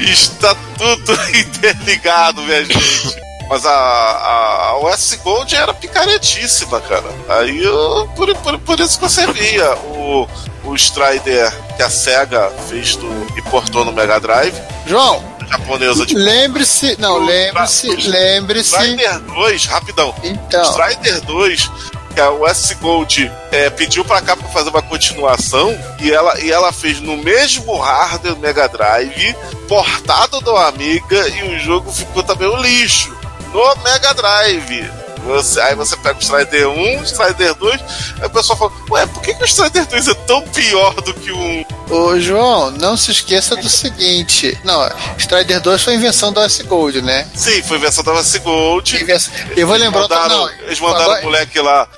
Está 0.00 0.54
tudo 0.76 1.12
interligado, 1.38 2.42
minha 2.42 2.64
gente. 2.64 3.20
Mas 3.48 3.66
a, 3.66 3.70
a, 3.70 4.78
US 4.78 5.18
Gold 5.22 5.54
era 5.54 5.74
picaretíssima, 5.74 6.80
cara. 6.80 7.10
Aí 7.28 7.62
eu, 7.62 8.08
por, 8.14 8.34
por, 8.36 8.58
por 8.60 8.80
isso 8.80 8.98
que 8.98 9.08
você 9.08 9.26
via 9.32 9.74
o, 9.76 10.28
o 10.64 10.74
Strider 10.74 11.52
que 11.76 11.82
a 11.82 11.90
SEGA 11.90 12.50
fez 12.68 12.96
do, 12.96 13.08
e 13.36 13.42
portou 13.42 13.84
no 13.84 13.92
Mega 13.92 14.18
Drive, 14.18 14.54
João, 14.86 15.22
japonesa 15.48 16.06
de 16.06 16.14
lembre-se. 16.14 16.96
Não, 17.00 17.18
lembre-se, 17.18 17.88
lembre-se. 18.08 18.74
Strider 18.74 19.20
2, 19.20 19.64
rapidão. 19.66 20.14
Então, 20.22 20.64
Strider 20.64 21.20
2, 21.22 21.70
que 22.14 22.20
a 22.20 22.30
US 22.30 22.72
Gold 22.80 23.30
é, 23.50 23.70
pediu 23.70 24.04
pra 24.04 24.20
cá 24.20 24.36
pra 24.36 24.48
fazer 24.48 24.70
uma 24.70 24.82
continuação 24.82 25.76
e 26.00 26.12
ela, 26.12 26.40
e 26.40 26.50
ela 26.50 26.72
fez 26.72 27.00
no 27.00 27.16
mesmo 27.16 27.78
hardware 27.78 28.36
Mega 28.36 28.68
Drive, 28.68 29.34
portado 29.68 30.40
do 30.40 30.56
Amiga, 30.56 31.28
e 31.28 31.54
o 31.54 31.58
jogo 31.60 31.92
ficou 31.92 32.22
também 32.22 32.48
um 32.48 32.60
lixo. 32.60 33.16
No 33.52 33.82
Mega 33.82 34.14
Drive. 34.14 34.99
Você, 35.30 35.60
aí 35.60 35.74
você 35.74 35.96
pega 35.96 36.18
o 36.18 36.22
Strider 36.22 36.68
1, 36.68 37.00
o 37.00 37.04
Strider 37.04 37.54
2, 37.54 37.80
aí 38.20 38.26
o 38.26 38.30
pessoal 38.30 38.58
fala, 38.58 38.72
ué, 38.90 39.06
por 39.06 39.22
que, 39.22 39.34
que 39.34 39.42
o 39.42 39.46
Strider 39.46 39.86
2 39.86 40.08
é 40.08 40.14
tão 40.14 40.42
pior 40.42 40.94
do 41.02 41.14
que 41.14 41.30
o 41.32 41.38
1? 41.38 41.64
Ô, 41.90 42.20
João, 42.20 42.70
não 42.72 42.96
se 42.96 43.10
esqueça 43.10 43.56
do 43.56 43.68
seguinte. 43.68 44.58
Não, 44.64 44.88
Strider 45.18 45.60
2 45.60 45.82
foi 45.82 45.94
invenção 45.94 46.32
da 46.32 46.46
Ice 46.46 46.62
Gold, 46.64 47.02
né? 47.02 47.26
Sim, 47.34 47.62
foi 47.62 47.78
invenção 47.78 48.04
da 48.04 48.12
Vice 48.14 48.38
Gold. 48.40 48.96
Invenção- 49.02 49.32
Eu 49.56 49.66
vou 49.66 49.76
lembrar 49.76 50.02
outra- 50.02 50.16
mandaram, 50.20 50.40
não, 50.46 50.50
Eles 50.64 50.80
mandaram 50.80 51.04
agora- 51.04 51.20
o 51.20 51.24
moleque 51.24 51.60
lá 51.60 51.88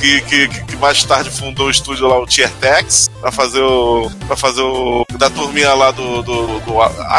que, 0.00 0.20
que, 0.22 0.48
que, 0.48 0.76
mais 0.76 1.04
tarde 1.04 1.30
fundou 1.30 1.66
o 1.68 1.70
estúdio 1.70 2.08
lá, 2.08 2.18
o 2.18 2.26
Tier 2.26 2.50
Tex, 2.60 3.08
pra 3.20 3.30
fazer 3.30 3.60
o. 3.62 4.10
pra 4.26 4.36
fazer 4.36 4.60
o. 4.62 5.06
da 5.16 5.30
turminha 5.30 5.72
lá 5.74 5.92
do, 5.92 6.22
do, 6.22 6.58
do 6.60 6.74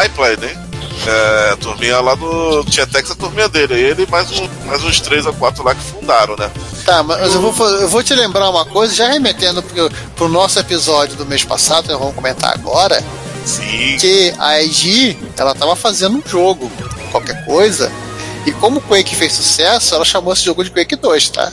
iPlay, 0.06 0.36
né? 0.38 0.65
É, 1.08 1.52
a 1.54 1.58
turminha 1.58 2.00
lá 2.02 2.16
do 2.16 2.64
Tier 2.66 2.88
Tex, 2.88 3.12
a 3.12 3.16
turminha 3.16 3.48
dele. 3.48 3.74
Ele 3.74 4.04
e 4.04 4.10
mais, 4.10 4.32
um, 4.32 4.48
mais 4.66 4.84
uns 4.84 5.00
três 5.00 5.26
ou 5.26 5.34
quatro 5.34 5.64
lá 5.64 5.76
que 5.76 5.82
fundaram, 5.84 6.36
né? 6.36 6.50
Tá, 6.84 7.04
mas 7.04 7.34
eu 7.34 7.42
vou, 7.42 7.68
eu 7.68 7.88
vou 7.88 8.04
te 8.04 8.14
lembrar 8.14 8.50
uma 8.50 8.66
coisa, 8.66 8.94
já 8.94 9.08
remetendo 9.08 9.62
pro, 9.62 9.90
pro 10.16 10.28
nosso 10.30 10.60
episódio 10.60 11.16
do 11.16 11.26
mês 11.26 11.44
passado, 11.44 11.88
nós 11.90 12.00
vamos 12.00 12.16
comentar 12.16 12.54
agora, 12.54 13.04
Sim. 13.46 13.98
que 14.00 14.34
a 14.38 14.62
IG, 14.62 15.18
ela 15.38 15.54
tava 15.56 15.76
fazendo 15.76 16.18
um 16.18 16.24
jogo, 16.28 16.72
qualquer 17.12 17.46
coisa, 17.46 17.92
e 18.46 18.52
como 18.52 18.78
o 18.80 18.82
Quake 18.82 19.16
fez 19.16 19.34
sucesso, 19.34 19.96
ela 19.96 20.06
chamou 20.06 20.34
esse 20.34 20.44
jogo 20.44 20.64
de 20.64 20.70
Quake 20.70 20.96
2, 20.96 21.30
tá? 21.30 21.52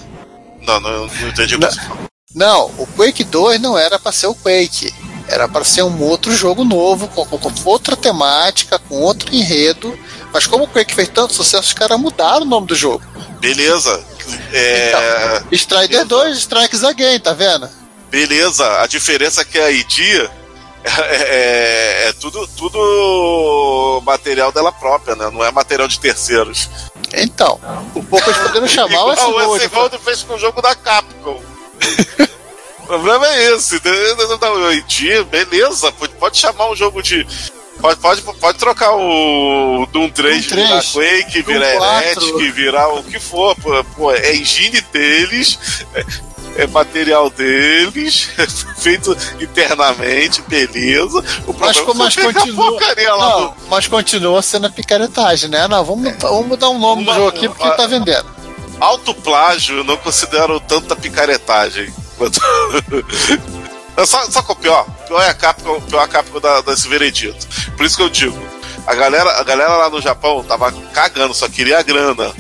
Não, 0.67 0.79
não, 0.81 1.07
não 1.07 1.29
entendi 1.29 1.57
o 1.57 1.59
que 1.59 1.65
Não. 1.65 1.73
você 1.73 1.81
falou. 1.81 1.99
Não, 2.35 2.67
o 2.79 2.87
Quake 2.87 3.25
2 3.25 3.61
não 3.61 3.77
era 3.77 3.99
pra 3.99 4.13
ser 4.13 4.27
o 4.27 4.35
Quake. 4.35 4.93
Era 5.29 5.49
pra 5.49 5.65
ser 5.65 5.83
um 5.83 6.03
outro 6.03 6.35
jogo 6.35 6.65
novo, 6.65 7.09
com, 7.09 7.25
com- 7.27 7.39
com 7.39 7.53
outra 7.71 7.97
temática, 7.97 8.79
com 8.79 8.97
outro 9.01 9.35
enredo. 9.35 9.99
Mas 10.33 10.47
como 10.47 10.65
o 10.65 10.69
Quake 10.69 10.95
fez 10.95 11.09
tanto 11.09 11.33
sucesso, 11.35 11.69
os 11.69 11.73
caras 11.73 11.99
mudaram 11.99 12.43
o 12.43 12.49
nome 12.49 12.67
do 12.67 12.75
jogo. 12.75 13.03
Beleza. 13.41 14.05
É, 14.53 15.43
Strider 15.53 16.05
2, 16.07 16.39
Strikes 16.39 16.85
Again, 16.85 17.19
tá 17.21 17.33
vendo? 17.33 17.69
Beleza, 18.11 18.81
a 18.81 18.87
diferença 18.87 19.41
é 19.41 19.45
que 19.45 19.59
a 19.59 19.71
ID 19.71 19.99
é, 20.85 20.91
é- 21.17 22.09
é 22.09 22.13
tudo, 22.15 22.47
tudo 22.57 24.03
material 24.05 24.53
dela 24.53 24.71
própria, 24.73 25.15
né? 25.17 25.31
Não 25.33 25.45
é 25.45 25.51
material 25.51 25.89
de 25.89 25.99
terceiros. 25.99 26.69
Então, 27.15 27.59
o 27.95 28.03
pouco 28.03 28.29
eles 28.31 28.41
poderiam 28.43 28.69
chamar 28.69 29.05
o 29.05 29.13
Igual 29.13 29.31
o 29.31 29.41
S-Gold. 29.41 29.65
S-Gold 29.65 29.99
fez 29.99 30.23
com 30.23 30.35
o 30.35 30.39
jogo 30.39 30.61
da 30.63 30.75
Capcom. 30.75 31.41
o 32.97 33.01
problema 33.01 33.27
é 33.27 33.55
esse. 33.55 33.77
entendeu? 33.77 34.17
Não, 34.17 35.25
beleza, 35.25 35.93
pode, 35.93 36.39
chamar 36.39 36.71
um 36.71 36.77
jogo 36.77 37.03
de. 37.03 37.27
Pode, 37.81 37.99
pode, 37.99 38.21
pode 38.23 38.59
trocar 38.59 38.93
o 38.95 39.87
Doom 39.91 40.09
3, 40.11 40.47
Doom 40.47 40.57
virar 40.57 40.69
3, 40.83 40.93
Quake, 40.93 41.43
Doom 41.43 41.53
virar 41.55 41.77
4. 41.79 42.03
Heretic, 42.05 42.53
virar 42.55 42.89
o 42.89 43.03
que 43.03 43.19
for. 43.19 43.57
Pô, 43.97 44.13
é 44.13 44.37
engine 44.37 44.81
deles, 44.93 45.59
é, 45.95 46.05
é 46.63 46.67
material 46.69 47.29
deles, 47.31 48.29
é 48.39 48.47
feito 48.81 49.17
internamente, 49.41 50.43
beleza. 50.43 51.25
O 51.47 51.53
Mas, 51.59 51.79
é 51.79 51.95
mas 51.95 52.19
a 52.19 52.23
continua. 52.23 52.79
Não, 53.19 53.55
mas 53.69 53.87
continua 53.89 54.43
sendo 54.43 54.67
a 54.69 54.71
picaretagem, 54.71 55.49
né? 55.51 55.67
Não, 55.67 55.85
vamos, 55.85 56.15
vamos 56.21 56.47
mudar 56.47 56.69
o 56.69 56.79
nome 56.79 57.03
Uma- 57.03 57.13
do 57.15 57.19
jogo 57.19 57.29
aqui 57.31 57.49
porque 57.49 57.65
uma- 57.65 57.75
tá 57.75 57.87
vendendo. 57.87 58.31
Autoplágio 58.79 59.79
eu 59.79 59.85
não 59.85 59.97
considero 59.97 60.61
tanta 60.61 60.95
picaretagem. 60.95 61.93
É 63.97 64.05
só, 64.07 64.25
só 64.31 64.43
que 64.43 64.53
o 64.53 64.57
pior, 64.57 64.87
pior 65.07 65.23
é 65.23 65.29
a 65.29 65.35
Capcom, 65.35 65.81
pior 65.83 66.01
é 66.01 66.05
a 66.05 66.09
Capcom 66.09 66.41
da, 66.41 66.61
desse 66.63 66.89
veredito. 66.89 67.47
Por 67.77 67.85
isso 67.87 67.97
que 67.97 68.03
eu 68.03 68.09
digo, 68.09 68.39
a 68.87 68.95
galera, 68.95 69.31
a 69.41 69.45
galera 69.45 69.77
lá 69.77 69.91
no 69.91 70.01
Japão 70.01 70.43
tava 70.45 70.73
cagando, 70.93 71.35
só 71.35 71.49
queria 71.49 71.79
a 71.79 71.83
grana. 71.83 72.33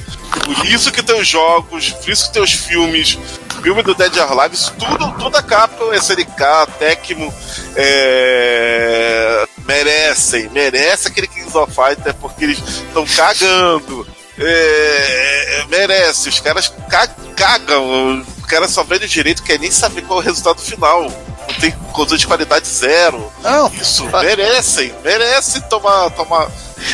Por 0.45 0.67
isso 0.67 0.91
que 0.91 1.03
tem 1.03 1.21
os 1.21 1.29
jogos, 1.29 1.91
por 1.91 2.11
isso 2.11 2.27
que 2.27 2.33
tem 2.33 2.43
os 2.43 2.53
filmes, 2.53 3.19
filme 3.63 3.83
do 3.83 3.95
Dead 3.95 4.17
or 4.17 4.33
Alive, 4.41 4.55
isso 4.55 4.73
tudo, 4.79 5.13
tudo 5.19 5.37
a 5.37 5.43
Capcom, 5.43 5.93
SNK, 5.93 6.43
Tecmo, 6.79 7.33
é, 7.77 9.47
merecem, 9.67 10.49
merece 10.49 11.09
aquele 11.09 11.27
Kings 11.27 11.57
of 11.57 11.73
Fighter 11.73 12.15
porque 12.15 12.45
eles 12.45 12.59
estão 12.59 13.05
cagando. 13.07 14.07
É, 14.39 15.65
merece, 15.69 16.31
os 16.31 16.41
caras 16.41 16.73
ca- 16.89 17.15
cagam, 17.37 18.25
cara 18.53 18.69
só 18.69 18.83
o 18.83 18.99
direito, 19.09 19.43
quer 19.43 19.59
nem 19.59 19.71
saber 19.71 20.03
qual 20.03 20.21
é 20.21 20.23
o 20.23 20.25
resultado 20.25 20.61
final. 20.61 21.05
Não 21.05 21.55
tem 21.59 21.73
controle 21.93 22.21
de 22.21 22.27
qualidade 22.27 22.69
zero. 22.69 23.33
Não, 23.43 23.73
Isso, 23.73 24.05
merecem, 24.07 24.95
merecem 25.03 25.63
tomar, 25.63 26.11
tomar, 26.11 26.51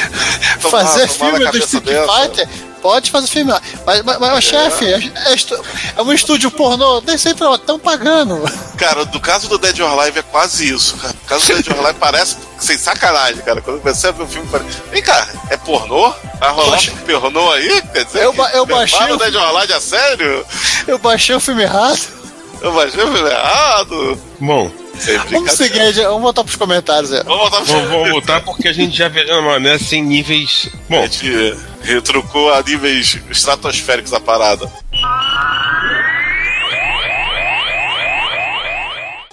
tomar 0.62 0.84
fazer 0.84 1.08
tomar 1.08 1.32
na 1.32 1.50
filme 1.50 1.50
do 1.50 1.58
Street 1.58 1.84
dessa. 1.84 2.12
Fighter, 2.12 2.48
pode 2.82 3.10
fazer 3.10 3.26
filme. 3.26 3.52
Mas, 3.86 4.02
mas, 4.02 4.18
mas 4.18 4.44
chefe, 4.44 4.84
é, 4.86 5.12
é 5.30 5.34
estu- 5.34 5.60
é 5.96 6.02
um 6.02 6.12
estúdio 6.12 6.50
pornô, 6.50 7.00
nem 7.06 7.16
sei 7.18 7.34
pra 7.34 7.54
estão 7.54 7.78
pagando. 7.78 8.42
Cara, 8.76 9.04
no 9.04 9.20
caso 9.20 9.48
do 9.48 9.58
Dead 9.58 9.78
or 9.80 9.98
Alive 9.98 10.18
é 10.20 10.22
quase 10.22 10.72
isso, 10.72 10.96
cara. 10.96 11.12
No 11.22 11.28
caso 11.28 11.46
do 11.46 11.54
Dead 11.54 11.68
or 11.76 11.84
Alive 11.84 11.98
parece 11.98 12.36
sem 12.58 12.78
sacanagem, 12.78 13.42
cara. 13.42 13.60
Quando 13.60 13.82
você 13.82 14.06
a 14.08 14.10
ver 14.12 14.22
o 14.22 14.26
filme, 14.26 14.48
parece. 14.50 14.78
Vem 14.90 15.02
cá, 15.02 15.26
é 15.50 15.56
pornô? 15.56 16.12
Vai 16.40 16.50
rolar 16.52 16.76
Poxa. 16.76 16.92
um 16.92 16.96
pornô 16.98 17.50
aí? 17.52 17.82
Quer 17.92 18.04
dizer, 18.04 18.22
Eu 18.22 18.32
ba- 18.32 18.50
eu 18.52 18.64
baixei 18.66 19.10
o 19.10 19.14
o- 19.14 19.16
Dead 19.18 19.34
or 19.34 19.42
Alive 19.56 19.72
a 19.72 19.80
sério? 19.80 20.46
Eu 20.86 20.98
baixei 20.98 21.34
o 21.34 21.40
filme 21.40 21.62
errado. 21.62 21.98
Eu 22.60 22.72
baixei 22.72 23.02
o 23.02 23.12
filme 23.12 23.28
errado? 23.30 24.20
Bom, 24.40 24.70
Vamos 25.30 25.52
seguir, 25.52 25.92
vamos 26.02 26.22
voltar 26.22 26.44
pros 26.44 26.56
comentários 26.56 27.12
aí. 27.12 27.22
Vamos 27.24 27.38
voltar 27.50 27.62
pro 27.64 27.72
vamos, 27.72 27.90
vamos 27.90 28.10
voltar 28.10 28.40
porque 28.42 28.68
a 28.68 28.72
gente 28.72 28.96
já 28.96 29.08
uma 29.30 29.42
maneira 29.52 29.78
sem 29.78 30.02
níveis. 30.02 30.68
A 30.74 30.78
Bom, 30.88 31.02
gente 31.02 31.56
retrucou 31.82 32.52
a 32.52 32.62
níveis 32.62 33.18
estratosféricos 33.30 34.12
a 34.12 34.20
parada. 34.20 34.70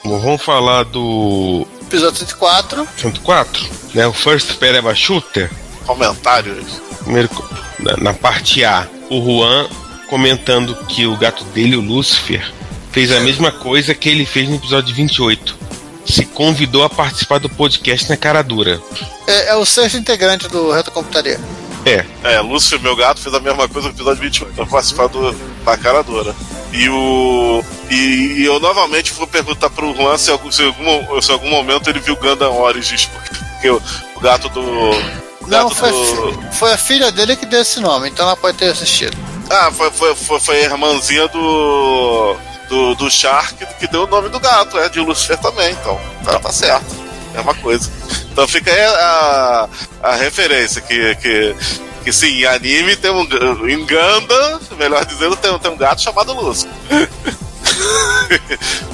bom, 0.03 0.19
vamos 0.19 0.41
falar 0.41 0.83
do 0.83 1.67
Episódio 1.81 2.17
104. 2.19 2.87
104, 2.97 3.69
né? 3.93 4.07
O 4.07 4.13
First 4.13 4.55
Pereba 4.57 4.93
Shooter. 4.95 5.51
Comentários. 5.85 6.81
Primeiro, 7.03 7.29
na, 7.79 7.97
na 7.97 8.13
parte 8.13 8.63
A, 8.63 8.87
o 9.09 9.21
Juan 9.21 9.67
comentando 10.09 10.75
que 10.87 11.05
o 11.05 11.15
gato 11.15 11.43
dele, 11.45 11.75
o 11.75 11.81
Lucifer, 11.81 12.45
fez 12.95 13.11
a 13.11 13.19
mesma 13.19 13.51
coisa 13.51 13.93
que 13.93 14.07
ele 14.09 14.25
fez 14.25 14.47
no 14.49 14.55
episódio 14.55 14.95
28. 14.95 15.55
Se 16.05 16.25
convidou 16.25 16.83
a 16.83 16.89
participar 16.89 17.39
do 17.39 17.49
podcast 17.49 18.09
na 18.09 18.15
cara 18.15 18.41
dura. 18.41 18.79
É, 19.27 19.49
é 19.49 19.55
o 19.55 19.65
sexto 19.65 19.97
integrante 19.97 20.47
do 20.47 20.71
Reto 20.71 20.91
Computaria. 20.91 21.39
É, 21.85 22.05
É, 22.23 22.39
Lúcio, 22.39 22.79
meu 22.79 22.95
gato, 22.95 23.19
fez 23.19 23.35
a 23.35 23.39
mesma 23.39 23.67
coisa 23.67 23.89
no 23.89 23.93
episódio 23.93 24.21
28, 24.23 24.53
pra 24.55 24.65
participar 24.65 25.07
do, 25.07 25.31
da 25.65 25.77
cara 25.77 26.01
dura. 26.03 26.33
E 26.71 26.87
o. 26.89 27.63
E, 27.91 27.95
e 28.39 28.45
eu 28.45 28.59
novamente 28.59 29.11
vou 29.13 29.27
perguntar 29.27 29.69
pro 29.69 29.93
Juan 29.95 30.17
se, 30.17 30.31
algum- 30.31 30.51
se, 30.51 30.63
algum, 30.63 31.21
se 31.21 31.31
algum 31.31 31.49
momento 31.49 31.89
ele 31.89 31.99
viu 31.99 32.15
Gundam 32.15 32.53
Origins, 32.59 33.05
porque, 33.05 33.35
porque 33.53 33.69
o, 33.69 33.81
o 34.15 34.19
gato 34.19 34.47
do. 34.49 34.61
O 34.61 35.47
Não, 35.47 35.69
gato 35.69 35.75
foi, 35.75 35.91
do. 35.91 36.41
foi 36.53 36.71
a 36.73 36.77
filha 36.77 37.11
dele 37.11 37.35
que 37.35 37.45
deu 37.45 37.61
esse 37.61 37.79
nome, 37.79 38.09
então 38.09 38.25
ela 38.25 38.35
pode 38.37 38.57
ter 38.57 38.69
assistido. 38.71 39.15
Ah, 39.49 39.71
foi, 39.71 39.91
foi, 39.91 40.15
foi, 40.15 40.39
foi 40.39 40.55
a 40.61 40.63
irmãzinha 40.63 41.27
do. 41.27 42.35
Do, 42.69 42.95
do 42.95 43.11
Shark 43.11 43.65
que 43.79 43.87
deu 43.87 44.03
o 44.03 44.07
nome 44.07 44.29
do 44.29 44.39
gato, 44.39 44.77
é 44.79 44.89
de 44.89 44.99
Lucifer 44.99 45.37
também, 45.37 45.71
então 45.71 45.99
tá, 46.23 46.39
tá 46.39 46.51
certo. 46.51 46.85
É 47.33 47.41
uma 47.41 47.53
coisa. 47.53 47.89
Então 48.31 48.47
fica 48.47 48.71
aí 48.71 48.81
a, 48.81 49.69
a 50.01 50.15
referência 50.15 50.81
que, 50.81 51.15
que, 51.15 51.55
que 52.03 52.13
sim, 52.13 52.41
em 52.41 52.45
anime 52.45 52.95
tem 52.95 53.11
um. 53.11 53.23
Em 53.69 53.85
Ganda, 53.85 54.59
melhor 54.77 55.05
dizendo, 55.05 55.35
tem, 55.35 55.57
tem 55.59 55.71
um 55.71 55.77
gato 55.77 56.01
chamado 56.01 56.33
Lúcio. 56.33 56.69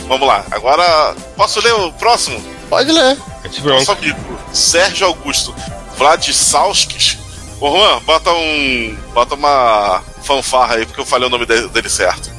Vamos 0.07 0.27
lá, 0.27 0.43
agora 0.51 1.15
posso 1.37 1.61
ler 1.61 1.73
o 1.73 1.93
próximo? 1.93 2.43
Pode 2.69 2.91
ler. 2.91 3.17
Cat 3.43 3.63
Nosso 3.63 3.91
amigo 3.91 4.39
Sérgio 4.53 5.07
Augusto 5.07 5.53
Vladislavskis. 5.97 7.17
Ô 7.59 7.69
Juan, 7.69 8.01
bota 8.03 8.31
um. 8.31 8.97
Bota 9.13 9.35
uma 9.35 10.01
fanfarra 10.23 10.75
aí, 10.75 10.85
porque 10.85 11.01
eu 11.01 11.05
falei 11.05 11.27
o 11.27 11.29
nome 11.29 11.45
dele 11.45 11.89
certo. 11.89 12.31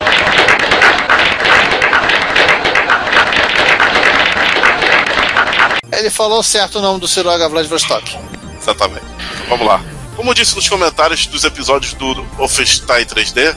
Ele 5.92 6.08
falou 6.08 6.42
certo 6.42 6.78
o 6.78 6.82
nome 6.82 6.98
do 6.98 7.06
Siroga 7.06 7.48
Vladivostok. 7.48 8.18
Exatamente. 8.58 9.04
Vamos 9.48 9.66
lá. 9.66 9.84
Como 10.16 10.34
disse 10.34 10.56
nos 10.56 10.68
comentários 10.68 11.26
dos 11.26 11.44
episódios 11.44 11.92
do 11.94 12.22
Wolfenstein 12.36 13.04
3D 13.04 13.54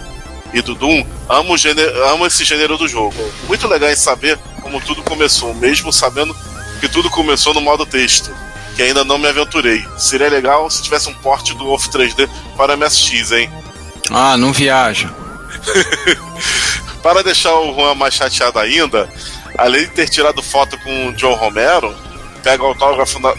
e 0.54 0.62
do 0.62 0.76
Doom, 0.76 1.06
amo, 1.30 1.58
gênero, 1.58 2.04
amo 2.10 2.26
esse 2.26 2.44
gênero 2.44 2.78
do 2.78 2.88
jogo. 2.88 3.16
Muito 3.48 3.68
legal 3.68 3.90
em 3.90 3.96
saber 3.96 4.38
como 4.62 4.82
tudo 4.82 5.02
começou, 5.04 5.54
mesmo 5.54 5.94
sabendo 5.94 6.36
que 6.80 6.90
tudo 6.90 7.10
começou 7.10 7.54
no 7.54 7.62
modo 7.62 7.86
texto, 7.86 8.36
que 8.76 8.82
ainda 8.82 9.06
não 9.06 9.18
me 9.18 9.28
aventurei. 9.28 9.86
Seria 9.98 10.30
legal 10.30 10.70
se 10.70 10.84
tivesse 10.84 11.08
um 11.08 11.14
porte 11.14 11.54
do 11.54 11.66
Wolf 11.66 11.88
3D 11.88 12.30
para 12.58 12.76
MSX, 12.76 13.32
hein? 13.32 13.50
Ah, 14.12 14.36
não 14.38 14.52
viaja. 14.52 15.10
Para 17.02 17.24
deixar 17.24 17.54
o 17.54 17.74
Juan 17.74 17.96
mais 17.96 18.16
chateado 18.16 18.60
ainda, 18.60 19.10
além 19.58 19.82
de 19.82 19.92
ter 19.92 20.10
tirado 20.10 20.42
foto 20.42 20.78
com 20.80 21.08
o 21.08 21.14
John 21.14 21.36
Romero, 21.36 21.96
pega 22.46 22.64
o 22.64 22.68
autógrafo 22.68 23.20
na, 23.20 23.34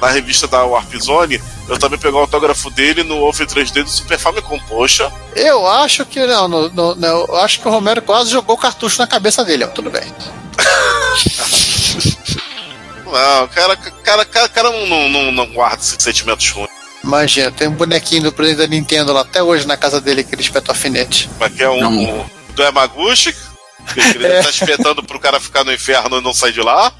na 0.00 0.08
revista 0.08 0.48
da 0.48 0.64
Warp 0.64 0.92
Zone 0.96 1.40
Eu 1.68 1.78
também 1.78 1.98
peguei 1.98 2.16
o 2.18 2.22
autógrafo 2.22 2.70
dele 2.70 3.02
no 3.02 3.20
Wolf 3.20 3.38
3D 3.40 3.82
do 3.84 3.90
Super 3.90 4.18
Famicom. 4.18 4.58
Poxa, 4.68 5.12
Eu 5.34 5.66
acho 5.66 6.04
que 6.06 6.24
não, 6.26 6.48
no- 6.48 6.68
no- 6.70 6.94
no- 6.94 7.06
eu 7.06 7.36
acho 7.36 7.60
que 7.60 7.68
o 7.68 7.70
Romero 7.70 8.00
quase 8.02 8.30
jogou 8.30 8.56
o 8.56 8.58
cartucho 8.58 8.98
na 8.98 9.06
cabeça 9.06 9.44
dele, 9.44 9.64
ó, 9.64 9.68
tudo 9.68 9.90
bem. 9.90 10.04
não, 13.04 13.48
cara, 13.48 13.76
cara, 13.76 14.24
cara, 14.24 14.48
cara 14.48 14.70
não, 14.70 14.86
não, 14.86 15.08
não, 15.08 15.32
não 15.32 15.46
guarda 15.52 15.82
esses 15.82 15.96
sentimentos 16.00 16.48
ruins. 16.50 16.70
Imagina, 17.04 17.50
tem 17.52 17.68
um 17.68 17.72
bonequinho 17.72 18.22
do 18.24 18.32
presidente 18.32 18.68
da 18.68 18.74
Nintendo 18.74 19.12
lá 19.12 19.20
até 19.20 19.42
hoje 19.42 19.66
na 19.66 19.76
casa 19.76 20.00
dele 20.00 20.24
que 20.24 20.34
ele 20.34 20.42
espeta 20.42 20.70
o 20.70 20.74
alfinete. 20.74 21.28
Mas 21.38 21.52
que 21.54 21.62
é 21.62 21.68
um, 21.70 21.80
Não. 21.80 21.92
um 21.92 22.26
do 22.54 22.62
Yamaguchi, 22.62 23.32
que 23.92 24.00
ele 24.16 24.26
É. 24.26 24.42
tá 24.42 24.50
espetando 24.50 25.02
pro 25.04 25.20
cara 25.20 25.38
ficar 25.38 25.62
no 25.64 25.72
inferno 25.72 26.18
e 26.18 26.22
não 26.22 26.32
sair 26.34 26.52
de 26.52 26.60
lá. 26.62 26.92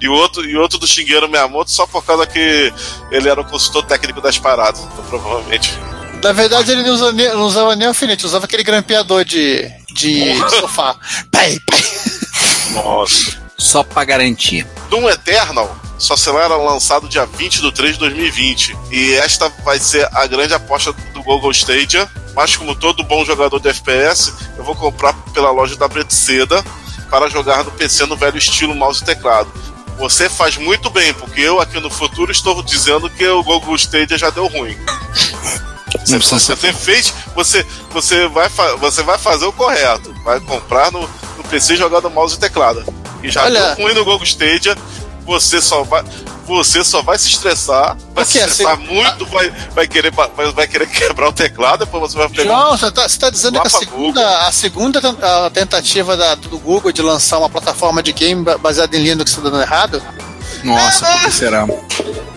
E 0.00 0.08
o 0.08 0.12
outro, 0.12 0.44
e 0.44 0.56
o 0.56 0.60
outro 0.60 0.78
do 0.78 0.86
Shigeru 0.86 1.28
Miyamoto 1.28 1.70
só 1.70 1.86
por 1.86 2.04
causa 2.04 2.26
que 2.26 2.72
ele 3.10 3.28
era 3.28 3.40
o 3.40 3.44
consultor 3.44 3.84
técnico 3.84 4.20
das 4.20 4.38
paradas. 4.38 4.80
Então, 4.80 5.04
provavelmente. 5.08 5.72
Na 6.22 6.32
verdade, 6.32 6.70
ele 6.72 6.82
não, 6.82 6.94
usa 6.94 7.12
nem- 7.12 7.28
não 7.30 7.42
usava 7.42 7.76
nem 7.76 7.86
alfinete, 7.88 8.26
usava 8.26 8.44
aquele 8.44 8.62
grampeador 8.64 9.24
de, 9.24 9.68
de 9.92 10.34
sofá. 10.60 10.96
Pai, 11.30 11.58
pai. 11.66 11.82
Nossa. 12.72 13.38
Só 13.56 13.82
pra 13.82 14.04
garantir. 14.04 14.66
Doom 14.88 15.08
Eternal 15.10 15.76
só 15.98 16.16
será 16.16 16.46
lançado 16.56 17.08
dia 17.08 17.26
20 17.26 17.60
de 17.60 17.72
3 17.72 17.94
de 17.94 17.98
2020. 18.00 18.76
E 18.90 19.14
esta 19.14 19.48
vai 19.64 19.78
ser 19.80 20.08
a 20.12 20.26
grande 20.26 20.54
aposta 20.54 20.92
do 21.12 21.22
Google 21.22 21.50
Stadia. 21.50 22.08
Mas 22.36 22.54
como 22.56 22.74
todo 22.74 23.02
bom 23.02 23.24
jogador 23.24 23.58
de 23.58 23.68
FPS, 23.68 24.32
eu 24.56 24.62
vou 24.62 24.76
comprar 24.76 25.12
pela 25.34 25.50
loja 25.50 25.74
da 25.74 25.88
Bretceda 25.88 26.64
para 27.10 27.28
jogar 27.28 27.64
no 27.64 27.70
PC 27.72 28.06
no 28.06 28.16
velho 28.16 28.38
estilo 28.38 28.74
mouse 28.76 29.02
e 29.02 29.06
teclado. 29.06 29.50
Você 29.98 30.28
faz 30.28 30.56
muito 30.56 30.88
bem, 30.90 31.12
porque 31.14 31.40
eu 31.40 31.60
aqui 31.60 31.80
no 31.80 31.90
futuro 31.90 32.30
estou 32.30 32.62
dizendo 32.62 33.10
que 33.10 33.26
o 33.26 33.42
Google 33.42 33.74
Stadia 33.76 34.16
já 34.16 34.30
deu 34.30 34.46
ruim. 34.46 34.76
Você, 36.04 36.18
você 36.18 36.72
fez, 36.72 37.12
você, 37.34 37.66
você, 37.90 38.28
vai, 38.28 38.48
fa- 38.48 38.76
você 38.76 39.02
vai 39.02 39.18
fazer 39.18 39.46
o 39.46 39.52
correto. 39.52 40.14
Vai 40.24 40.38
comprar 40.40 40.92
no, 40.92 41.00
no 41.36 41.44
PC 41.50 41.74
e 41.74 41.76
jogar 41.76 42.00
no 42.00 42.10
mouse 42.10 42.36
e 42.36 42.38
teclado. 42.38 42.84
E 43.22 43.30
já 43.30 43.44
Olha- 43.44 43.74
deu 43.74 43.84
ruim 43.84 43.94
no 43.94 44.04
Google 44.04 44.24
Stadia, 44.24 44.76
você 45.26 45.60
só 45.60 45.82
vai. 45.82 46.04
Você 46.48 46.82
só 46.82 47.02
vai 47.02 47.18
se 47.18 47.28
estressar, 47.28 47.96
vai 48.14 48.24
se 48.24 48.38
estressar 48.38 48.76
Você- 48.78 48.82
muito, 48.92 49.26
vai, 49.26 49.50
vai, 49.74 49.86
querer, 49.86 50.10
vai, 50.10 50.50
vai 50.52 50.66
querer 50.66 50.88
quebrar 50.90 51.28
o 51.28 51.32
teclado, 51.32 51.84
depois 51.84 52.10
você 52.12 52.18
vai 52.18 52.28
pegar. 52.28 52.44
João, 52.44 52.70
você 52.76 52.90
tá, 52.90 53.06
você 53.08 53.18
tá 53.18 53.28
dizendo 53.30 53.60
que 53.60 53.66
a 53.66 53.70
segunda, 53.70 54.46
a 54.46 54.50
segunda 54.52 54.98
a 55.44 55.50
tentativa 55.50 56.16
da- 56.16 56.34
do 56.34 56.58
Google 56.58 56.90
de 56.90 57.02
lançar 57.02 57.38
uma 57.38 57.50
plataforma 57.50 58.02
de 58.02 58.12
game 58.12 58.42
ba- 58.42 58.56
baseada 58.58 58.96
em 58.96 59.02
Linux 59.02 59.30
está 59.30 59.42
dando 59.42 59.60
errado? 59.60 60.02
Nossa, 60.64 61.06
por 61.06 61.20
que 61.26 61.30
será? 61.32 61.66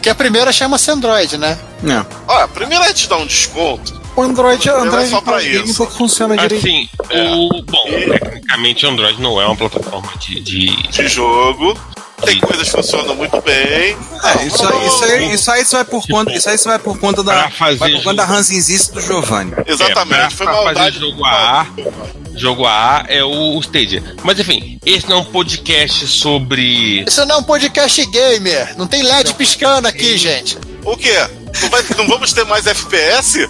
Que 0.02 0.10
a 0.10 0.16
primeira 0.16 0.52
chama-se 0.52 0.92
Android, 0.92 1.38
né? 1.38 1.58
É. 1.84 2.06
Olha, 2.28 2.48
primeiro 2.50 2.84
é 2.84 2.94
te 2.94 3.08
dar 3.08 3.18
um 3.18 3.26
desconto. 3.26 4.00
O 4.16 4.22
Android, 4.24 4.68
Não 4.68 4.76
é 4.76 4.82
Android 4.82 5.10
só 5.10 5.22
pra 5.22 5.42
isso. 5.42 5.88
que 5.88 5.94
funciona 5.98 6.36
direito. 6.36 6.62
Assim, 6.66 6.90
o. 7.34 7.62
Bom, 7.64 7.84
tecnicamente 7.86 8.86
o 8.86 8.90
Android 8.90 9.22
não 9.22 9.42
é 9.42 9.46
uma 9.46 9.56
plataforma 9.56 10.10
de. 10.20 10.42
de- 10.42 10.88
de 10.90 11.08
jogo. 11.08 11.80
Tem 12.26 12.40
coisas 12.40 12.68
que 12.70 12.72
funcionam 12.76 13.16
muito 13.16 13.42
bem. 13.42 13.56
É, 14.24 14.46
isso, 14.46 14.68
aí- 14.68 14.88
isso, 14.88 15.04
aí, 15.06 15.34
isso 15.34 15.52
aí 15.52 15.66
você 15.66 15.76
vai 15.78 15.86
por 15.86 16.08
conta, 16.08 16.32
isso 16.34 16.50
aí 16.50 16.58
você 16.58 16.70
vai 16.70 16.80
por 16.80 17.00
conta 17.00 17.24
da, 17.24 17.50
fazer 17.50 17.78
vai 17.78 17.92
por 17.92 18.04
conta 18.04 18.16
da 18.18 18.24
jogo. 18.24 18.36
ranzinzice 18.36 18.92
do 18.94 19.02
Giovanni. 19.02 19.54
Exatamente. 19.66 20.22
É, 20.22 20.30
Foi 20.30 20.46
pra, 20.46 20.56
maldade. 20.56 20.80
fazer 20.80 21.00
jogo 21.00 21.26
A, 21.26 21.68
jogo 22.36 22.66
A 22.66 23.06
é 23.08 23.24
o 23.24 23.60
Stadia. 23.62 24.04
Mas 24.24 24.40
enfim, 24.40 24.80
esse 24.86 25.08
não 25.10 25.18
é 25.18 25.20
um 25.22 25.26
podcast 25.26 26.08
sobre. 26.08 27.04
Isso 27.08 27.26
não 27.26 27.36
é 27.36 27.40
um 27.40 27.44
podcast 27.44 28.06
gamer. 28.08 28.76
Não 28.78 28.88
tem 28.88 29.02
LED 29.04 29.34
piscando 29.34 29.88
aqui, 29.88 30.18
gente. 30.18 30.58
O 30.84 30.96
quê? 30.98 31.14
Não, 31.62 31.70
vai- 31.70 31.84
não 31.98 32.08
vamos 32.08 32.32
ter 32.34 32.44
mais 32.46 32.66
FPS? 32.66 33.48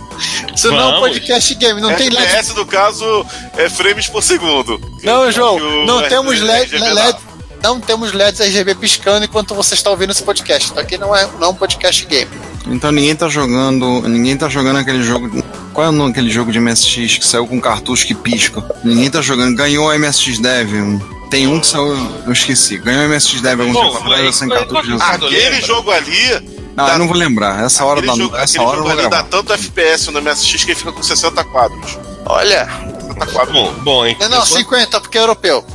Isso 0.55 0.69
não 0.71 0.79
é 0.79 0.83
um 0.85 0.91
Vamos. 0.91 0.99
podcast 1.09 1.55
gamer. 1.55 1.81
Não 1.81 1.93
tem 1.95 2.09
LED. 2.09 2.25
FPS, 2.27 2.53
no 2.55 2.65
caso, 2.65 3.25
é 3.57 3.69
frames 3.69 4.07
por 4.07 4.21
segundo. 4.23 4.79
Não, 5.03 5.31
João. 5.31 5.55
O 5.55 5.85
Não 5.85 6.01
temos 6.09 6.39
LED. 6.41 6.77
LED 6.77 6.95
dá. 6.95 7.17
Não 7.61 7.79
temos 7.79 8.11
LEDs 8.13 8.39
RGB 8.39 8.75
piscando 8.75 9.25
enquanto 9.25 9.53
você 9.55 9.73
está 9.73 9.89
ouvindo 9.89 10.11
esse 10.11 10.23
podcast. 10.23 10.69
Então 10.71 10.81
aqui 10.83 10.97
não 10.97 11.15
é, 11.15 11.27
não 11.39 11.47
é 11.47 11.49
um 11.49 11.53
podcast 11.55 12.05
gamer. 12.05 12.39
Então 12.67 12.91
ninguém 12.91 13.15
tá 13.15 13.27
jogando, 13.27 14.01
ninguém 14.07 14.37
tá 14.37 14.47
jogando 14.49 14.77
aquele 14.77 15.03
jogo, 15.03 15.43
qual 15.73 15.87
é 15.87 15.89
o 15.89 15.91
nome 15.91 16.09
daquele 16.11 16.29
jogo 16.29 16.51
de 16.51 16.59
MSX 16.59 17.17
que 17.17 17.25
saiu 17.25 17.47
com 17.47 17.59
cartucho 17.59 18.05
que 18.05 18.13
pisca? 18.13 18.63
Ninguém 18.83 19.09
tá 19.09 19.21
jogando, 19.21 19.55
ganhou 19.55 19.87
o 19.87 19.93
MSX 19.97 20.39
Dev. 20.39 20.73
um- 20.75 20.99
Tem 21.29 21.47
um 21.47 21.59
que 21.59 21.67
saiu, 21.67 21.95
eu 22.25 22.33
esqueci. 22.33 22.77
Ganhou 22.77 23.03
o 23.03 23.09
MSX 23.09 23.41
Dev 23.41 23.61
algum 23.61 23.73
Bom, 23.73 23.89
tempo 23.93 23.97
atrás, 24.03 24.35
sem 24.35 24.49
cartucho. 24.49 24.97
Ah, 24.99 25.11
Aquele 25.13 25.61
jogo 25.61 25.89
ali. 25.91 26.61
Não, 26.75 26.87
eu 26.87 26.99
não 26.99 27.07
vou 27.07 27.15
lembrar. 27.17 27.63
Essa 27.65 27.83
hora 27.85 28.01
da, 28.01 28.13
jogo, 28.15 28.35
essa 28.35 28.43
aquele 28.43 28.65
hora 28.65 28.77
eu 28.77 28.83
jogo 28.83 28.89
vou 28.95 28.99
ali 28.99 29.09
dá 29.09 29.23
tanto 29.23 29.53
FPS 29.53 30.11
no 30.11 30.21
MSX 30.21 30.63
que 30.65 30.71
ele 30.71 30.75
fica 30.79 30.91
com 30.91 31.01
60 31.01 31.43
quadros. 31.45 31.97
Olha. 32.25 32.65
60 33.01 33.25
quadros. 33.27 33.53
Bom, 33.55 33.73
bom, 33.83 34.05
então. 34.05 34.29
Não, 34.29 34.39
não, 34.39 34.45
50 34.45 34.99
porque 35.01 35.17
é 35.17 35.21
europeu. 35.21 35.65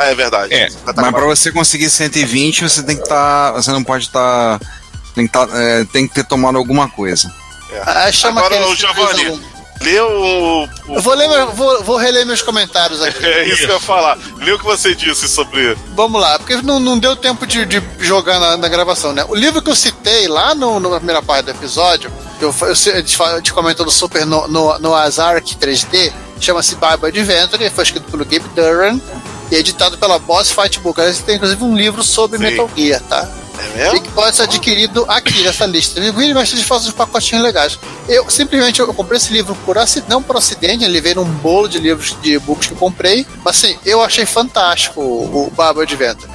Ah, 0.00 0.06
é 0.06 0.14
verdade. 0.14 0.54
É, 0.54 0.70
50 0.70 0.84
Mas 0.86 0.94
pra 0.94 1.12
quadros. 1.20 1.38
você 1.38 1.52
conseguir 1.52 1.90
120, 1.90 2.62
você 2.62 2.82
tem 2.82 2.96
que 2.96 3.02
estar, 3.02 3.52
você 3.52 3.70
não 3.70 3.84
pode 3.84 4.04
estar, 4.04 4.58
tem 5.14 5.26
que 5.26 5.32
tá, 5.32 5.46
é, 5.52 5.84
tem 5.92 6.08
que 6.08 6.14
ter 6.14 6.24
tomado 6.24 6.56
alguma 6.56 6.88
coisa. 6.88 7.30
Ah, 7.86 8.10
chama 8.10 8.40
Agora, 8.40 8.66
ô, 8.66 8.74
Giovanni. 8.74 9.40
Lê 9.82 9.98
o. 9.98 10.64
o- 10.64 10.94
Eu 10.96 11.00
vou, 11.00 11.14
ler, 11.14 11.26
meu- 11.28 11.52
vou, 11.52 11.82
vou 11.84 11.96
reler 11.96 12.26
meus 12.26 12.42
comentários 12.42 13.00
aqui. 13.02 13.24
É 13.24 13.44
isso 13.48 13.58
que 13.58 13.64
eu 13.64 13.74
ia 13.76 13.80
falar. 13.80 14.18
Lê 14.36 14.52
o 14.52 14.58
que 14.58 14.64
você 14.64 14.94
disse 14.94 15.26
sobre. 15.26 15.74
Vamos 15.94 16.20
lá, 16.20 16.38
porque 16.38 16.56
não, 16.56 16.78
não 16.78 16.98
deu 16.98 17.16
tempo 17.16 17.46
de, 17.46 17.64
de 17.64 17.82
jogar 17.98 18.38
na, 18.38 18.56
na 18.58 18.68
gravação, 18.68 19.12
né? 19.14 19.24
O 19.28 19.34
livro 19.34 19.62
que 19.62 19.70
eu 19.70 19.76
citei 19.76 20.28
lá 20.28 20.54
no, 20.54 20.78
na 20.80 20.96
primeira 20.96 21.22
parte 21.22 21.46
do 21.46 21.52
episódio, 21.52 22.12
eu, 22.42 22.54
eu, 22.60 22.66
eu, 22.66 22.72
a 22.72 22.74
gente 22.74 23.16
fala- 23.16 23.32
a 23.32 23.36
gente 23.36 23.54
comentou 23.54 23.86
do 23.86 23.90
Super 23.92 24.26
no, 24.26 24.46
no, 24.48 24.78
no 24.80 24.94
Azark 24.94 25.56
3D, 25.56 26.12
chama-se 26.38 26.74
Bible 26.74 27.06
Adventure, 27.08 27.70
foi 27.70 27.84
escrito 27.84 28.10
pelo 28.10 28.24
Gabe 28.24 28.44
Duran 28.54 28.98
e 29.50 29.56
editado 29.56 29.98
pela 29.98 30.18
Boss 30.18 30.50
Fight 30.50 30.78
Book. 30.80 31.00
Aliás, 31.00 31.18
tem 31.20 31.36
inclusive 31.36 31.62
um 31.64 31.76
livro 31.76 32.02
sobre 32.02 32.38
Sim. 32.38 32.44
Metal 32.44 32.70
Gear, 32.76 33.00
tá? 33.02 33.28
É 33.58 33.66
E 33.74 33.76
mesmo? 33.76 34.00
que 34.02 34.10
pode 34.12 34.34
ser 34.36 34.42
adquirido 34.42 35.04
aqui 35.08 35.42
nessa 35.42 35.66
lista. 35.66 36.00
Ele 36.00 36.32
mas 36.32 36.50
eles 36.52 36.64
fazem 36.64 36.88
uns 36.88 36.94
pacotinhos 36.94 37.44
legais. 37.44 37.78
Eu 38.08 38.28
simplesmente 38.30 38.80
eu 38.80 38.92
comprei 38.94 39.18
esse 39.18 39.32
livro 39.32 39.54
por 39.66 39.76
acidente, 39.76 40.08
não 40.10 40.22
por 40.22 40.36
acidente, 40.36 40.84
ele 40.84 41.00
veio 41.00 41.16
num 41.16 41.24
bolo 41.24 41.68
de 41.68 41.78
livros 41.78 42.16
de 42.22 42.34
e-books 42.34 42.68
que 42.68 42.72
eu 42.74 42.78
comprei. 42.78 43.26
Mas 43.44 43.56
assim, 43.62 43.78
eu 43.84 44.00
achei 44.02 44.24
fantástico 44.24 45.00
o, 45.00 45.46
o 45.46 45.50
Bible 45.50 45.82
Adventure. 45.82 46.30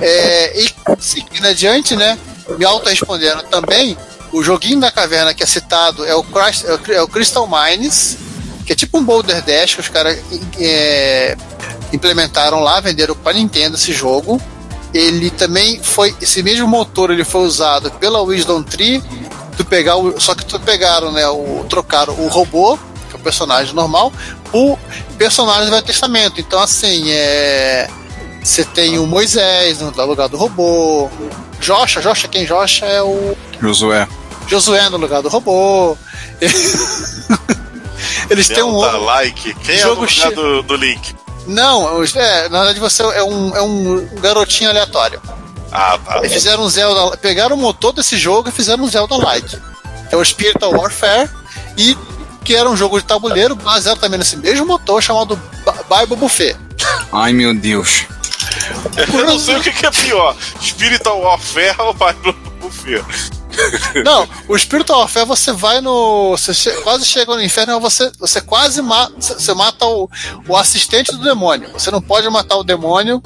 É, 0.00 0.60
e 0.60 0.70
seguindo 0.98 1.46
adiante, 1.46 1.94
né? 1.96 2.18
Me 2.58 2.64
auto-respondendo 2.64 3.42
também, 3.44 3.96
o 4.32 4.42
joguinho 4.42 4.80
da 4.80 4.90
caverna 4.90 5.32
que 5.32 5.42
é 5.42 5.46
citado 5.46 6.04
é 6.04 6.14
o, 6.14 6.22
Christ- 6.24 6.64
é 6.66 6.74
o 6.74 6.80
é 6.98 7.02
o 7.02 7.08
Crystal 7.08 7.48
Mines, 7.48 8.16
que 8.64 8.72
é 8.72 8.76
tipo 8.76 8.98
um 8.98 9.04
Boulder 9.04 9.42
Dash 9.42 9.74
que 9.74 9.80
os 9.80 9.88
caras 9.88 10.18
é, 10.58 11.36
implementaram 11.92 12.60
lá, 12.60 12.80
venderam 12.80 13.14
para 13.14 13.34
Nintendo 13.34 13.76
esse 13.76 13.92
jogo. 13.92 14.40
Ele 14.92 15.30
também 15.30 15.82
foi, 15.82 16.14
esse 16.20 16.42
mesmo 16.42 16.66
motor 16.68 17.10
ele 17.10 17.24
foi 17.24 17.42
usado 17.42 17.90
pela 17.92 18.22
Wisdom 18.22 18.62
Tree. 18.62 19.02
Tu 19.56 19.64
pegar 19.64 19.96
o, 19.96 20.20
só 20.20 20.34
que 20.34 20.44
tu 20.44 20.58
pegaram, 20.60 21.12
né? 21.12 21.26
O, 21.28 21.64
trocaram 21.68 22.14
o 22.14 22.28
robô, 22.28 22.76
que 23.08 23.14
é 23.14 23.16
o 23.16 23.18
personagem 23.18 23.74
normal, 23.74 24.12
por 24.50 24.78
personagem 25.18 25.66
do 25.66 25.70
Velho 25.70 25.82
Testamento. 25.82 26.40
Então, 26.40 26.60
assim, 26.60 27.10
é. 27.10 27.88
Você 28.42 28.62
tem 28.62 28.98
o 28.98 29.06
Moisés 29.06 29.80
no 29.80 29.90
lugar 30.06 30.28
do 30.28 30.36
robô. 30.36 31.08
Jocha, 31.60 32.02
Jocha, 32.02 32.28
quem 32.28 32.46
Jocha 32.46 32.84
é 32.84 33.02
o 33.02 33.34
Josué. 33.58 34.06
Josué 34.46 34.90
no 34.90 34.98
lugar 34.98 35.22
do 35.22 35.30
robô. 35.30 35.96
Eles 38.34 38.48
têm 38.48 38.62
um 38.62 38.74
outro. 38.74 39.02
like. 39.04 39.54
Quem 39.54 39.76
é 39.76 39.78
Jogo 39.78 40.02
o 40.02 40.04
lugar 40.04 40.08
che- 40.08 40.30
do, 40.34 40.62
do 40.62 40.76
Link? 40.76 41.14
Não, 41.46 42.02
é, 42.02 42.48
na 42.48 42.58
verdade 42.58 42.80
você 42.80 43.02
é 43.02 43.22
um, 43.22 43.54
é 43.56 43.60
um 43.62 44.06
garotinho 44.20 44.70
aleatório. 44.70 45.20
Ah, 45.70 45.98
tá. 46.04 46.18
Eles 46.18 46.32
fizeram 46.32 46.62
um 46.62 46.68
Zelda. 46.68 47.16
Pegaram 47.16 47.56
o 47.56 47.58
motor 47.58 47.92
desse 47.92 48.16
jogo 48.16 48.48
e 48.48 48.52
fizeram 48.52 48.84
um 48.84 48.88
Zelda 48.88 49.16
like. 49.16 49.58
É 50.10 50.16
o 50.16 50.24
Spiritual 50.24 50.72
Warfare. 50.72 51.28
E 51.76 51.96
que 52.44 52.54
era 52.54 52.68
um 52.70 52.76
jogo 52.76 53.00
de 53.00 53.06
tabuleiro 53.06 53.56
baseado 53.56 53.98
também 53.98 54.18
nesse 54.18 54.36
mesmo 54.36 54.66
motor 54.66 55.02
chamado 55.02 55.40
Bible 55.88 56.16
Buffet. 56.16 56.56
Ai 57.12 57.32
meu 57.32 57.54
Deus. 57.54 58.04
Eu 59.12 59.26
não 59.26 59.38
sei 59.38 59.56
o 59.56 59.62
que, 59.62 59.72
que 59.72 59.86
é 59.86 59.90
pior: 59.90 60.36
Spiritual 60.62 61.20
Warfare 61.20 61.74
ou 61.78 61.94
Bible 61.94 62.32
Buffet. 62.60 63.04
Não, 64.04 64.28
o 64.48 64.58
Spiritual 64.58 65.00
Warfare 65.00 65.26
você 65.26 65.52
vai 65.52 65.80
no. 65.80 66.30
Você 66.32 66.52
che- 66.54 66.72
quase 66.82 67.04
chega 67.04 67.34
no 67.34 67.42
inferno, 67.42 67.78
você, 67.80 68.10
você 68.18 68.40
quase 68.40 68.80
mata. 68.82 69.12
Você 69.18 69.54
mata 69.54 69.84
o, 69.86 70.08
o 70.48 70.56
assistente 70.56 71.12
do 71.12 71.18
demônio. 71.18 71.70
Você 71.72 71.90
não 71.90 72.00
pode 72.02 72.28
matar 72.28 72.56
o 72.56 72.64
demônio 72.64 73.22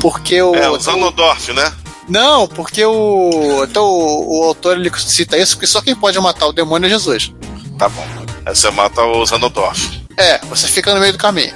porque 0.00 0.40
o. 0.42 0.54
É, 0.54 0.68
o 0.70 0.78
Zanodorf, 0.78 1.52
né? 1.52 1.72
Não, 2.08 2.46
porque 2.48 2.84
o. 2.84 3.64
Então 3.68 3.84
o, 3.84 4.40
o 4.40 4.44
autor 4.44 4.76
ele 4.78 4.90
cita 4.98 5.36
isso, 5.38 5.54
porque 5.56 5.66
só 5.66 5.80
quem 5.80 5.94
pode 5.94 6.18
matar 6.20 6.46
o 6.46 6.52
demônio 6.52 6.86
é 6.86 6.90
Jesus. 6.90 7.32
Tá 7.78 7.88
bom. 7.88 8.04
Aí 8.44 8.54
você 8.54 8.70
mata 8.70 9.02
o 9.02 9.24
Zanodorf. 9.24 10.00
É, 10.16 10.38
você 10.46 10.66
fica 10.68 10.92
no 10.94 11.00
meio 11.00 11.12
do 11.12 11.18
caminho. 11.18 11.54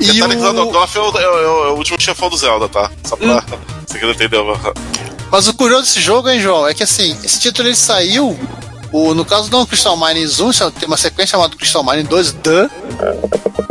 E 0.00 0.12
Detalhe 0.12 0.36
o 0.36 0.40
Zanodorf 0.40 0.96
é 0.96 1.00
o, 1.00 1.18
é 1.18 1.28
o- 1.28 1.64
é 1.66 1.68
o 1.72 1.74
último 1.76 2.00
chefão 2.00 2.28
do 2.30 2.36
Zelda, 2.36 2.68
tá? 2.68 2.90
Só 3.04 3.16
pra. 3.16 3.42
Você 3.86 3.98
que 3.98 4.04
não 4.04 4.12
entendeu. 4.12 4.44
Mas 5.30 5.46
o 5.48 5.54
curioso 5.54 5.82
desse 5.84 6.00
jogo, 6.00 6.28
hein, 6.28 6.40
João, 6.40 6.66
é 6.66 6.74
que 6.74 6.82
assim, 6.82 7.16
esse 7.22 7.38
título 7.40 7.68
ele 7.68 7.76
saiu. 7.76 8.38
O, 8.90 9.12
no 9.12 9.22
caso 9.24 9.50
não 9.50 9.66
Crystal 9.66 9.96
Mines 9.98 10.40
1, 10.40 10.52
chama- 10.54 10.70
tem 10.70 10.86
uma 10.88 10.96
sequência 10.96 11.32
chamada 11.32 11.54
Crystal 11.54 11.84
Mines 11.84 12.08
2 12.08 12.32
The, 12.32 12.70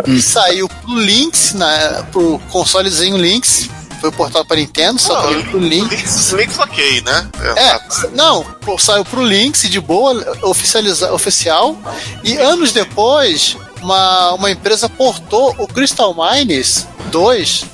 que 0.05 0.21
saiu 0.21 0.69
pro 0.69 0.93
Lynx, 0.93 1.53
na, 1.53 2.03
pro 2.11 2.39
consolezinho 2.51 3.17
Lynx, 3.17 3.67
foi 3.99 4.11
portado 4.11 4.45
para 4.45 4.57
Nintendo, 4.57 4.99
só 5.01 5.19
saiu 5.23 5.43
pro 5.45 5.57
Lynx. 5.57 5.89
Links, 5.89 6.31
links 6.33 6.59
ok, 6.59 7.01
né? 7.01 7.27
É, 7.57 7.79
não, 8.13 8.45
saiu 8.77 9.03
pro 9.03 9.23
Lynx 9.23 9.61
de 9.63 9.79
boa, 9.81 10.37
oficializa, 10.43 11.11
oficial, 11.11 11.75
e 12.23 12.37
anos 12.37 12.71
depois, 12.71 13.57
uma, 13.81 14.33
uma 14.33 14.51
empresa 14.51 14.87
portou 14.87 15.55
o 15.57 15.67
Crystal 15.67 16.13
Mines 16.15 16.85
2 17.11 17.65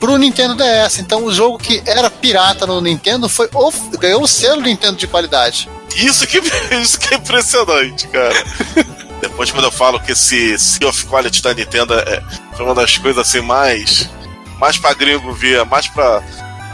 pro 0.00 0.16
Nintendo 0.16 0.56
DS. 0.56 0.98
Então 0.98 1.24
o 1.24 1.32
jogo 1.32 1.58
que 1.58 1.82
era 1.86 2.10
pirata 2.10 2.66
no 2.66 2.80
Nintendo 2.80 3.28
foi 3.28 3.48
ganhou 3.98 4.22
o 4.22 4.26
selo 4.26 4.62
Nintendo 4.62 4.96
de 4.96 5.06
qualidade. 5.06 5.68
Isso 5.94 6.26
que, 6.26 6.38
isso 6.80 6.98
que 6.98 7.14
é 7.14 7.18
impressionante, 7.18 8.08
cara. 8.08 8.34
Depois, 9.20 9.50
quando 9.50 9.64
eu 9.64 9.70
falo 9.70 10.00
que 10.00 10.12
esse 10.12 10.58
Sea 10.58 10.88
of 10.88 11.06
Quality 11.06 11.42
da 11.42 11.52
Nintendo 11.52 11.92
é, 11.94 12.22
foi 12.56 12.64
uma 12.64 12.74
das 12.74 12.96
coisas 12.96 13.20
assim 13.28 13.42
mais. 13.42 14.08
mais 14.58 14.78
pra 14.78 14.94
gringo 14.94 15.32
ver, 15.34 15.64
mais 15.66 15.86
pra 15.88 16.22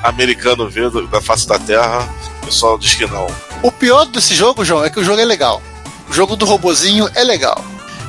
americano 0.04 0.68
ver 0.68 0.88
da 1.08 1.20
face 1.20 1.48
da 1.48 1.58
terra, 1.58 2.08
o 2.42 2.46
pessoal 2.46 2.78
diz 2.78 2.94
que 2.94 3.06
não. 3.06 3.26
O 3.62 3.72
pior 3.72 4.04
desse 4.06 4.32
jogo, 4.34 4.64
João, 4.64 4.84
é 4.84 4.90
que 4.90 5.00
o 5.00 5.04
jogo 5.04 5.20
é 5.20 5.24
legal. 5.24 5.60
O 6.08 6.12
jogo 6.12 6.36
do 6.36 6.44
robozinho 6.44 7.10
é 7.16 7.24
legal. 7.24 7.64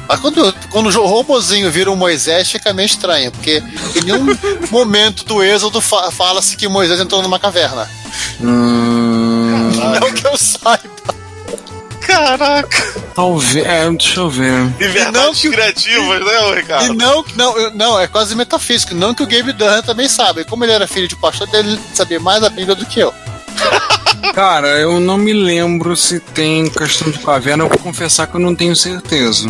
Mas 0.08 0.20
quando, 0.20 0.54
quando 0.70 0.88
o 0.88 1.06
robozinho 1.06 1.70
vira 1.70 1.92
um 1.92 1.96
Moisés, 1.96 2.50
fica 2.50 2.74
meio 2.74 2.86
estranho, 2.86 3.32
porque 3.32 3.62
em 3.96 4.02
nenhum 4.06 4.26
momento 4.72 5.24
do 5.26 5.44
êxodo 5.44 5.82
fa- 5.82 6.10
fala-se 6.12 6.56
que 6.56 6.68
Moisés 6.68 7.00
entrou 7.00 7.22
numa 7.22 7.38
caverna. 7.40 7.90
Hum, 8.40 9.72
Não 10.00 10.12
que 10.14 10.26
eu 10.26 10.38
saiba. 10.38 10.98
Caraca! 12.02 13.08
talvez. 13.14 13.66
É, 13.66 13.90
deixa 13.90 14.20
eu 14.20 14.30
ver. 14.30 14.64
Liberdades 14.80 15.12
não 15.22 15.34
que 15.34 15.50
o- 15.50 15.52
criativas, 15.52 16.20
né, 16.24 16.40
ô 16.40 16.54
E 16.54 16.56
Ricardo? 16.56 16.94
não, 16.94 17.24
que- 17.24 17.38
não, 17.38 17.72
não, 17.72 18.00
é 18.00 18.08
quase 18.08 18.34
metafísico. 18.36 18.94
Não 18.96 19.14
que 19.14 19.24
o 19.24 19.28
Gabe 19.28 19.52
Dunn 19.54 19.82
também 19.82 20.08
sabe. 20.08 20.46
Como 20.46 20.64
ele 20.64 20.72
era 20.72 20.88
filho 20.88 21.08
de 21.08 21.16
pastor, 21.16 21.50
ele 21.54 21.78
sabia 21.94 22.20
mais 22.20 22.44
a 22.44 22.50
Bíblia 22.50 22.76
do 22.76 22.86
que 22.86 23.00
eu. 23.00 23.14
Cara, 24.34 24.68
eu 24.80 25.00
não 25.00 25.18
me 25.18 25.34
lembro 25.34 25.96
se 25.98 26.20
tem 26.20 26.70
questão 26.70 27.12
de 27.12 27.20
caverna. 27.20 27.64
Eu 27.64 27.70
vou 27.70 27.78
confessar 27.80 28.28
que 28.28 28.36
eu 28.36 28.40
não 28.40 28.56
tenho 28.56 28.76
certeza. 28.76 29.50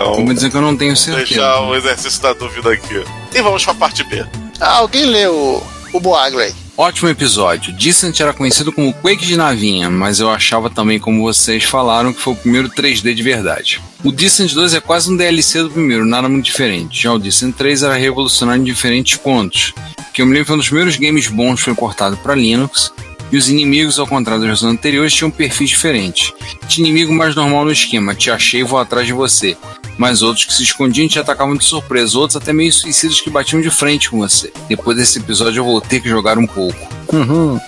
Então, 0.00 0.24
Vou 0.24 0.32
dizer 0.32 0.50
que 0.50 0.56
eu 0.56 0.62
não 0.62 0.74
tenho 0.74 0.96
certeza. 0.96 1.26
deixar 1.26 1.60
o 1.60 1.76
exercício 1.76 2.22
da 2.22 2.32
dúvida 2.32 2.72
aqui. 2.72 3.04
E 3.34 3.42
vamos 3.42 3.62
pra 3.62 3.74
parte 3.74 4.02
B. 4.04 4.24
Ah, 4.58 4.76
alguém 4.78 5.04
leu 5.04 5.62
o, 5.92 6.00
Boagley. 6.00 6.54
Ótimo 6.74 7.10
episódio. 7.10 7.70
Dissent 7.74 8.18
era 8.18 8.32
conhecido 8.32 8.72
como 8.72 8.94
Quake 8.94 9.26
de 9.26 9.36
navinha, 9.36 9.90
mas 9.90 10.18
eu 10.18 10.30
achava 10.30 10.70
também, 10.70 10.98
como 10.98 11.22
vocês 11.22 11.64
falaram, 11.64 12.14
que 12.14 12.20
foi 12.22 12.32
o 12.32 12.36
primeiro 12.36 12.70
3D 12.70 13.12
de 13.12 13.22
verdade. 13.22 13.82
O 14.02 14.10
Dissent 14.10 14.54
2 14.54 14.72
é 14.72 14.80
quase 14.80 15.12
um 15.12 15.16
DLC 15.16 15.62
do 15.62 15.70
primeiro, 15.70 16.06
nada 16.06 16.26
muito 16.30 16.46
diferente. 16.46 17.02
Já 17.02 17.12
o 17.12 17.18
Dissent 17.18 17.54
3 17.54 17.82
era 17.82 17.94
revolucionário 17.94 18.62
em 18.62 18.64
diferentes 18.64 19.18
pontos. 19.18 19.74
Que 20.14 20.22
eu 20.22 20.26
me 20.26 20.32
lembro 20.32 20.44
que 20.44 20.48
foi 20.48 20.56
um 20.56 20.60
dos 20.60 20.68
primeiros 20.68 20.96
games 20.96 21.28
bons 21.28 21.56
que 21.56 21.64
foi 21.66 21.74
portado 21.74 22.16
para 22.16 22.34
Linux. 22.34 22.90
E 23.30 23.36
os 23.36 23.48
inimigos, 23.48 23.98
ao 23.98 24.06
contrário 24.06 24.40
das 24.40 24.48
versões 24.48 24.72
anteriores, 24.72 25.12
tinham 25.14 25.30
perfis 25.30 25.68
diferentes. 25.68 26.32
Tinha 26.66 26.88
inimigo 26.88 27.12
mais 27.12 27.34
normal 27.34 27.64
no 27.66 27.70
esquema, 27.70 28.14
te 28.14 28.30
achei 28.30 28.60
e 28.60 28.64
vou 28.64 28.78
atrás 28.78 29.06
de 29.06 29.12
você. 29.12 29.56
Mas 30.00 30.22
outros 30.22 30.46
que 30.46 30.54
se 30.54 30.62
escondiam 30.62 31.04
e 31.04 31.10
te 31.10 31.18
atacavam 31.18 31.54
de 31.54 31.62
surpresa, 31.62 32.18
outros 32.18 32.34
até 32.34 32.54
meio 32.54 32.72
suicidas 32.72 33.20
que 33.20 33.28
batiam 33.28 33.60
de 33.60 33.70
frente 33.70 34.08
com 34.08 34.18
você. 34.18 34.50
Depois 34.66 34.96
desse 34.96 35.18
episódio 35.18 35.60
eu 35.60 35.64
vou 35.66 35.78
ter 35.78 36.00
que 36.00 36.08
jogar 36.08 36.38
um 36.38 36.46
pouco. 36.46 36.88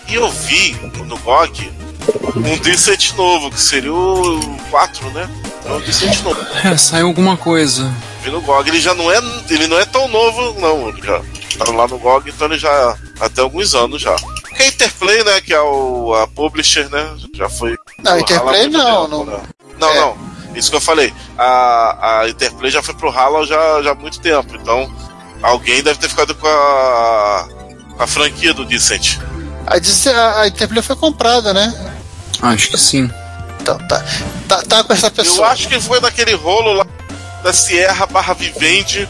E 0.08 0.14
eu 0.14 0.30
vi 0.30 0.74
no 1.06 1.18
GOG 1.18 1.70
um 2.34 2.56
Decent 2.56 3.12
novo, 3.18 3.50
que 3.50 3.60
seria 3.60 3.92
o 3.92 4.40
4, 4.70 5.10
né? 5.10 5.28
É 5.66 5.72
um 5.72 5.80
Decent 5.80 6.22
novo. 6.22 6.40
É, 6.64 6.74
saiu 6.78 7.08
alguma 7.08 7.36
coisa. 7.36 7.92
Vi 8.22 8.30
no 8.30 8.40
GOG, 8.40 8.70
ele 8.70 8.80
já 8.80 8.94
não 8.94 9.12
é. 9.12 9.18
Ele 9.50 9.66
não 9.66 9.78
é 9.78 9.84
tão 9.84 10.08
novo, 10.08 10.58
não. 10.58 10.88
Ele 10.88 11.02
já 11.02 11.20
tá 11.58 11.70
lá 11.70 11.86
no 11.86 11.98
GOG, 11.98 12.30
então 12.30 12.46
ele 12.46 12.58
já. 12.58 12.96
Até 13.20 13.42
alguns 13.42 13.74
anos 13.74 14.00
já. 14.00 14.16
Que 14.56 14.62
a 14.62 14.66
Interplay, 14.68 15.22
né? 15.22 15.38
Que 15.42 15.52
é 15.52 15.60
o, 15.60 16.14
a 16.14 16.26
publisher, 16.26 16.88
né? 16.88 17.14
Já 17.34 17.50
foi. 17.50 17.76
Não, 18.02 18.18
Interplay 18.18 18.68
não, 18.70 19.02
tempo, 19.04 19.08
não. 19.08 19.24
né? 19.26 19.42
Não, 19.78 19.90
É. 19.90 20.00
não. 20.00 20.31
Isso 20.54 20.70
que 20.70 20.76
eu 20.76 20.80
falei. 20.80 21.12
A, 21.38 22.20
a 22.22 22.28
Interplay 22.28 22.70
já 22.70 22.82
foi 22.82 22.94
pro 22.94 23.10
Hala 23.10 23.46
já, 23.46 23.82
já 23.82 23.92
há 23.92 23.94
muito 23.94 24.20
tempo. 24.20 24.54
Então, 24.54 24.90
alguém 25.42 25.82
deve 25.82 25.98
ter 25.98 26.08
ficado 26.08 26.34
com 26.34 26.46
a. 26.46 27.48
com 27.96 28.02
a 28.02 28.06
franquia 28.06 28.52
do 28.54 28.64
Decent. 28.64 29.18
A, 29.66 30.40
a, 30.40 30.48
Interplay 30.48 30.82
foi 30.82 30.96
comprada, 30.96 31.52
né? 31.52 31.72
Acho 32.40 32.68
que 32.68 32.78
sim. 32.78 33.10
Então, 33.60 33.78
tá, 33.86 34.04
tá, 34.48 34.62
tá 34.62 34.84
com 34.84 34.92
essa 34.92 35.06
Eu 35.06 35.10
pessoa. 35.12 35.48
acho 35.48 35.68
que 35.68 35.80
foi 35.80 36.00
naquele 36.00 36.34
rolo 36.34 36.72
lá 36.72 36.86
da 37.44 37.52
Sierra 37.52 38.06
barra 38.06 38.34
Vivendi 38.34 39.08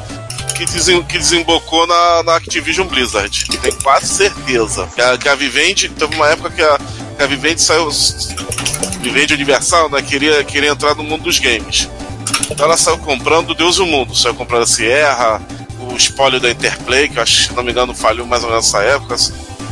que, 0.52 0.66
desem- 0.66 1.02
que 1.02 1.18
desembocou 1.18 1.86
na, 1.86 2.22
na 2.22 2.36
Activision 2.36 2.86
Blizzard. 2.86 3.46
Tenho 3.60 3.82
quase 3.82 4.06
certeza. 4.08 4.86
Que 4.94 5.00
a, 5.00 5.16
que 5.18 5.28
a 5.28 5.34
Vivendi, 5.34 5.88
teve 5.88 6.14
uma 6.14 6.28
época 6.28 6.50
que 6.50 6.62
a, 6.62 6.78
a 7.22 7.26
Vivendi 7.26 7.60
saiu. 7.60 7.88
Vivendi 9.00 9.34
Universal, 9.34 9.90
né? 9.90 10.00
Queria, 10.02 10.44
queria 10.44 10.70
entrar 10.70 10.94
no 10.94 11.02
mundo 11.02 11.24
dos 11.24 11.38
games. 11.38 11.88
Então 12.50 12.66
ela 12.66 12.76
saiu 12.76 12.98
comprando 12.98 13.54
Deus 13.54 13.76
e 13.76 13.80
o 13.82 13.86
Mundo. 13.86 14.14
Saiu 14.14 14.34
comprando 14.34 14.62
a 14.62 14.66
Sierra, 14.66 15.40
o 15.80 15.96
espólio 15.96 16.40
da 16.40 16.50
Interplay, 16.50 17.08
que 17.08 17.18
eu 17.18 17.22
acho, 17.22 17.48
se 17.48 17.52
não 17.52 17.62
me 17.62 17.72
engano, 17.72 17.94
falhou 17.94 18.26
mais 18.26 18.42
ou 18.44 18.50
menos 18.50 18.66
nessa 18.66 18.82
época. 18.82 19.16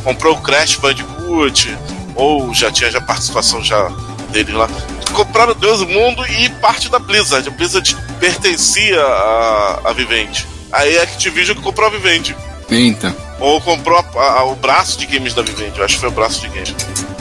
Comprou 0.03 0.35
o 0.35 0.41
Crash 0.41 0.75
Bandicoot, 0.75 1.77
ou 2.15 2.53
já 2.53 2.71
tinha 2.71 2.91
já 2.91 2.99
participação 2.99 3.63
já 3.63 3.89
dele 4.29 4.51
lá. 4.51 4.67
Compraram 5.13 5.53
Deus 5.53 5.81
e 5.81 5.83
o 5.83 5.87
Mundo 5.87 6.25
e 6.25 6.49
parte 6.49 6.89
da 6.89 6.99
Blizzard. 6.99 7.47
A 7.47 7.51
Blizzard 7.51 7.97
pertencia 8.19 9.01
à, 9.01 9.81
à 9.85 9.93
Vivendi. 9.93 10.47
Aí 10.71 10.97
a 10.97 11.03
Activision 11.03 11.57
comprou 11.57 11.87
a 11.87 11.91
Vivendi. 11.91 12.35
Eita. 12.69 13.15
Ou 13.41 13.59
comprou 13.59 13.97
a- 14.15 14.21
a- 14.39 14.43
o 14.45 14.55
braço 14.55 14.97
de 14.97 15.05
games 15.05 15.33
da 15.33 15.41
Vivendi. 15.41 15.77
Eu 15.79 15.83
acho 15.85 15.95
que 15.95 15.99
foi 15.99 16.09
o 16.09 16.13
braço 16.13 16.39
de 16.41 16.47
games. 16.47 16.73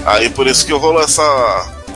Aí 0.06 0.28
por 0.30 0.46
isso 0.46 0.64
que 0.64 0.72
rolou 0.72 1.02
essa, 1.02 1.22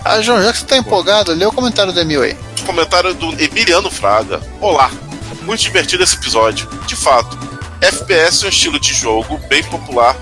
Ah, 0.05 0.21
João, 0.21 0.43
já 0.43 0.53
que 0.53 0.59
você 0.59 0.65
tá 0.67 0.77
empolgado, 0.77 1.33
lê 1.33 1.47
o 1.47 1.53
comentário 1.53 1.93
do 1.93 1.99
Emil 2.01 2.23
aí. 2.23 2.37
comentário 2.67 3.15
do 3.15 3.27
Emiliano 3.43 3.91
Fraga. 3.91 4.41
Olá, 4.61 4.91
muito 5.43 5.61
divertido 5.61 6.03
esse 6.03 6.17
episódio. 6.17 6.67
De 6.87 6.95
fato, 6.97 7.39
FPS 7.81 8.43
é 8.45 8.47
um 8.47 8.51
estilo 8.51 8.79
de 8.81 8.93
jogo 8.95 9.39
bem 9.49 9.63
popular 9.65 10.17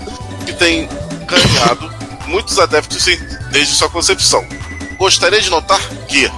que 0.45 0.53
tem 0.53 0.87
ganhado 1.25 1.89
muitos 2.27 2.59
adeptos 2.59 3.05
desde 3.51 3.73
sua 3.73 3.89
concepção. 3.89 4.45
Gostaria 4.97 5.41
de 5.41 5.49
notar 5.49 5.79
que 6.07 6.29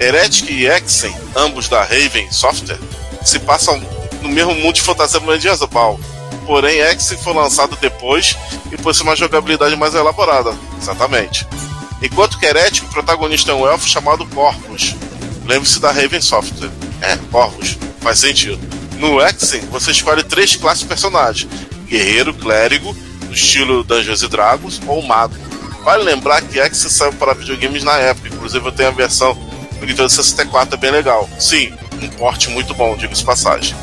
Heretic 0.00 0.50
e 0.50 0.66
Exen, 0.66 1.14
ambos 1.36 1.68
da 1.68 1.82
Raven 1.82 2.30
Software, 2.32 2.78
se 3.24 3.38
passam 3.40 3.80
no 4.22 4.28
mesmo 4.28 4.54
mundo 4.54 4.74
de 4.74 4.82
fantasia 4.82 5.20
medieval. 5.20 5.98
Porém, 6.46 6.78
Exen 6.78 7.16
foi 7.18 7.32
lançado 7.32 7.76
depois 7.80 8.36
e 8.70 8.76
possui 8.76 9.04
uma 9.04 9.16
jogabilidade 9.16 9.76
mais 9.76 9.94
elaborada. 9.94 10.54
Exatamente. 10.80 11.46
Enquanto 12.02 12.38
que 12.38 12.46
Heretic, 12.46 12.84
o 12.84 12.88
protagonista 12.88 13.52
é 13.52 13.54
um 13.54 13.66
elfo 13.66 13.88
chamado 13.88 14.26
Corvus. 14.26 14.94
Lembre-se 15.46 15.80
da 15.80 15.90
Raven 15.90 16.20
Software. 16.20 16.70
É, 17.00 17.16
Corvus. 17.30 17.78
Faz 18.00 18.18
sentido. 18.18 18.58
No 18.98 19.20
Exen, 19.20 19.60
você 19.70 19.90
escolhe 19.90 20.22
três 20.22 20.54
classes 20.56 20.80
de 20.80 20.88
personagens: 20.88 21.50
Guerreiro, 21.86 22.34
Clérigo, 22.34 22.94
no 23.26 23.32
estilo 23.32 23.82
Dungeons 23.82 24.20
Dragons, 24.28 24.80
ou 24.86 25.02
Mago. 25.02 25.34
Vale 25.82 26.02
lembrar 26.02 26.40
que 26.42 26.58
Exen 26.58 26.90
saiu 26.90 27.12
para 27.14 27.34
videogames 27.34 27.82
na 27.82 27.96
época, 27.96 28.28
inclusive 28.28 28.66
eu 28.66 28.72
tenho 28.72 28.88
a 28.90 28.92
versão 28.92 29.34
do 29.78 29.86
Nintendo 29.86 30.08
64, 30.08 30.74
é 30.74 30.78
bem 30.78 30.90
legal. 30.90 31.28
Sim, 31.38 31.72
um 32.02 32.08
porte 32.08 32.48
muito 32.50 32.74
bom, 32.74 32.96
diga-se 32.96 33.24
passagem. 33.24 33.74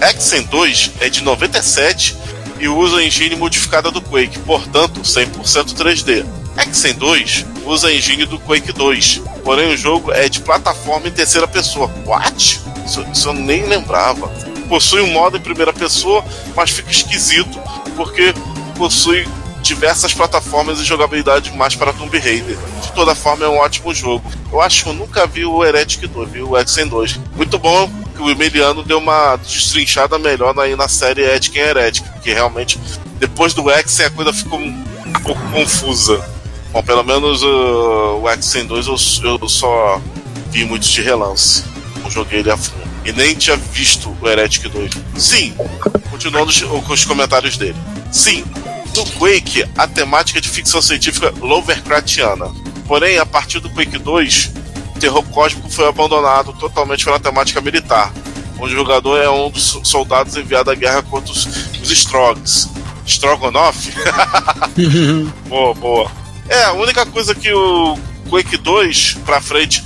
Exen 0.00 0.42
2 0.42 0.92
é 1.00 1.08
de 1.08 1.22
97 1.22 2.16
e 2.60 2.68
usa 2.68 2.98
a 2.98 3.04
engine 3.04 3.36
modificada 3.36 3.90
do 3.90 4.00
Quake, 4.00 4.38
portanto 4.40 5.00
100% 5.00 5.74
3D. 5.74 6.24
Exen 6.66 6.94
2 6.94 7.46
usa 7.64 7.88
a 7.88 7.92
engine 7.92 8.24
do 8.24 8.38
Quake 8.38 8.72
2, 8.72 9.22
porém 9.44 9.72
o 9.72 9.76
jogo 9.76 10.12
é 10.12 10.28
de 10.28 10.40
plataforma 10.40 11.08
em 11.08 11.12
terceira 11.12 11.46
pessoa. 11.46 11.90
What? 12.06 12.60
Isso, 12.86 13.06
isso 13.12 13.28
eu 13.28 13.34
nem 13.34 13.66
lembrava. 13.66 14.28
Possui 14.68 15.00
um 15.00 15.12
modo 15.12 15.36
em 15.36 15.40
primeira 15.40 15.72
pessoa, 15.72 16.24
mas 16.54 16.70
fica 16.70 16.90
esquisito 16.90 17.58
porque 17.96 18.32
possui 18.76 19.26
diversas 19.62 20.14
plataformas 20.14 20.78
e 20.78 20.84
jogabilidade 20.84 21.50
mais 21.56 21.74
para 21.74 21.92
Tomb 21.92 22.16
Raider. 22.18 22.56
De 22.82 22.92
toda 22.92 23.14
forma, 23.14 23.44
é 23.44 23.48
um 23.48 23.58
ótimo 23.58 23.92
jogo. 23.94 24.24
Eu 24.52 24.60
acho 24.60 24.84
que 24.84 24.90
eu 24.90 24.94
nunca 24.94 25.26
vi 25.26 25.44
o 25.44 25.64
Heretic 25.64 26.06
2, 26.06 26.30
vi 26.30 26.42
o 26.42 26.56
Exen 26.56 26.86
2. 26.86 27.18
Muito 27.36 27.58
bom 27.58 27.90
que 28.18 28.22
o 28.24 28.30
Emiliano 28.30 28.82
deu 28.82 28.98
uma 28.98 29.36
destrinchada 29.36 30.18
melhor 30.18 30.52
na, 30.54 30.66
na 30.76 30.88
série 30.88 31.22
Heretic 31.22 31.54
em 31.56 31.60
Heretic, 31.60 32.04
porque 32.12 32.32
realmente 32.32 32.78
depois 33.20 33.54
do 33.54 33.70
Exen 33.70 34.06
a 34.06 34.10
coisa 34.10 34.32
ficou 34.32 34.58
um 34.58 35.12
pouco 35.22 35.40
confusa. 35.52 36.22
Bom, 36.72 36.82
pelo 36.82 37.04
menos 37.04 37.42
uh, 37.44 38.20
o 38.20 38.28
Exen 38.28 38.66
2 38.66 38.86
eu, 38.88 38.96
eu 39.40 39.48
só 39.48 40.00
vi 40.50 40.64
muito 40.64 40.86
de 40.86 41.00
relance. 41.00 41.62
Não 42.02 42.10
joguei 42.10 42.40
ele 42.40 42.50
a 42.50 42.56
fundo. 42.56 42.88
E 43.04 43.12
nem 43.12 43.34
tinha 43.34 43.56
visto 43.56 44.14
o 44.20 44.28
Heretic 44.28 44.68
2. 44.70 44.90
Sim, 45.16 45.54
continuando 46.10 46.50
os- 46.50 46.60
com 46.60 46.92
os 46.92 47.04
comentários 47.04 47.56
dele. 47.56 47.76
Sim, 48.10 48.44
No 48.96 49.06
Quake, 49.12 49.64
a 49.76 49.86
temática 49.86 50.40
de 50.40 50.48
ficção 50.48 50.82
científica 50.82 51.32
Lovecraftiana. 51.40 52.46
Porém, 52.86 53.18
a 53.18 53.24
partir 53.26 53.60
do 53.60 53.70
Quake 53.70 53.96
2, 53.98 54.50
o 54.67 54.67
terror 54.98 55.22
cósmico 55.24 55.70
foi 55.70 55.88
abandonado 55.88 56.52
totalmente 56.52 57.04
pela 57.04 57.18
temática 57.18 57.60
militar, 57.60 58.12
onde 58.58 58.74
o 58.74 58.76
jogador 58.76 59.18
é 59.18 59.28
um 59.30 59.50
dos 59.50 59.80
soldados 59.84 60.36
enviados 60.36 60.72
à 60.72 60.74
guerra 60.74 61.02
contra 61.02 61.32
os, 61.32 61.46
os 61.80 61.90
Strogs. 61.90 62.68
Strogonoff? 63.06 63.90
boa, 65.48 65.74
boa. 65.74 66.10
É, 66.48 66.64
a 66.64 66.72
única 66.72 67.06
coisa 67.06 67.34
que 67.34 67.50
o 67.52 67.98
Quake 68.28 68.56
2 68.56 69.18
pra 69.24 69.40
frente 69.40 69.82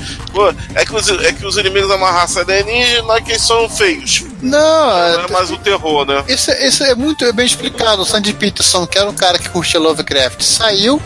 é, 0.74 0.84
que 0.84 0.94
os, 0.94 1.08
é 1.08 1.32
que 1.32 1.46
os 1.46 1.56
inimigos 1.56 1.90
é 1.90 1.94
uma 1.94 2.10
raça 2.10 2.40
alienígena 2.40 3.20
que 3.20 3.38
são 3.38 3.68
feios. 3.68 4.24
Não, 4.40 4.58
Não 4.58 5.24
é 5.24 5.30
mais 5.30 5.50
o 5.50 5.56
terror, 5.56 6.04
né? 6.04 6.24
Isso, 6.28 6.50
isso 6.50 6.82
é 6.82 6.94
muito 6.94 7.30
bem 7.32 7.46
explicado. 7.46 8.02
O 8.02 8.04
Sandy 8.04 8.32
Peterson, 8.32 8.86
que 8.86 8.98
era 8.98 9.08
um 9.08 9.14
cara 9.14 9.38
que 9.38 9.48
curtia 9.48 9.78
Lovecraft, 9.78 10.42
saiu. 10.42 11.00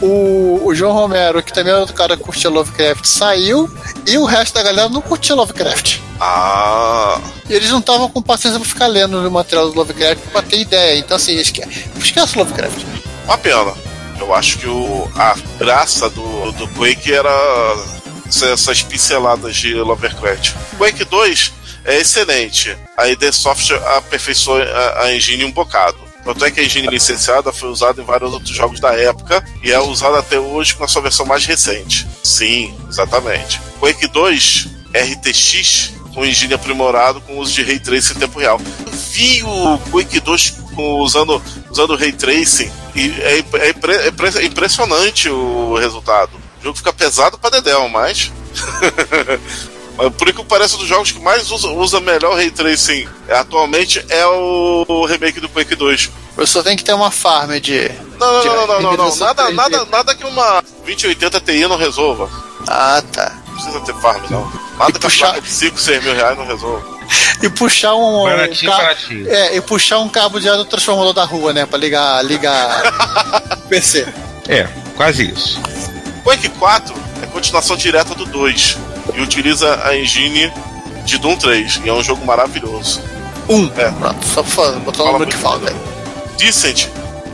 O, 0.00 0.60
o 0.64 0.74
João 0.74 0.92
Romero, 0.92 1.42
que 1.42 1.52
também 1.52 1.72
era 1.72 1.80
outro 1.80 1.94
cara 1.94 2.16
que 2.16 2.22
curtia 2.22 2.50
Lovecraft, 2.50 3.04
saiu. 3.04 3.68
E 4.06 4.16
o 4.16 4.24
resto 4.24 4.54
da 4.54 4.62
galera 4.62 4.88
não 4.88 5.00
curtia 5.00 5.34
Lovecraft. 5.34 5.98
Ah. 6.20 7.20
E 7.48 7.54
eles 7.54 7.70
não 7.70 7.78
estavam 7.78 8.08
com 8.08 8.22
paciência 8.22 8.58
pra 8.58 8.68
ficar 8.68 8.86
lendo 8.86 9.18
o 9.26 9.30
material 9.30 9.70
do 9.70 9.76
Lovecraft 9.76 10.20
pra 10.32 10.42
ter 10.42 10.60
ideia. 10.60 10.98
Então, 10.98 11.16
assim, 11.16 11.36
esquece, 11.36 11.86
esquece 11.96 12.36
o 12.36 12.38
Lovecraft. 12.38 12.84
Uma 13.24 13.38
pena. 13.38 13.74
Eu 14.18 14.34
acho 14.34 14.58
que 14.58 14.66
o, 14.66 15.08
a 15.14 15.36
graça 15.58 16.10
do, 16.10 16.52
do 16.52 16.66
Quake 16.68 17.12
era 17.12 17.30
essas 18.26 18.82
pinceladas 18.82 19.56
de 19.56 19.74
Lovecraft. 19.74 20.54
Quake 20.76 21.04
2 21.04 21.52
é 21.84 22.00
excelente. 22.00 22.76
A 22.96 23.08
ID 23.08 23.32
Software 23.32 23.82
aperfeiçoou 23.96 24.60
a, 24.60 25.04
a 25.04 25.14
engine 25.14 25.44
um 25.44 25.52
bocado. 25.52 25.97
Tanto 26.24 26.44
é 26.44 26.50
que 26.50 26.60
a 26.60 26.64
engine 26.64 26.88
licenciada 26.88 27.52
foi 27.52 27.68
usada 27.68 28.00
em 28.00 28.04
vários 28.04 28.32
outros 28.32 28.54
jogos 28.54 28.80
da 28.80 28.92
época 28.94 29.42
e 29.62 29.72
é 29.72 29.80
usada 29.80 30.18
até 30.18 30.38
hoje 30.38 30.74
com 30.74 30.84
a 30.84 30.88
sua 30.88 31.02
versão 31.02 31.24
mais 31.24 31.44
recente. 31.46 32.06
Sim, 32.22 32.74
exatamente. 32.88 33.60
Quake 33.80 34.06
2 34.08 34.68
RTX 34.94 35.92
com 36.14 36.24
engine 36.24 36.54
aprimorado 36.54 37.20
com 37.20 37.38
uso 37.38 37.52
de 37.52 37.62
Ray 37.62 37.78
Tracing 37.78 38.14
em 38.14 38.18
tempo 38.18 38.38
real. 38.38 38.60
Eu 38.86 38.92
vi 38.92 39.42
o 39.44 39.78
Quake 39.90 40.20
2 40.20 40.50
com, 40.74 41.00
usando, 41.00 41.42
usando 41.70 41.96
Ray 41.96 42.12
Tracing 42.12 42.70
e 42.94 43.10
é, 43.20 43.38
é, 43.38 43.70
impre, 43.70 43.92
é, 43.94 44.44
impressionante 44.44 45.28
o 45.28 45.76
resultado. 45.76 46.32
O 46.60 46.64
jogo 46.64 46.76
fica 46.76 46.92
pesado 46.92 47.38
pra 47.38 47.50
Dedel, 47.50 47.88
mas. 47.88 48.32
Por 50.16 50.32
que 50.32 50.44
parece 50.44 50.76
um 50.76 50.78
dos 50.78 50.86
jogos 50.86 51.10
que 51.10 51.20
mais 51.20 51.50
usa, 51.50 51.68
usa 51.68 52.00
melhor 52.00 52.36
Ray 52.36 52.50
Tracing 52.50 53.08
atualmente 53.28 54.04
é 54.08 54.24
o, 54.26 54.84
o 54.86 55.04
remake 55.06 55.40
do 55.40 55.48
Quake 55.48 55.74
2. 55.74 56.10
Eu 56.36 56.46
só 56.46 56.62
tem 56.62 56.76
que 56.76 56.84
ter 56.84 56.92
uma 56.92 57.10
farm 57.10 57.58
de. 57.58 57.90
Não, 58.18 58.32
não, 58.32 58.40
de 58.40 58.46
não, 58.48 58.54
não, 58.56 58.66
não, 58.66 58.96
não, 58.96 59.08
não. 59.08 59.16
Nada, 59.16 59.44
3D. 59.46 59.54
nada, 59.54 59.84
nada 59.86 60.14
que 60.14 60.24
uma 60.24 60.62
2080 60.84 61.40
Ti 61.40 61.66
não 61.66 61.76
resolva. 61.76 62.30
Ah, 62.68 63.02
tá. 63.12 63.32
Não 63.48 63.54
precisa 63.54 63.80
ter 63.80 63.94
farm, 63.96 64.22
não. 64.30 64.52
Nada 64.78 64.92
que 64.92 65.00
puxar- 65.00 65.40
de 65.40 65.50
5, 65.50 65.78
6 65.80 66.04
mil 66.04 66.14
reais 66.14 66.38
não 66.38 66.46
resolva. 66.46 66.98
E 67.42 67.48
puxar 67.48 67.94
um. 67.94 68.20
um 68.22 68.24
Baratinho, 68.24 68.70
ca- 68.70 68.76
baratinho. 68.78 69.28
É, 69.32 69.56
e 69.56 69.60
puxar 69.60 69.98
um 69.98 70.08
cabo 70.08 70.38
de 70.40 70.48
ar 70.48 70.56
do 70.56 70.64
transformador 70.64 71.12
da 71.14 71.24
rua, 71.24 71.52
né? 71.52 71.64
Pra 71.64 71.78
ligar. 71.78 72.22
ligar. 72.24 72.82
PC. 73.70 74.06
É, 74.48 74.68
quase 74.96 75.30
isso. 75.32 75.58
Quake 76.24 76.48
4 76.50 76.94
é 77.22 77.26
continuação 77.26 77.76
direta 77.76 78.14
do 78.14 78.26
2 78.26 78.76
e 79.14 79.20
utiliza 79.20 79.80
a 79.84 79.96
engine 79.96 80.52
de 81.04 81.18
Doom 81.18 81.36
3 81.36 81.80
e 81.84 81.88
é 81.88 81.92
um 81.92 82.02
jogo 82.02 82.24
maravilhoso. 82.24 83.00
Um. 83.48 83.66
É. 83.76 83.90
Pronto, 83.90 84.26
só 84.26 84.42
botar 84.80 85.04
o 85.04 85.12
número 85.12 85.30
que 85.30 85.36
falta. 85.36 85.72
Decent 86.36 86.88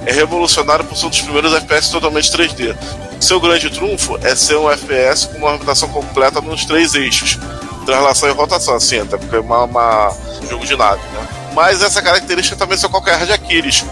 é 0.07 0.13
revolucionário 0.13 0.85
por 0.85 0.97
ser 0.97 1.07
um 1.07 1.11
dos 1.11 1.21
primeiros 1.21 1.53
FPS 1.55 1.91
totalmente 1.91 2.31
3D. 2.31 2.77
Seu 3.21 3.41
grande 3.41 3.71
trunfo 3.71 4.19
é 4.23 4.35
ser 4.35 4.57
um 4.57 4.71
FPS 4.71 5.27
com 5.29 5.39
uma 5.39 5.51
movimentação 5.53 5.89
completa 5.89 6.41
nos 6.41 6.65
três 6.65 6.95
eixos, 6.95 7.39
translação 7.87 8.29
e 8.29 8.33
rotação, 8.33 8.75
assim, 8.75 9.01
até 9.01 9.17
porque 9.17 9.37
é 9.37 9.41
uma, 9.41 9.65
uma- 9.65 10.13
um 10.43 10.49
jogo 10.49 10.67
de 10.67 10.77
nave, 10.77 11.01
né? 11.13 11.27
Mas 11.55 11.81
essa 11.83 12.03
característica 12.03 12.57
também 12.57 12.77
é 12.83 12.89
qualquer 12.89 13.25
de 13.25 13.33
Aquiles, 13.33 13.85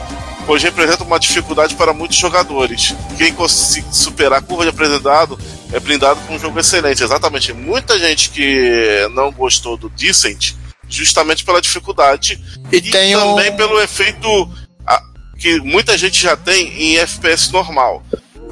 pois 0.46 0.62
representa 0.62 1.02
uma 1.04 1.18
dificuldade 1.18 1.74
para 1.74 1.92
muitos 1.94 2.16
jogadores. 2.18 2.94
Quem 3.16 3.32
conseguir 3.32 3.86
superar 3.92 4.40
a 4.40 4.42
curva 4.42 4.64
de 4.64 4.70
aprendizado 4.70 5.38
é 5.72 5.80
brindado 5.80 6.20
com 6.26 6.34
um 6.34 6.38
jogo 6.38 6.58
excelente. 6.60 7.02
Exatamente. 7.02 7.52
Muita 7.52 7.98
gente 7.98 8.30
que 8.30 9.08
não 9.14 9.30
gostou 9.32 9.76
do 9.76 9.88
Decent, 9.88 10.52
justamente 10.88 11.44
pela 11.44 11.60
dificuldade 11.60 12.38
E 12.70 12.80
tem 12.80 13.16
um- 13.16 13.20
também 13.36 13.56
pelo 13.56 13.80
efeito 13.80 14.50
ah, 14.86 15.00
que 15.38 15.58
muita 15.60 15.96
gente 15.96 16.20
já 16.22 16.36
tem 16.36 16.68
em 16.80 16.98
FPS 16.98 17.50
normal. 17.52 18.02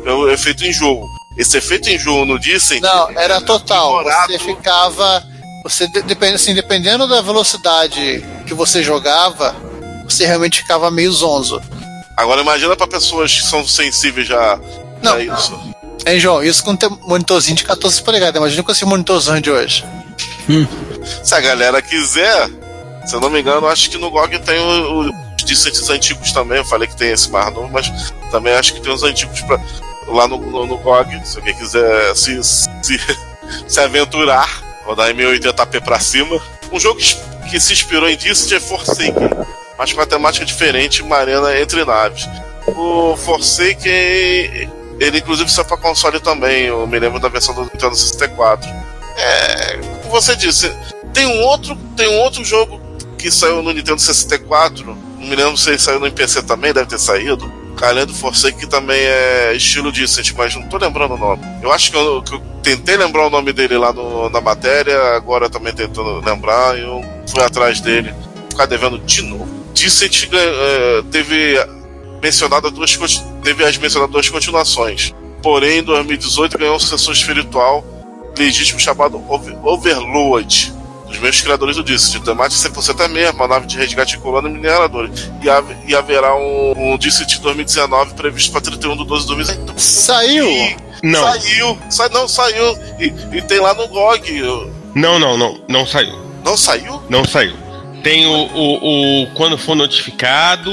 É 0.04 0.10
o 0.12 0.30
efeito 0.30 0.64
em 0.64 0.72
jogo. 0.72 1.06
Esse 1.38 1.58
efeito 1.58 1.88
em 1.90 1.98
jogo 1.98 2.24
no 2.24 2.38
Decent. 2.38 2.80
Não, 2.82 3.10
era 3.10 3.40
total. 3.40 4.02
Você 4.04 4.38
ficava. 4.38 5.22
Você 5.62 5.86
de- 5.88 6.02
depende, 6.02 6.34
assim, 6.36 6.54
dependendo 6.54 7.06
da 7.06 7.20
velocidade 7.20 8.24
que 8.46 8.54
você 8.54 8.82
jogava, 8.82 9.54
você 10.04 10.24
realmente 10.26 10.60
ficava 10.62 10.90
meio 10.90 11.12
zonzo. 11.12 11.60
Agora 12.16 12.40
imagina 12.40 12.74
para 12.74 12.86
pessoas 12.86 13.32
que 13.32 13.42
são 13.46 13.66
sensíveis 13.66 14.26
já 14.26 14.58
Não. 15.02 15.14
a 15.14 15.22
isso. 15.22 15.69
Hein, 16.06 16.18
João? 16.18 16.42
Isso 16.42 16.64
com 16.64 16.72
um 16.72 16.78
monitorzinho 17.08 17.56
de 17.56 17.64
14 17.64 18.02
polegadas. 18.02 18.36
Imagina 18.40 18.62
com 18.62 18.72
esse 18.72 18.84
monitorzão 18.84 19.40
de 19.40 19.50
hoje. 19.50 19.84
Se 21.22 21.34
a 21.34 21.40
galera 21.40 21.80
quiser, 21.80 22.48
se 23.06 23.14
eu 23.14 23.20
não 23.20 23.30
me 23.30 23.40
engano, 23.40 23.66
acho 23.68 23.90
que 23.90 23.98
no 23.98 24.10
GOG 24.10 24.38
tem 24.40 24.58
o- 24.58 25.02
o- 25.02 25.10
os 25.36 25.44
Decents 25.44 25.88
antigos 25.90 26.32
também. 26.32 26.58
Eu 26.58 26.64
falei 26.64 26.88
que 26.88 26.96
tem 26.96 27.10
esse 27.12 27.30
mais 27.30 27.52
novo, 27.54 27.68
mas 27.72 27.90
também 28.30 28.54
acho 28.54 28.74
que 28.74 28.80
tem 28.80 28.92
os 28.92 29.02
antigos 29.02 29.40
pra, 29.42 29.60
lá 30.08 30.26
no, 30.26 30.38
no, 30.38 30.66
no 30.66 30.78
GOG. 30.78 31.20
Se 31.24 31.38
alguém 31.38 31.54
quiser 31.54 32.14
se, 32.16 32.42
se, 32.42 32.68
se 33.68 33.80
aventurar, 33.80 34.48
rodar 34.84 35.10
em 35.10 35.14
1080p 35.14 35.80
pra 35.82 36.00
cima. 36.00 36.40
Um 36.72 36.78
jogo 36.80 37.00
que, 37.48 37.60
se 37.60 37.72
inspirou 37.72 38.08
em 38.08 38.16
Decent 38.16 38.52
é 38.52 38.60
Forsaken, 38.60 39.30
mas 39.78 39.92
com 39.92 39.98
uma 40.00 40.06
temática 40.06 40.44
diferente, 40.46 41.02
uma 41.02 41.16
arena 41.16 41.58
entre 41.60 41.84
naves. 41.84 42.28
O 42.66 43.16
Forsaken, 43.16 44.70
ele 45.00 45.18
inclusive 45.18 45.50
saiu 45.50 45.64
pra 45.64 45.76
console 45.76 46.20
também. 46.20 46.66
Eu 46.66 46.86
me 46.86 46.98
lembro 46.98 47.18
da 47.18 47.28
versão 47.28 47.54
do 47.54 47.62
Nintendo 47.62 47.96
64. 47.96 48.68
É, 49.16 49.76
como 50.02 50.10
você 50.10 50.36
disse, 50.36 50.70
tem 51.12 51.26
um 51.26 51.42
outro, 51.42 51.74
tem 51.96 52.08
um 52.08 52.20
outro 52.20 52.44
jogo 52.44 52.80
que 53.18 53.30
saiu 53.30 53.62
no 53.62 53.72
Nintendo 53.72 54.00
64. 54.00 54.86
Não 55.18 55.26
me 55.26 55.34
lembro 55.36 55.56
se 55.56 55.70
ele 55.70 55.78
saiu 55.78 55.98
no 56.00 56.10
PC 56.12 56.42
também, 56.42 56.72
deve 56.72 56.86
ter 56.88 56.98
saído. 56.98 57.50
Calendo 57.76 58.12
Forsaken 58.14 58.58
que 58.58 58.66
também 58.66 59.00
é 59.00 59.54
estilo 59.54 59.90
Decent, 59.90 60.32
mas 60.36 60.54
não 60.54 60.68
tô 60.68 60.76
lembrando 60.76 61.14
o 61.14 61.18
nome. 61.18 61.42
Eu 61.62 61.72
acho 61.72 61.90
que 61.90 61.96
eu, 61.96 62.20
que 62.22 62.34
eu 62.34 62.40
tentei 62.62 62.94
lembrar 62.96 63.26
o 63.26 63.30
nome 63.30 63.54
dele 63.54 63.78
lá 63.78 63.90
no- 63.90 64.28
na 64.28 64.40
matéria, 64.40 65.14
agora 65.16 65.48
também 65.48 65.72
tentando 65.72 66.20
lembrar, 66.20 66.78
eu 66.78 67.02
fui 67.26 67.42
atrás 67.42 67.80
dele. 67.80 68.12
Ficar 68.50 68.66
devendo 68.66 68.98
de 68.98 69.22
novo. 69.22 69.48
Decent 69.72 70.28
eh, 70.30 71.02
teve 71.10 71.56
mencionado 72.22 72.70
duas 72.70 72.96
teve 73.42 73.64
as 73.64 73.76
mencionadas 73.76 74.12
duas 74.12 74.28
continuações. 74.28 75.14
Porém, 75.42 75.78
em 75.78 75.82
2018 75.82 76.58
ganhou 76.58 76.76
um 76.76 76.78
sucessor 76.78 77.14
espiritual 77.14 77.84
legítimo 78.36 78.78
chamado 78.78 79.22
Over- 79.28 79.56
Overlord, 79.64 80.72
dos 81.06 81.18
mesmos 81.18 81.40
criadores 81.40 81.76
do 81.76 81.82
Dissent. 81.82 82.22
Temática 82.22 82.68
100% 82.70 83.00
é 83.00 83.04
a 83.04 83.08
mesma, 83.08 83.48
nave 83.48 83.66
de 83.66 83.76
resgate 83.76 84.16
de 84.16 84.18
e 84.48 84.50
mineradores. 84.52 85.30
E, 85.42 85.48
hav- 85.48 85.74
e 85.86 85.94
haverá 85.94 86.36
um, 86.36 86.92
um 86.94 86.98
Dissent 86.98 87.38
2019 87.40 88.14
previsto 88.14 88.52
para 88.52 88.60
31 88.60 88.96
de 88.96 89.04
12 89.06 89.22
de 89.22 89.28
2019. 89.34 89.80
Saiu! 89.80 90.46
E 90.50 90.76
Não, 91.02 91.22
Saiu! 91.22 91.78
Sa 91.88 92.08
não, 92.10 92.28
saiu! 92.28 92.78
E, 92.98 93.06
e 93.38 93.42
tem 93.42 93.58
lá 93.60 93.72
no 93.74 93.88
GOG. 93.88 94.42
não, 94.94 95.18
não, 95.18 95.36
não, 95.38 95.60
não 95.68 95.86
saiu. 95.86 96.18
Não 96.44 96.56
saiu? 96.56 97.02
Não 97.08 97.24
saiu. 97.24 97.54
Tem 98.02 98.26
o, 98.26 98.32
o, 98.54 99.22
o 99.24 99.26
quando 99.34 99.58
for 99.58 99.74
notificado, 99.74 100.70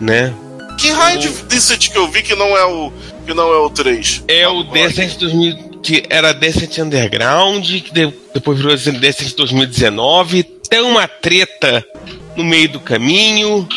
né? 0.00 0.32
Que 0.78 0.90
raio 0.90 1.18
de 1.18 1.28
Dissent 1.44 1.90
que 1.90 1.98
eu 1.98 2.08
vi 2.08 2.22
que 2.22 2.34
não 2.34 2.56
é 2.56 2.64
o, 2.64 2.92
que 3.26 3.34
não 3.34 3.52
é 3.52 3.56
o 3.58 3.68
3? 3.68 4.24
É 4.28 4.46
o. 4.48 4.62
Descent 4.62 5.18
2000, 5.18 5.80
que 5.82 6.04
era 6.08 6.32
Descent 6.32 6.78
Underground, 6.78 7.64
que 7.66 7.92
de- 7.92 8.14
depois 8.32 8.56
virou 8.58 8.76
Descent 8.76 9.34
2019. 9.34 10.44
Tem 10.70 10.80
uma 10.82 11.08
treta 11.08 11.84
no 12.36 12.44
meio 12.44 12.68
do 12.68 12.80
caminho. 12.80 13.68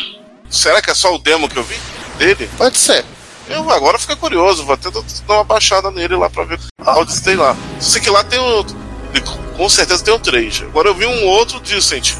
Será 0.48 0.80
que 0.80 0.90
é 0.90 0.94
só 0.94 1.14
o 1.14 1.18
demo 1.18 1.48
que 1.48 1.56
eu 1.58 1.64
vi 1.64 1.74
dele? 2.18 2.48
Pode 2.56 2.78
ser. 2.78 3.04
Eu 3.48 3.68
agora 3.70 3.98
fiquei 3.98 4.14
curioso, 4.16 4.64
vou 4.64 4.74
até 4.74 4.90
dar 4.90 5.02
uma 5.34 5.44
baixada 5.44 5.90
nele 5.90 6.14
lá 6.14 6.30
pra 6.30 6.44
ver 6.44 6.58
onde 6.86 7.20
tem 7.22 7.34
lá. 7.36 7.56
Sei 7.80 8.00
que 8.00 8.08
lá 8.10 8.22
tem 8.22 8.38
o. 8.38 8.64
Com 9.56 9.68
certeza 9.68 10.02
tem 10.04 10.14
o 10.14 10.18
3. 10.18 10.62
Agora 10.62 10.88
eu 10.88 10.94
vi 10.94 11.04
um 11.04 11.26
outro 11.26 11.58
Decent. 11.60 12.14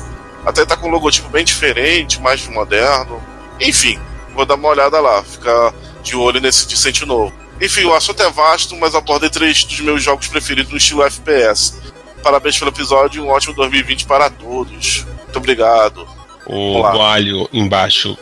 Até 0.45 0.67
tá 0.67 0.77
com 0.77 0.89
um 0.89 0.91
logotipo 0.91 1.29
bem 1.29 1.45
diferente, 1.45 2.21
mais 2.21 2.47
moderno. 2.49 3.23
Enfim, 3.61 3.99
vou 4.35 4.45
dar 4.45 4.55
uma 4.55 4.69
olhada 4.69 5.01
lá, 5.01 5.23
ficar 5.23 5.73
de 6.03 6.17
olho 6.17 6.41
nesse 6.41 6.67
Decent 6.67 7.03
novo. 7.03 7.33
Enfim, 7.61 7.85
o 7.85 7.95
assunto 7.95 8.23
é 8.23 8.31
vasto, 8.31 8.77
mas 8.77 8.95
abordei 8.95 9.31
três 9.31 9.65
dos 9.65 9.81
meus 9.81 10.03
jogos 10.03 10.27
preferidos 10.27 10.73
no 10.73 10.79
estilo 10.79 11.05
FPS. 11.05 11.81
Parabéns 12.23 12.59
pelo 12.59 12.71
episódio 12.71 13.23
e 13.23 13.27
um 13.27 13.31
ótimo 13.31 13.55
2020 13.55 14.07
para 14.07 14.31
todos. 14.31 15.05
Muito 15.23 15.37
obrigado. 15.37 16.07
O. 16.47 16.83
Boalho 16.83 17.49
embaixo. 17.53 18.17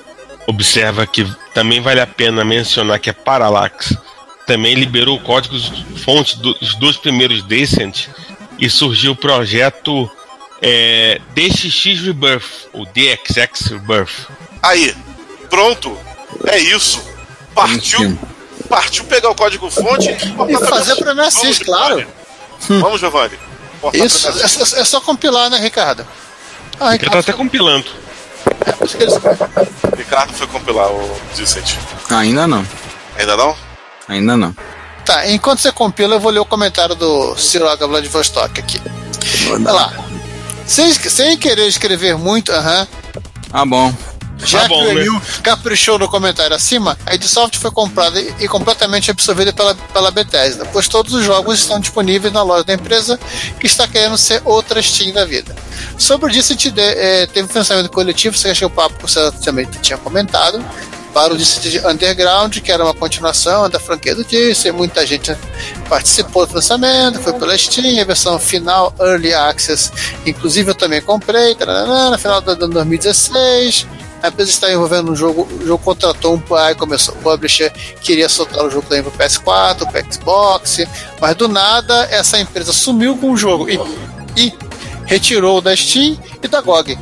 observa 0.46 1.06
que 1.06 1.26
também 1.54 1.80
vale 1.80 2.00
a 2.00 2.06
pena 2.06 2.44
mencionar 2.44 2.98
que 2.98 3.08
a 3.08 3.14
Parallax 3.14 3.96
também 4.46 4.74
liberou 4.74 5.18
códigos 5.20 5.72
fonte 6.04 6.38
dos 6.38 6.74
dois 6.74 6.96
primeiros 6.96 7.42
Descent 7.42 8.08
e 8.58 8.68
surgiu 8.68 9.12
o 9.12 9.16
projeto 9.16 10.10
é, 10.60 11.20
DXX 11.34 12.00
Rebirth, 12.02 12.68
ou 12.72 12.84
DXX 12.86 13.66
Rebirth. 13.70 14.28
Aí, 14.62 14.94
pronto. 15.50 15.98
É 16.46 16.58
isso. 16.58 17.02
Partiu. 17.54 18.18
Partiu 18.68 19.04
pegar 19.04 19.30
o 19.30 19.34
código 19.34 19.68
fonte 19.70 20.08
E 20.48 20.66
fazer 20.66 20.94
pra 20.96 21.12
mim 21.14 21.22
assist, 21.22 21.64
Vamos, 21.64 21.78
claro. 21.80 22.06
Vamos, 22.68 23.00
Giovanni. 23.00 23.38
Isso, 23.92 24.28
é, 24.28 24.80
é- 24.80 24.84
só 24.84 25.00
compilar, 25.00 25.50
né, 25.50 25.58
Ricardo? 25.58 26.06
Ah, 26.78 26.94
Eu 26.94 26.98
tô 26.98 27.04
Ricardo, 27.04 27.18
até 27.18 27.32
compilando. 27.32 27.86
é 28.66 29.96
Ricardo 29.96 30.32
foi 30.34 30.46
compilar 30.46 30.90
o 30.90 31.20
Dissent. 31.34 31.76
Ainda 32.10 32.46
não. 32.46 32.64
Ainda 33.16 33.36
não? 33.36 33.56
Ainda 34.08 34.36
não. 34.36 34.54
Tá, 35.04 35.28
enquanto 35.30 35.60
você 35.60 35.72
compila, 35.72 36.14
eu 36.16 36.20
vou 36.20 36.30
ler 36.30 36.38
o 36.40 36.44
comentário 36.44 36.94
do 36.94 37.36
Siroga 37.36 37.86
Vladivostok 37.86 38.60
aqui. 38.60 38.80
Olha 39.50 39.72
lá. 39.72 39.92
Sem, 40.66 40.92
sem 40.92 41.36
querer 41.36 41.66
escrever 41.66 42.16
muito, 42.16 42.52
aham. 42.52 42.86
Ah, 43.52 43.64
bom. 43.64 43.92
Já 44.44 44.62
Tá 44.62 44.68
bom, 44.68 44.84
que 44.94 45.08
o 45.08 45.14
né? 45.14 45.22
Caprichou 45.42 45.98
no 45.98 46.08
comentário 46.08 46.54
acima, 46.54 46.96
a 47.06 47.14
Edsoft 47.14 47.58
foi 47.58 47.70
comprada 47.70 48.20
e, 48.20 48.48
completamente 48.48 49.10
absorvida 49.10 49.52
pela, 49.52 49.74
pela 49.74 50.10
Bethesda, 50.10 50.64
pois 50.72 50.88
todos 50.88 51.14
os 51.14 51.24
jogos 51.24 51.58
estão 51.60 51.78
disponíveis 51.80 52.32
na 52.32 52.42
loja 52.42 52.64
da 52.64 52.74
empresa 52.74 53.18
que 53.58 53.66
está 53.66 53.86
querendo 53.86 54.16
ser 54.16 54.40
outra 54.44 54.82
Steam 54.82 55.12
da 55.12 55.24
vida. 55.24 55.54
Sobre 55.98 56.30
o 56.30 56.32
Dissent, 56.32 56.66
de- 56.70 56.80
eh, 56.80 57.26
teve 57.26 57.46
um 57.46 57.48
financiamento 57.48 57.90
coletivo, 57.90 58.36
você 58.36 58.50
achou 58.50 58.68
o 58.68 58.70
papo 58.70 58.96
que 58.96 59.02
você 59.02 59.30
também 59.44 59.66
tinha 59.82 59.98
comentado, 59.98 60.64
para 61.12 61.34
o 61.34 61.36
Dissent 61.36 61.82
Underground, 61.84 62.58
que 62.58 62.70
era 62.70 62.84
uma 62.84 62.94
continuação 62.94 63.68
da 63.68 63.80
franquia 63.80 64.14
do 64.14 64.24
Dissent, 64.24 64.72
muita 64.72 65.04
gente 65.04 65.36
participou 65.88 66.46
do 66.46 66.54
lançamento, 66.54 67.18
foi 67.18 67.32
pela 67.32 67.56
Steam, 67.58 68.00
a 68.00 68.04
versão 68.04 68.38
final 68.38 68.94
Early 69.00 69.34
Access, 69.34 69.90
inclusive 70.24 70.70
eu 70.70 70.74
também 70.74 71.02
comprei, 71.02 71.54
taranã, 71.56 72.10
no 72.10 72.18
final 72.18 72.40
do 72.40 72.52
ano 72.52 72.68
2016. 72.68 73.86
A 74.22 74.28
empresa 74.28 74.50
está 74.50 74.70
envolvendo 74.70 75.12
um 75.12 75.16
jogo, 75.16 75.48
o 75.50 75.66
jogo 75.66 75.82
contratou 75.82 76.34
um 76.34 76.40
pai, 76.40 76.74
começou 76.74 77.14
o 77.14 77.18
publisher, 77.18 77.72
queria 78.02 78.28
soltar 78.28 78.64
o 78.64 78.70
jogo 78.70 78.86
também 78.86 79.02
para 79.02 79.26
PS4, 79.26 79.90
para 79.90 80.12
Xbox, 80.12 80.78
mas 81.20 81.34
do 81.36 81.48
nada 81.48 82.06
essa 82.10 82.38
empresa 82.38 82.72
sumiu 82.72 83.16
com 83.16 83.32
o 83.32 83.36
jogo 83.36 83.68
e, 83.68 83.80
e 84.36 84.52
retirou 85.06 85.60
da 85.60 85.74
Steam 85.74 86.18
e 86.42 86.48
da 86.48 86.60
GOG. 86.60 86.98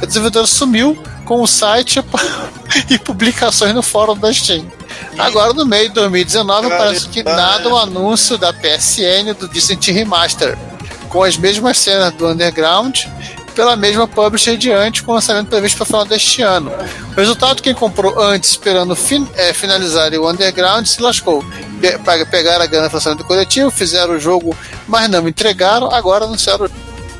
O 0.00 0.06
desenvolvedor 0.06 0.46
sumiu 0.46 1.02
com 1.24 1.42
o 1.42 1.46
site 1.46 2.02
e 2.88 2.98
publicações 2.98 3.74
no 3.74 3.82
fórum 3.82 4.16
da 4.16 4.32
Steam. 4.32 4.70
Agora, 5.18 5.52
no 5.52 5.66
meio 5.66 5.88
de 5.88 5.94
2019, 5.94 6.68
parece 6.68 7.08
que 7.08 7.22
nada 7.22 7.68
o 7.68 7.76
anúncio 7.76 8.38
da 8.38 8.52
PSN 8.52 9.34
do 9.38 9.48
Dissent 9.48 9.86
Remaster, 9.88 10.56
com 11.08 11.22
as 11.22 11.36
mesmas 11.36 11.78
cenas 11.78 12.12
do 12.14 12.28
Underground, 12.28 13.04
pela 13.58 13.74
mesma 13.74 14.06
publisher 14.06 14.56
diante, 14.56 15.02
com 15.02 15.12
lançamento 15.14 15.48
previsto 15.48 15.78
para 15.78 15.86
final 15.86 16.04
deste 16.04 16.42
ano. 16.42 16.70
O 17.16 17.18
resultado, 17.18 17.60
quem 17.60 17.74
comprou 17.74 18.16
antes, 18.22 18.50
esperando 18.50 18.94
fin- 18.94 19.26
eh, 19.34 19.52
finalizar 19.52 20.12
o 20.14 20.30
Underground, 20.30 20.86
se 20.86 21.02
lascou. 21.02 21.44
Pe- 21.80 21.98
Pegaram 22.30 22.62
a 22.62 22.66
grana 22.68 22.88
do 22.88 22.94
lançamento 22.94 23.24
coletivo, 23.24 23.68
fizeram 23.68 24.14
o 24.14 24.18
jogo, 24.20 24.56
mas 24.86 25.10
não 25.10 25.26
entregaram, 25.26 25.90
agora 25.92 26.24
anunciaram 26.24 26.66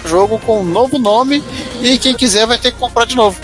o 0.04 0.08
jogo 0.08 0.38
com 0.38 0.60
um 0.60 0.64
novo 0.64 0.96
nome 0.96 1.42
e 1.82 1.98
quem 1.98 2.14
quiser 2.14 2.46
vai 2.46 2.56
ter 2.56 2.70
que 2.70 2.78
comprar 2.78 3.04
de 3.04 3.16
novo. 3.16 3.36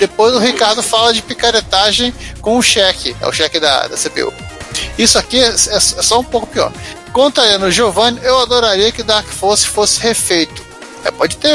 Depois 0.00 0.34
o 0.34 0.40
Ricardo 0.40 0.82
fala 0.82 1.14
de 1.14 1.22
picaretagem 1.22 2.12
com 2.40 2.58
o 2.58 2.62
cheque, 2.62 3.14
é 3.20 3.26
o 3.28 3.32
cheque 3.32 3.60
da, 3.60 3.86
da 3.86 3.96
CPU. 3.96 4.32
Isso 4.98 5.16
aqui 5.16 5.38
é, 5.38 5.46
é- 5.46 5.76
é 5.76 5.80
só 5.80 6.18
um 6.18 6.24
pouco 6.24 6.48
pior. 6.48 6.72
Contrariando 7.12 7.66
o 7.66 7.70
Giovanni, 7.70 8.18
eu 8.24 8.36
adoraria 8.40 8.90
que 8.90 9.04
Dark 9.04 9.28
Force 9.28 9.64
fosse 9.64 10.00
refeito. 10.00 10.60
É, 11.04 11.10
pode 11.12 11.36
ter 11.36 11.52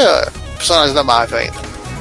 personagens 0.58 0.94
da 0.94 1.02
Marvel 1.02 1.38
ainda. 1.38 1.58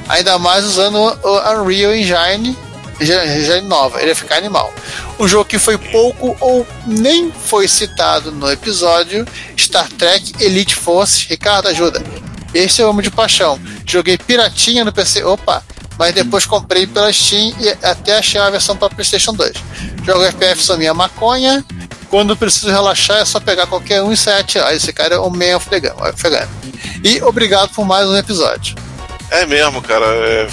Ainda 0.09 0.37
mais 0.39 0.65
usando 0.65 0.97
o 0.97 1.61
Unreal 1.61 1.93
Engine, 1.93 2.57
Engine 2.99 3.61
nova, 3.67 3.99
ele 3.99 4.09
ia 4.09 4.15
ficar 4.15 4.37
animal. 4.37 4.73
Um 5.19 5.27
jogo 5.27 5.45
que 5.45 5.59
foi 5.59 5.77
pouco 5.77 6.35
ou 6.39 6.65
nem 6.85 7.31
foi 7.31 7.67
citado 7.67 8.31
no 8.31 8.51
episódio 8.51 9.25
Star 9.57 9.87
Trek 9.89 10.33
Elite 10.39 10.75
Force. 10.75 11.27
Ricardo, 11.27 11.67
ajuda. 11.67 12.03
Esse 12.53 12.81
eu 12.81 12.89
amo 12.89 13.01
de 13.01 13.11
paixão. 13.11 13.59
Joguei 13.85 14.17
piratinha 14.17 14.85
no 14.85 14.91
PC. 14.91 15.23
Opa! 15.23 15.63
Mas 15.97 16.13
depois 16.13 16.45
comprei 16.45 16.85
pela 16.85 17.11
Steam 17.11 17.53
e 17.59 17.69
até 17.83 18.19
achei 18.19 18.39
a 18.39 18.49
versão 18.49 18.77
para 18.77 18.89
PlayStation 18.89 19.33
2. 19.33 19.53
Jogo 20.05 20.23
FPF 20.25 20.63
são 20.63 20.77
minha 20.77 20.93
maconha. 20.93 21.65
Quando 22.09 22.37
preciso 22.37 22.69
relaxar 22.69 23.17
é 23.17 23.25
só 23.25 23.39
pegar 23.39 23.67
qualquer 23.67 24.01
um 24.01 24.11
e 24.11 24.17
sair 24.17 24.39
atirar. 24.39 24.73
Esse 24.73 24.93
cara 24.93 25.15
é 25.15 25.19
o 25.19 25.29
Man 25.29 25.59
Gun. 25.59 26.47
E 27.03 27.21
obrigado 27.21 27.69
por 27.73 27.85
mais 27.85 28.07
um 28.07 28.15
episódio. 28.15 28.75
É 29.29 29.45
mesmo, 29.45 29.81
cara. 29.81 30.05
É 30.05 30.47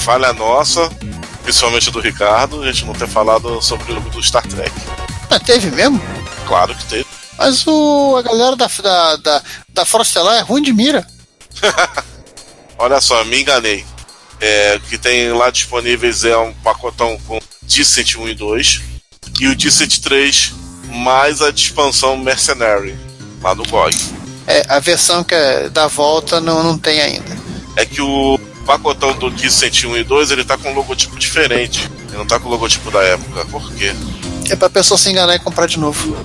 falha 0.00 0.32
nossa, 0.32 0.90
principalmente 1.42 1.90
do 1.90 2.00
Ricardo, 2.00 2.62
a 2.62 2.66
gente 2.66 2.84
não 2.86 2.94
ter 2.94 3.06
falado 3.06 3.60
sobre 3.60 3.92
o 3.92 3.94
jogo 3.96 4.10
do 4.10 4.22
Star 4.22 4.46
Trek. 4.46 4.72
Mas 5.28 5.42
teve 5.42 5.70
mesmo? 5.70 6.00
Claro 6.46 6.74
que 6.74 6.84
teve. 6.86 7.06
Mas 7.36 7.66
o, 7.66 8.16
a 8.16 8.22
galera 8.22 8.56
da, 8.56 8.66
da, 8.66 9.16
da, 9.16 9.42
da 9.68 9.84
Frostelar 9.84 10.36
é 10.36 10.40
ruim 10.40 10.62
de 10.62 10.72
mira. 10.72 11.06
Olha 12.78 13.00
só, 13.00 13.24
me 13.24 13.40
enganei. 13.40 13.84
É, 14.40 14.76
o 14.76 14.80
que 14.88 14.96
tem 14.96 15.32
lá 15.32 15.50
disponíveis 15.50 16.24
é 16.24 16.36
um 16.36 16.52
pacotão 16.54 17.18
com 17.26 17.38
Decent 17.62 18.16
1 18.16 18.28
e 18.28 18.34
2 18.34 18.80
e 19.38 19.48
o 19.48 19.54
Decent 19.54 19.98
3 20.00 20.54
mais 20.90 21.40
a 21.42 21.50
expansão 21.50 22.16
Mercenary 22.16 22.96
lá 23.42 23.54
no 23.54 23.64
GOG. 23.64 23.96
É, 24.46 24.64
a 24.68 24.78
versão 24.80 25.22
que 25.22 25.34
é 25.34 25.68
da 25.68 25.86
volta 25.86 26.40
não, 26.40 26.62
não 26.62 26.76
tem 26.78 27.00
ainda. 27.00 27.36
É 27.76 27.84
que 27.86 28.00
o 28.02 28.38
pacotão 28.66 29.12
do 29.14 29.30
Decent 29.30 29.84
1 29.84 29.96
e 29.98 30.04
2 30.04 30.30
ele 30.32 30.44
tá 30.44 30.56
com 30.58 30.70
um 30.70 30.74
logotipo 30.74 31.18
diferente. 31.18 31.88
Ele 32.08 32.18
não 32.18 32.26
tá 32.26 32.38
com 32.40 32.48
o 32.48 32.50
logotipo 32.50 32.90
da 32.90 33.00
época. 33.02 33.44
Por 33.46 33.72
quê? 33.74 33.92
É 34.50 34.56
pra 34.56 34.68
pessoa 34.68 34.98
se 34.98 35.08
enganar 35.10 35.34
e 35.36 35.38
comprar 35.38 35.66
de 35.66 35.78
novo. 35.78 36.16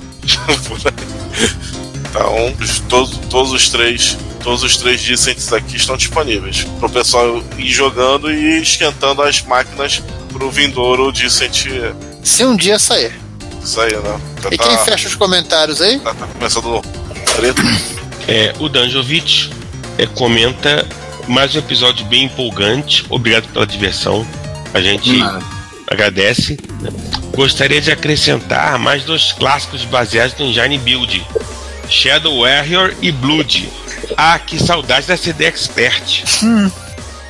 Então, 2.09 2.55
os- 2.59 2.79
todos, 2.89 3.17
todos 3.29 3.51
os 3.51 3.69
três. 3.69 4.17
Todos 4.43 4.61
os 4.63 4.77
três 4.77 5.01
Decents 5.03 5.51
aqui 5.53 5.75
estão 5.75 5.97
disponíveis. 5.97 6.65
Pro 6.79 6.89
pessoal 6.89 7.43
ir 7.57 7.67
jogando 7.71 8.31
e 8.31 8.61
esquentando 8.61 9.21
as 9.23 9.41
máquinas 9.41 10.01
pro 10.31 10.51
vindouro 10.51 11.11
Decent. 11.11 11.65
Se 12.23 12.45
um 12.45 12.55
dia 12.55 12.77
sair. 12.77 13.13
Isso 13.65 13.81
aí, 13.81 13.91
né? 13.95 14.19
Já 14.43 14.49
E 14.51 14.57
tá, 14.57 14.63
quem 14.67 14.77
fecha 14.85 15.07
os 15.07 15.15
comentários 15.15 15.81
aí? 15.81 15.99
tá, 15.99 16.13
tá 16.13 16.27
começando 16.27 16.81
preto. 17.35 17.61
É, 18.27 18.53
o 18.59 18.69
Danjovic 18.69 19.51
é, 19.97 20.05
comenta 20.05 20.87
mais 21.27 21.55
um 21.55 21.59
episódio 21.59 22.05
bem 22.05 22.25
empolgante. 22.25 23.05
Obrigado 23.09 23.47
pela 23.51 23.65
diversão. 23.65 24.25
A 24.73 24.79
gente 24.81 25.17
Nada. 25.17 25.43
agradece. 25.87 26.59
Gostaria 27.35 27.81
de 27.81 27.91
acrescentar 27.91 28.77
mais 28.79 29.03
dois 29.03 29.31
clássicos 29.33 29.83
baseados 29.83 30.37
no 30.37 30.45
Engine 30.45 30.77
Build: 30.77 31.25
Shadow 31.89 32.41
Warrior 32.41 32.93
e 33.01 33.11
Blood. 33.11 33.67
Ah, 34.15 34.37
que 34.39 34.63
saudade 34.63 35.07
da 35.07 35.17
CD 35.17 35.45
Expert. 35.45 36.23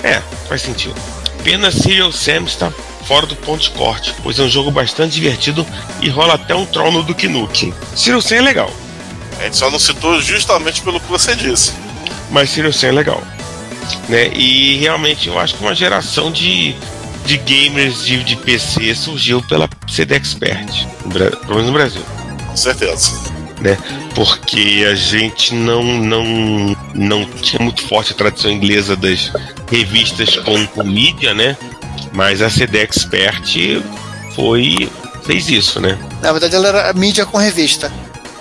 É, 0.03 0.21
faz 0.49 0.61
sentido. 0.61 0.95
Pena 1.43 1.71
Serial 1.71 2.11
Sam 2.11 2.43
está 2.43 2.71
fora 3.05 3.25
do 3.25 3.35
ponto 3.35 3.61
de 3.61 3.69
corte, 3.71 4.13
pois 4.23 4.39
é 4.39 4.43
um 4.43 4.49
jogo 4.49 4.71
bastante 4.71 5.13
divertido 5.13 5.65
e 6.01 6.09
rola 6.09 6.33
até 6.33 6.53
um 6.55 6.65
troll 6.65 6.91
no 6.91 7.03
Duke 7.03 7.27
Nukem. 7.27 7.73
Serial 7.95 8.21
Sam 8.21 8.35
é 8.37 8.41
legal. 8.41 8.71
A 9.39 9.43
gente 9.43 9.57
só 9.57 9.69
não 9.69 9.79
citou 9.79 10.21
justamente 10.21 10.81
pelo 10.81 10.99
que 10.99 11.07
você 11.07 11.35
disse. 11.35 11.73
mas 12.31 12.49
Serial 12.49 12.73
Sam 12.73 12.87
é 12.87 12.91
legal. 12.91 13.23
Né? 14.09 14.29
E 14.33 14.77
realmente 14.77 15.27
eu 15.27 15.39
acho 15.39 15.55
que 15.55 15.63
uma 15.63 15.75
geração 15.75 16.31
de, 16.31 16.75
de 17.25 17.37
gamers 17.37 18.03
de, 18.03 18.23
de 18.23 18.35
PC 18.35 18.95
surgiu 18.95 19.41
pela 19.43 19.69
CD 19.87 20.15
Expert, 20.15 20.87
no 21.05 21.11
pelo 21.11 21.55
menos 21.55 21.67
no 21.67 21.73
Brasil. 21.73 22.01
Com 22.47 22.57
certeza. 22.57 23.34
Né? 23.65 23.77
Porque 24.13 24.85
a 24.87 24.93
gente 24.93 25.55
não, 25.55 25.81
não, 25.83 26.77
não 26.93 27.25
tinha 27.25 27.59
muito 27.59 27.81
forte 27.87 28.11
a 28.13 28.15
tradição 28.15 28.51
inglesa 28.51 28.95
das 28.95 29.31
revistas 29.71 30.35
com, 30.37 30.67
com 30.67 30.83
mídia, 30.83 31.33
né? 31.33 31.57
Mas 32.13 32.43
a 32.43 32.49
CD 32.51 32.77
Expert 32.77 33.55
foi. 34.35 34.87
fez 35.23 35.49
isso, 35.49 35.81
né? 35.81 35.97
Na 36.21 36.31
verdade, 36.31 36.55
ela 36.55 36.67
era 36.67 36.93
mídia 36.93 37.25
com 37.25 37.39
revista. 37.39 37.91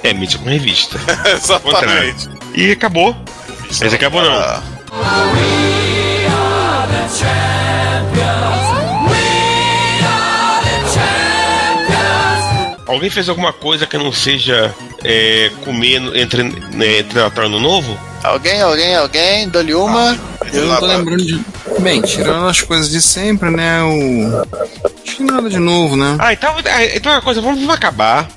É 0.03 0.13
mídia 0.13 0.39
com 0.39 0.51
revista. 0.51 1.01
Exatamente. 1.33 2.29
E 2.55 2.73
acabou. 2.73 3.17
Mas 3.81 3.95
acabou 3.95 4.23
não. 4.23 4.31
Ah, 4.31 4.63
Alguém 12.87 13.09
fez 13.11 13.29
alguma 13.29 13.53
coisa 13.53 13.87
que 13.87 13.97
não 13.97 14.13
seja 14.13 14.75
é, 15.03 15.51
comer 15.65 16.03
entre, 16.17 16.43
né, 16.43 16.99
entre 16.99 17.19
Natal 17.19 17.45
e 17.45 17.47
Ano 17.47 17.61
Novo? 17.61 17.99
Alguém, 18.23 18.61
alguém, 18.63 18.95
alguém, 18.95 19.49
dou-lhe 19.49 19.75
uma. 19.75 20.19
Eu 20.53 20.67
não 20.67 20.77
tô 20.79 20.87
lembrando 20.87 21.25
de. 21.25 21.45
Bem, 21.81 22.01
tirando 22.03 22.47
as 22.47 22.61
coisas 22.63 22.89
de 22.91 23.01
sempre, 23.03 23.51
né? 23.51 23.83
O. 23.83 24.47
acho 25.05 25.17
que 25.17 25.23
nada 25.23 25.49
de 25.49 25.59
novo, 25.59 25.97
né? 25.97 26.17
Ah, 26.19 26.33
então, 26.33 26.55
ah, 26.57 26.85
então 26.87 27.13
é 27.13 27.17
uma 27.17 27.23
coisa, 27.23 27.41
vamos, 27.41 27.59
vamos 27.61 27.75
acabar. 27.75 28.29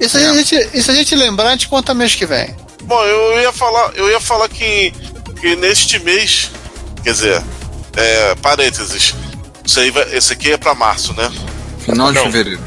Isso, 0.00 0.16
a 0.16 0.20
gente, 0.34 0.68
isso 0.74 0.90
a 0.90 0.94
gente 0.94 1.14
lembrar, 1.14 1.48
a 1.48 1.52
gente 1.52 1.68
conta 1.68 1.94
mês 1.94 2.14
que 2.14 2.26
vem. 2.26 2.54
Bom, 2.84 3.02
eu 3.04 3.40
ia 3.40 3.52
falar, 3.52 3.92
eu 3.94 4.08
ia 4.10 4.20
falar 4.20 4.48
que, 4.48 4.92
que 5.40 5.54
neste 5.56 5.98
mês, 6.00 6.50
quer 7.04 7.12
dizer, 7.12 7.42
é, 7.96 8.34
parênteses, 8.36 9.14
isso 9.64 9.80
aí 9.80 9.90
vai- 9.90 10.12
esse 10.16 10.32
aqui 10.32 10.52
é 10.52 10.56
pra 10.56 10.74
março, 10.74 11.14
né? 11.14 11.30
Final 11.84 12.08
de 12.12 12.18
Não. 12.18 12.24
fevereiro. 12.24 12.60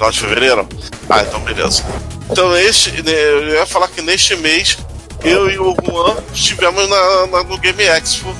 Final 0.00 0.12
de 0.12 0.18
fevereiro? 0.20 0.68
Ah, 1.10 1.22
então 1.22 1.40
beleza. 1.40 1.84
Então 2.30 2.56
este, 2.56 3.02
né, 3.02 3.12
eu 3.12 3.48
ia 3.50 3.66
falar 3.66 3.86
que 3.88 4.00
neste 4.00 4.34
mês 4.34 4.78
eu 5.22 5.50
e 5.50 5.58
o 5.58 5.76
Juan 5.84 6.16
estivemos 6.32 6.88
na, 6.88 7.26
na- 7.26 7.44
no 7.44 7.58
Game 7.58 7.82
Expo, 7.82 8.34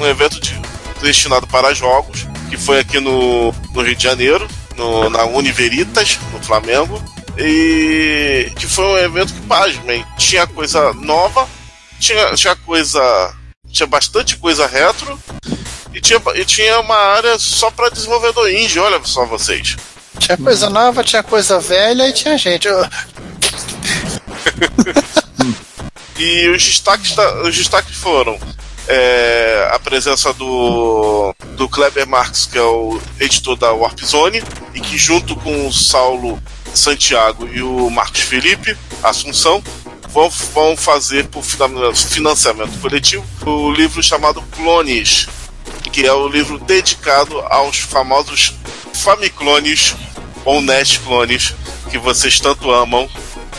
um 0.00 0.04
evento 0.06 0.40
de- 0.40 0.60
destinado 1.00 1.46
para 1.46 1.72
jogos, 1.72 2.26
que 2.50 2.56
foi 2.56 2.80
aqui 2.80 2.98
no, 2.98 3.52
no 3.72 3.82
Rio 3.82 3.94
de 3.94 4.02
Janeiro, 4.02 4.48
no, 4.76 5.08
na 5.08 5.22
Univeritas, 5.24 6.18
no 6.32 6.42
Flamengo. 6.42 7.00
E 7.38 8.50
que 8.56 8.66
foi 8.66 8.84
um 8.84 8.98
evento 8.98 9.32
que, 9.34 9.40
pasmem, 9.42 10.04
tinha 10.18 10.48
coisa 10.48 10.92
nova, 10.94 11.48
tinha, 12.00 12.32
tinha 12.34 12.56
coisa. 12.56 13.32
Tinha 13.70 13.86
bastante 13.86 14.36
coisa 14.36 14.66
retro 14.68 15.18
e 15.92 16.00
tinha, 16.00 16.20
e 16.36 16.44
tinha 16.44 16.78
uma 16.80 16.96
área 16.96 17.36
só 17.38 17.70
para 17.72 17.88
desenvolvedor 17.88 18.48
indie, 18.50 18.78
olha 18.80 19.00
só 19.04 19.24
vocês. 19.26 19.76
Tinha 20.18 20.36
coisa 20.38 20.70
nova, 20.70 21.04
tinha 21.04 21.22
coisa 21.22 21.58
velha 21.60 22.08
e 22.08 22.12
tinha 22.12 22.36
gente. 22.38 22.68
E 26.16 26.48
os 26.48 26.62
destaques, 26.64 27.12
da- 27.16 27.42
os 27.42 27.56
destaques 27.56 27.96
foram 27.96 28.38
é, 28.86 29.68
a 29.72 29.78
presença 29.80 30.32
do, 30.32 31.34
do 31.56 31.68
Kleber 31.68 32.06
Marx, 32.06 32.46
que 32.46 32.56
é 32.56 32.62
o 32.62 33.00
editor 33.18 33.56
da 33.56 33.72
Warp 33.72 33.98
Zone, 34.00 34.40
e 34.74 34.80
que 34.80 34.96
junto 34.96 35.34
com 35.34 35.66
o 35.66 35.72
Saulo 35.72 36.40
Santiago 36.72 37.48
e 37.52 37.60
o 37.62 37.90
Marcos 37.90 38.20
Felipe 38.20 38.76
Assunção 39.02 39.62
vão, 40.10 40.30
vão 40.30 40.76
fazer 40.76 41.26
por 41.26 41.42
fina- 41.42 41.92
financiamento 41.94 42.78
coletivo 42.80 43.24
o 43.44 43.72
livro 43.72 44.00
chamado 44.02 44.40
Clones, 44.52 45.26
que 45.92 46.06
é 46.06 46.12
o 46.12 46.28
livro 46.28 46.58
dedicado 46.60 47.40
aos 47.40 47.78
famosos 47.80 48.54
Famiclones 48.94 49.94
ou 50.44 50.60
NES 50.60 50.98
clones 50.98 51.54
que 51.90 51.98
vocês 51.98 52.40
tanto 52.40 52.70
amam 52.70 53.08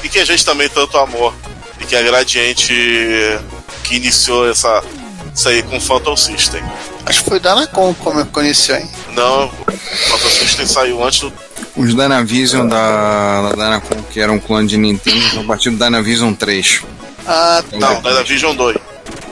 e 0.04 0.10
que 0.10 0.20
a 0.20 0.26
gente 0.26 0.44
também 0.46 0.70
tanto 0.70 0.98
amou 0.98 1.34
e 1.80 1.86
que 1.86 1.96
a 1.96 2.02
Gradiente 2.02 2.74
que 3.84 3.96
iniciou 3.96 4.50
essa 4.50 4.84
isso 5.34 5.50
aí 5.50 5.62
com 5.64 5.78
o 5.78 5.82
Phantom 5.82 6.16
System. 6.16 6.64
Acho 7.06 7.24
que 7.24 7.30
foi 7.30 7.40
da 7.40 7.52
Anacom 7.52 7.94
como 7.96 8.22
eu 8.22 8.26
conheci, 8.28 8.72
hein? 8.72 8.90
Não, 9.14 9.48
o 9.48 9.52
Phantom 9.52 10.30
System 10.30 10.66
saiu 10.66 11.04
antes 11.04 11.20
do. 11.20 11.34
Os 11.76 11.94
Dynavision 11.94 12.68
da, 12.68 13.42
da 13.42 13.52
Dynacon, 13.52 14.02
que 14.10 14.20
era 14.22 14.32
um 14.32 14.40
clone 14.40 14.66
de 14.68 14.78
Nintendo, 14.78 15.30
são 15.30 15.42
a 15.42 15.46
partir 15.46 15.70
do 15.72 15.78
Dynavision 15.78 16.34
3. 16.34 16.84
Ah, 17.28 17.62
Não, 17.74 18.02
da 18.02 18.24
Vision 18.24 18.56
2. 18.56 18.78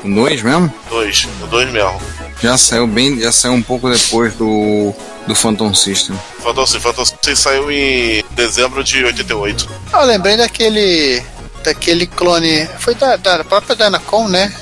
O 0.03 0.09
2 0.13 0.41
mesmo? 0.41 0.73
2, 0.89 1.27
o 1.41 1.47
2 1.47 1.71
mesmo. 1.71 2.01
Já 2.41 2.57
saiu 2.57 2.85
bem, 2.85 3.21
já 3.21 3.31
saiu 3.31 3.53
um 3.53 3.61
pouco 3.61 3.89
depois 3.89 4.33
do, 4.33 4.93
do 5.27 5.35
Phantom 5.35 5.73
System. 5.73 6.19
Phantom 6.41 6.65
System, 6.65 6.81
Phantom 6.81 7.05
System 7.05 7.35
saiu 7.35 7.71
em 7.71 8.23
dezembro 8.31 8.83
de 8.83 9.03
88. 9.05 9.69
eu 9.93 10.01
lembrei 10.05 10.37
daquele. 10.37 11.23
daquele 11.63 12.05
clone. 12.07 12.67
Foi 12.79 12.93
da, 12.95 13.15
da 13.15 13.43
própria 13.43 13.75
Dynacom, 13.75 14.27
né? 14.27 14.53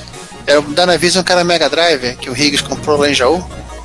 Era 0.46 0.60
o 0.60 0.62
Dynavision 0.62 1.24
que 1.24 1.32
era 1.32 1.44
Mega 1.44 1.68
Drive, 1.70 2.16
que 2.16 2.28
o 2.30 2.36
Higgs 2.36 2.62
comprou 2.64 2.96
lá 2.98 3.08
em 3.08 3.14
Jaú. 3.14 3.44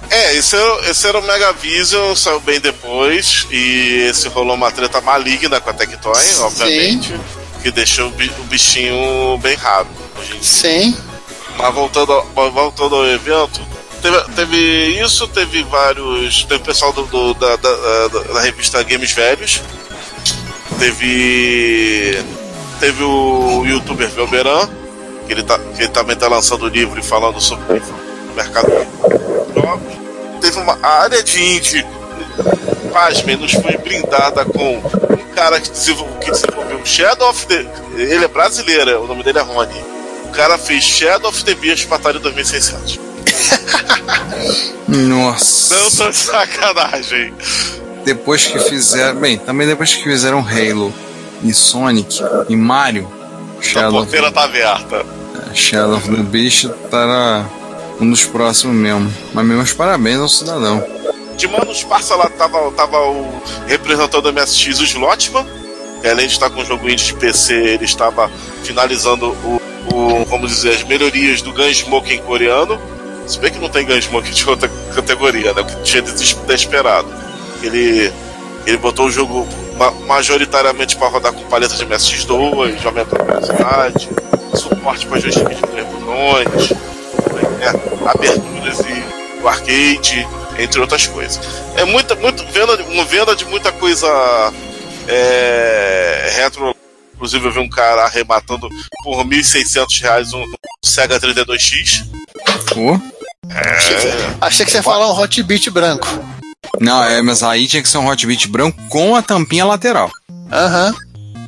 É, 0.10 0.36
esse 0.36 0.56
era, 0.56 0.90
esse 0.90 1.06
era 1.08 1.20
o 1.20 1.22
Megavision, 1.22 2.16
saiu 2.16 2.40
bem 2.40 2.60
depois, 2.62 3.46
e 3.52 4.08
esse 4.10 4.30
rolou 4.30 4.56
uma 4.56 4.72
treta 4.72 5.02
maligna 5.02 5.60
com 5.60 5.70
a 5.70 5.74
Tectoy, 5.74 6.16
Sim. 6.16 6.42
obviamente, 6.44 7.14
que 7.62 7.70
deixou 7.72 8.08
o 8.08 8.12
bi- 8.12 8.32
o 8.40 8.44
bichinho 8.46 9.38
bem 9.40 9.56
raro. 9.58 9.88
Sim. 10.42 10.96
Mas 11.58 11.74
voltando 11.74 12.14
ao, 12.14 12.52
voltando 12.52 12.96
ao 12.96 13.06
evento, 13.06 13.60
teve, 14.02 14.22
teve 14.36 14.58
isso, 15.04 15.28
teve 15.28 15.64
vários. 15.64 16.44
Teve 16.46 16.64
pessoal 16.64 16.92
do, 16.94 17.04
do- 17.06 17.34
da, 17.34 17.56
da, 17.56 18.08
da- 18.08 18.34
da 18.34 18.42
revista 18.42 18.82
Games 18.84 19.12
Velhos. 19.12 19.62
Teve. 20.80 22.24
Teve 22.80 23.04
o 23.04 23.66
youtuber 23.66 24.08
Velberan, 24.10 24.70
que 25.26 25.32
ele, 25.34 25.42
tá, 25.44 25.58
que 25.58 25.82
ele 25.82 25.88
também 25.90 26.14
está 26.14 26.28
lançando 26.28 26.66
o 26.66 26.70
livro 26.70 27.00
e 27.00 27.04
falando 27.04 27.42
sobre 27.42 27.80
o 27.80 28.36
mercado 28.36 28.68
de 28.68 29.60
jogos. 29.60 29.94
Teve 30.40 30.60
uma 30.60 30.78
área 30.86 31.24
de 31.24 31.42
indie, 31.44 31.84
pasmem, 32.94 33.36
nos 33.36 33.52
foi 33.54 33.76
brindada 33.78 34.46
com 34.46 34.78
um 34.78 35.34
cara 35.34 35.60
que 35.60 35.72
desenvolveu, 35.72 36.18
que 36.20 36.30
desenvolveu 36.30 36.86
Shadow 36.86 37.30
of 37.32 37.48
the. 37.48 37.66
Ele 37.96 38.26
é 38.26 38.28
brasileiro, 38.28 39.04
o 39.04 39.08
nome 39.08 39.24
dele 39.24 39.40
é 39.40 39.42
Rony. 39.42 39.84
O 40.26 40.30
cara 40.30 40.56
fez 40.60 40.84
Shadow 40.84 41.32
of 41.32 41.44
the 41.44 41.56
Beast 41.56 41.88
Batalha 41.88 42.20
2600. 42.20 43.00
Nossa. 44.88 45.76
Não 45.76 45.92
tô 45.92 46.10
de 46.10 46.16
sacanagem. 46.18 47.34
Depois 48.06 48.46
que 48.46 48.58
fizeram. 48.60 49.20
Bem, 49.20 49.38
também 49.38 49.68
depois 49.68 49.94
que 49.94 50.04
fizeram 50.04 50.40
Halo 50.40 50.94
e 51.44 51.54
Sonic 51.54 52.20
e 52.48 52.56
Mario, 52.56 53.12
A 53.60 53.62
Shadow, 53.62 53.90
of, 53.90 53.98
porteira 54.08 54.32
tá 54.32 54.44
aberta. 54.44 55.06
Shadow 55.54 55.98
of 55.98 56.10
the 56.10 56.24
Beast 56.24 56.68
tá 56.90 57.46
um 58.00 58.10
dos 58.10 58.24
próximos 58.26 58.76
mesmo. 58.76 59.14
Mas 59.34 59.46
meus 59.46 59.74
parabéns 59.74 60.20
ao 60.20 60.30
cidadão. 60.30 60.84
De 61.36 61.48
mano, 61.48 61.70
os 61.70 61.84
parça 61.84 62.16
lá 62.16 62.30
tava, 62.30 62.72
tava 62.72 62.98
o 62.98 63.42
representante 63.68 64.22
do 64.24 64.34
MSX, 64.34 64.80
o 64.80 64.84
Slotman. 64.84 65.46
Além 66.10 66.28
de 66.28 66.34
estar 66.34 66.50
com 66.50 66.62
o 66.62 66.66
jogo 66.66 66.88
indie 66.90 67.06
de 67.06 67.14
PC, 67.16 67.54
ele 67.54 67.86
estava 67.86 68.32
finalizando 68.64 69.32
o, 69.44 69.62
o- 69.94 70.26
vamos 70.26 70.52
dizer, 70.52 70.76
as 70.76 70.84
melhorias 70.84 71.42
do 71.42 71.52
Gunsmoke 71.52 72.14
em 72.14 72.20
coreano. 72.20 72.80
Se 73.28 73.40
bem 73.40 73.52
que 73.52 73.60
não 73.60 73.70
tem 73.70 73.86
Gunsmoke 73.86 74.32
de 74.32 74.50
outra 74.50 74.70
categoria, 74.96 75.54
né? 75.54 75.62
O 75.62 75.66
que 75.66 75.76
tinha 75.84 76.02
des- 76.02 76.34
desesperado. 76.34 77.08
Ele, 77.62 78.12
ele 78.66 78.78
botou 78.78 79.08
o 79.08 79.12
jogo 79.12 79.48
ma- 79.78 79.92
majoritariamente 79.92 80.96
para 80.96 81.08
rodar 81.10 81.34
com 81.34 81.44
paleta 81.50 81.76
de 81.76 81.86
MSX2, 81.86 82.78
já 82.80 82.90
aumentou 82.90 83.20
a 83.20 83.24
velocidade, 83.24 84.10
suporte 84.56 85.06
para 85.08 85.20
joystick 85.20 85.50
de 85.50 85.62
três 85.62 85.88
botões, 85.88 86.72
é, 87.62 88.10
aberturas 88.10 88.80
e 88.80 89.42
o 89.44 89.48
arcade, 89.48 90.28
entre 90.60 90.80
outras 90.80 91.06
coisas. 91.08 91.40
É 91.76 91.84
muita, 91.86 92.16
muito 92.16 92.46
venda, 92.48 92.76
uma 92.84 93.04
venda 93.06 93.36
de 93.36 93.46
muita 93.46 93.72
coisa 93.72 94.08
é, 95.08 96.30
retro. 96.36 96.76
Inclusive 97.16 97.48
eu 97.48 97.52
vi 97.52 97.60
um 97.60 97.70
cara 97.70 98.04
arrematando 98.04 98.70
por 99.04 99.24
1.600 99.26 100.02
reais 100.02 100.34
um 100.34 100.44
Sega 100.86 101.20
32X. 101.20 102.06
Achei 104.42 104.66
que 104.66 104.72
você 104.72 104.78
ia 104.78 104.84
falar 104.84 105.08
um 105.12 105.20
Hot 105.20 105.44
Beat 105.44 105.70
branco. 105.70 106.08
Não, 106.80 107.04
é, 107.04 107.22
mas 107.22 107.44
aí 107.44 107.68
tinha 107.68 107.82
que 107.82 107.90
ser 107.90 107.98
um 107.98 108.08
Hot 108.08 108.26
Beat 108.26 108.48
branco 108.48 108.78
com 108.90 109.16
a 109.16 109.22
tampinha 109.22 109.66
lateral. 109.66 110.12
Aham. 110.52 110.94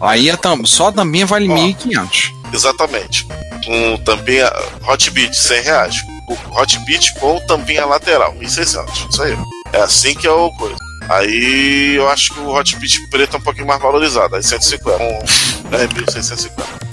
Aí 0.02 0.30
a 0.32 0.38
tam, 0.38 0.66
só 0.66 0.88
a 0.88 0.92
tampinha 0.92 1.26
vale 1.26 1.48
1.500. 1.48 2.32
Exatamente. 2.54 3.28
Com 3.66 3.98
tampinha 3.98 4.52
Hot 4.88 5.12
Beat, 5.12 5.34
100 5.34 5.62
reais. 5.62 5.96
O 6.28 6.60
Hot 6.60 6.80
Beat 6.86 7.14
com 7.20 7.40
tampinha 7.46 7.86
lateral, 7.86 8.34
1.600. 8.36 9.10
Isso 9.12 9.22
aí. 9.22 9.38
É 9.74 9.82
assim 9.82 10.16
que 10.16 10.26
é 10.26 10.32
o 10.32 10.50
coisa. 10.52 10.76
Aí 11.10 11.96
eu 11.96 12.08
acho 12.10 12.34
que 12.34 12.40
o 12.40 12.50
Hot 12.56 12.76
Beat 12.78 12.98
preto 13.10 13.36
é 13.36 13.40
um 13.40 13.42
pouquinho 13.42 13.68
mais 13.68 13.82
valorizado, 13.82 14.36
aí 14.36 14.44
150. 14.44 15.04
Um, 15.04 15.76
é 15.76 15.88
1.650. 15.88 16.52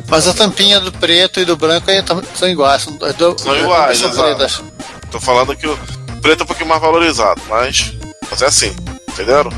Mas 0.08 0.26
a 0.28 0.32
tampinha 0.34 0.80
do 0.80 0.90
preto 0.92 1.40
e 1.40 1.44
do 1.44 1.56
branco 1.56 1.90
aí 1.90 2.02
são 2.34 2.48
iguais. 2.48 2.82
São, 2.82 2.92
do- 2.94 3.38
São 3.38 3.56
iguais, 3.56 4.00
exato. 4.02 4.64
Tô 5.10 5.20
falando 5.20 5.56
que 5.56 5.66
o 5.66 5.76
preto 6.20 6.40
é 6.40 6.44
um 6.44 6.46
pouquinho 6.46 6.68
mais 6.68 6.80
valorizado, 6.80 7.40
mas, 7.48 7.92
mas 8.30 8.42
é 8.42 8.46
assim, 8.46 8.74
entenderam? 9.08 9.50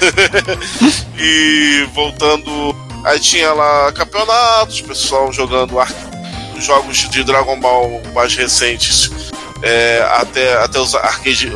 e 1.18 1.88
voltando, 1.94 2.74
aí 3.04 3.18
tinha 3.20 3.52
lá 3.52 3.92
campeonatos, 3.92 4.80
pessoal 4.80 5.32
jogando 5.32 5.78
jogos 6.58 6.96
de 6.96 7.24
Dragon 7.24 7.58
Ball 7.58 8.00
mais 8.14 8.34
recentes, 8.34 9.10
é, 9.62 10.04
até, 10.16 10.54
até 10.62 10.78
os 10.78 10.94
arcade, 10.94 11.52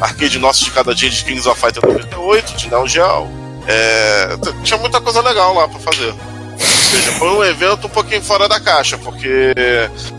arcade 0.00 0.38
nossos 0.38 0.64
de 0.64 0.70
cada 0.70 0.94
dia 0.94 1.10
de 1.10 1.24
Kings 1.24 1.48
of 1.48 1.60
Fighter 1.60 1.84
98, 1.84 2.56
de 2.56 2.68
Neo 2.68 2.86
Geo. 2.86 3.28
É, 3.66 4.28
tinha 4.64 4.78
muita 4.78 5.00
coisa 5.00 5.20
legal 5.20 5.54
lá 5.54 5.68
pra 5.68 5.78
fazer. 5.78 6.12
Ou 6.12 6.58
seja, 6.58 7.12
foi 7.12 7.28
um 7.28 7.44
evento 7.44 7.86
um 7.86 7.90
pouquinho 7.90 8.22
fora 8.22 8.48
da 8.48 8.58
caixa, 8.58 8.96
porque, 8.98 9.54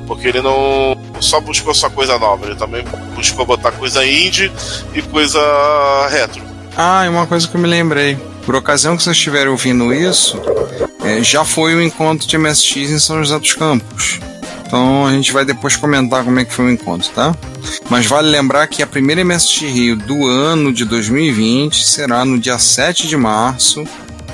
porque 0.06 0.28
ele 0.28 0.42
não 0.42 0.96
só 1.22 1.40
buscou 1.40 1.74
só 1.74 1.90
coisa 1.90 2.18
nova, 2.18 2.46
ele 2.46 2.56
também 2.56 2.84
buscou 3.16 3.46
botar 3.46 3.72
coisa 3.72 4.06
indie 4.06 4.52
e 4.94 5.02
coisa 5.02 5.40
retro. 6.10 6.42
Ah, 6.78 7.06
e 7.06 7.10
uma 7.10 7.28
coisa 7.28 7.48
que 7.48 7.56
eu 7.56 7.62
me 7.62 7.68
lembrei. 7.68 8.18
Por 8.46 8.56
ocasião 8.56 8.96
que 8.98 9.04
vocês 9.04 9.16
estiverem 9.16 9.50
ouvindo 9.50 9.94
isso, 9.94 10.42
é, 11.04 11.22
já 11.24 11.44
foi 11.44 11.76
o 11.76 11.82
encontro 11.82 12.28
de 12.28 12.38
MSX 12.38 12.90
em 12.90 13.00
São 13.00 13.20
José 13.20 13.38
dos 13.38 13.54
Campos. 13.54 14.20
Então 14.66 15.06
a 15.06 15.12
gente 15.12 15.32
vai 15.32 15.44
depois 15.44 15.76
comentar 15.76 16.24
como 16.24 16.40
é 16.40 16.46
que 16.46 16.54
foi 16.54 16.66
o 16.66 16.72
encontro, 16.72 17.10
tá? 17.10 17.36
Mas 17.90 18.06
vale 18.06 18.30
lembrar 18.30 18.68
que 18.68 18.84
a 18.84 18.88
primeira 18.88 19.26
MSX 19.26 19.62
Rio 19.62 19.96
do 19.96 20.28
ano 20.28 20.72
de 20.72 20.86
2020 20.86 21.84
será 21.86 22.24
no 22.24 22.38
dia 22.38 22.58
7 22.58 23.08
de 23.08 23.18
março 23.18 23.84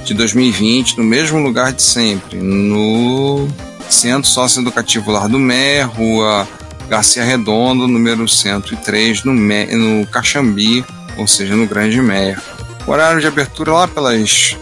de 0.04 0.14
2020, 0.14 0.98
no 0.98 1.04
mesmo 1.04 1.40
lugar 1.40 1.72
de 1.72 1.82
sempre, 1.82 2.38
no 2.38 3.48
Centro 3.90 4.30
Socioeducativo 4.30 5.10
Lar 5.10 5.28
do 5.28 5.40
Mé, 5.40 5.82
Rua 5.84 6.48
Garcia 6.90 7.24
Redondo, 7.24 7.88
número 7.88 8.28
103, 8.28 9.24
no, 9.24 9.34
Mé, 9.34 9.66
no 9.76 10.06
Caxambi, 10.08 10.86
ou 11.18 11.28
seja, 11.28 11.56
no 11.56 11.66
Grande 11.68 12.00
Meia. 12.02 12.40
O 12.86 12.92
horário 12.92 13.20
de 13.20 13.28
abertura 13.28 13.72
lá 13.74 13.88
pelas 13.88 14.56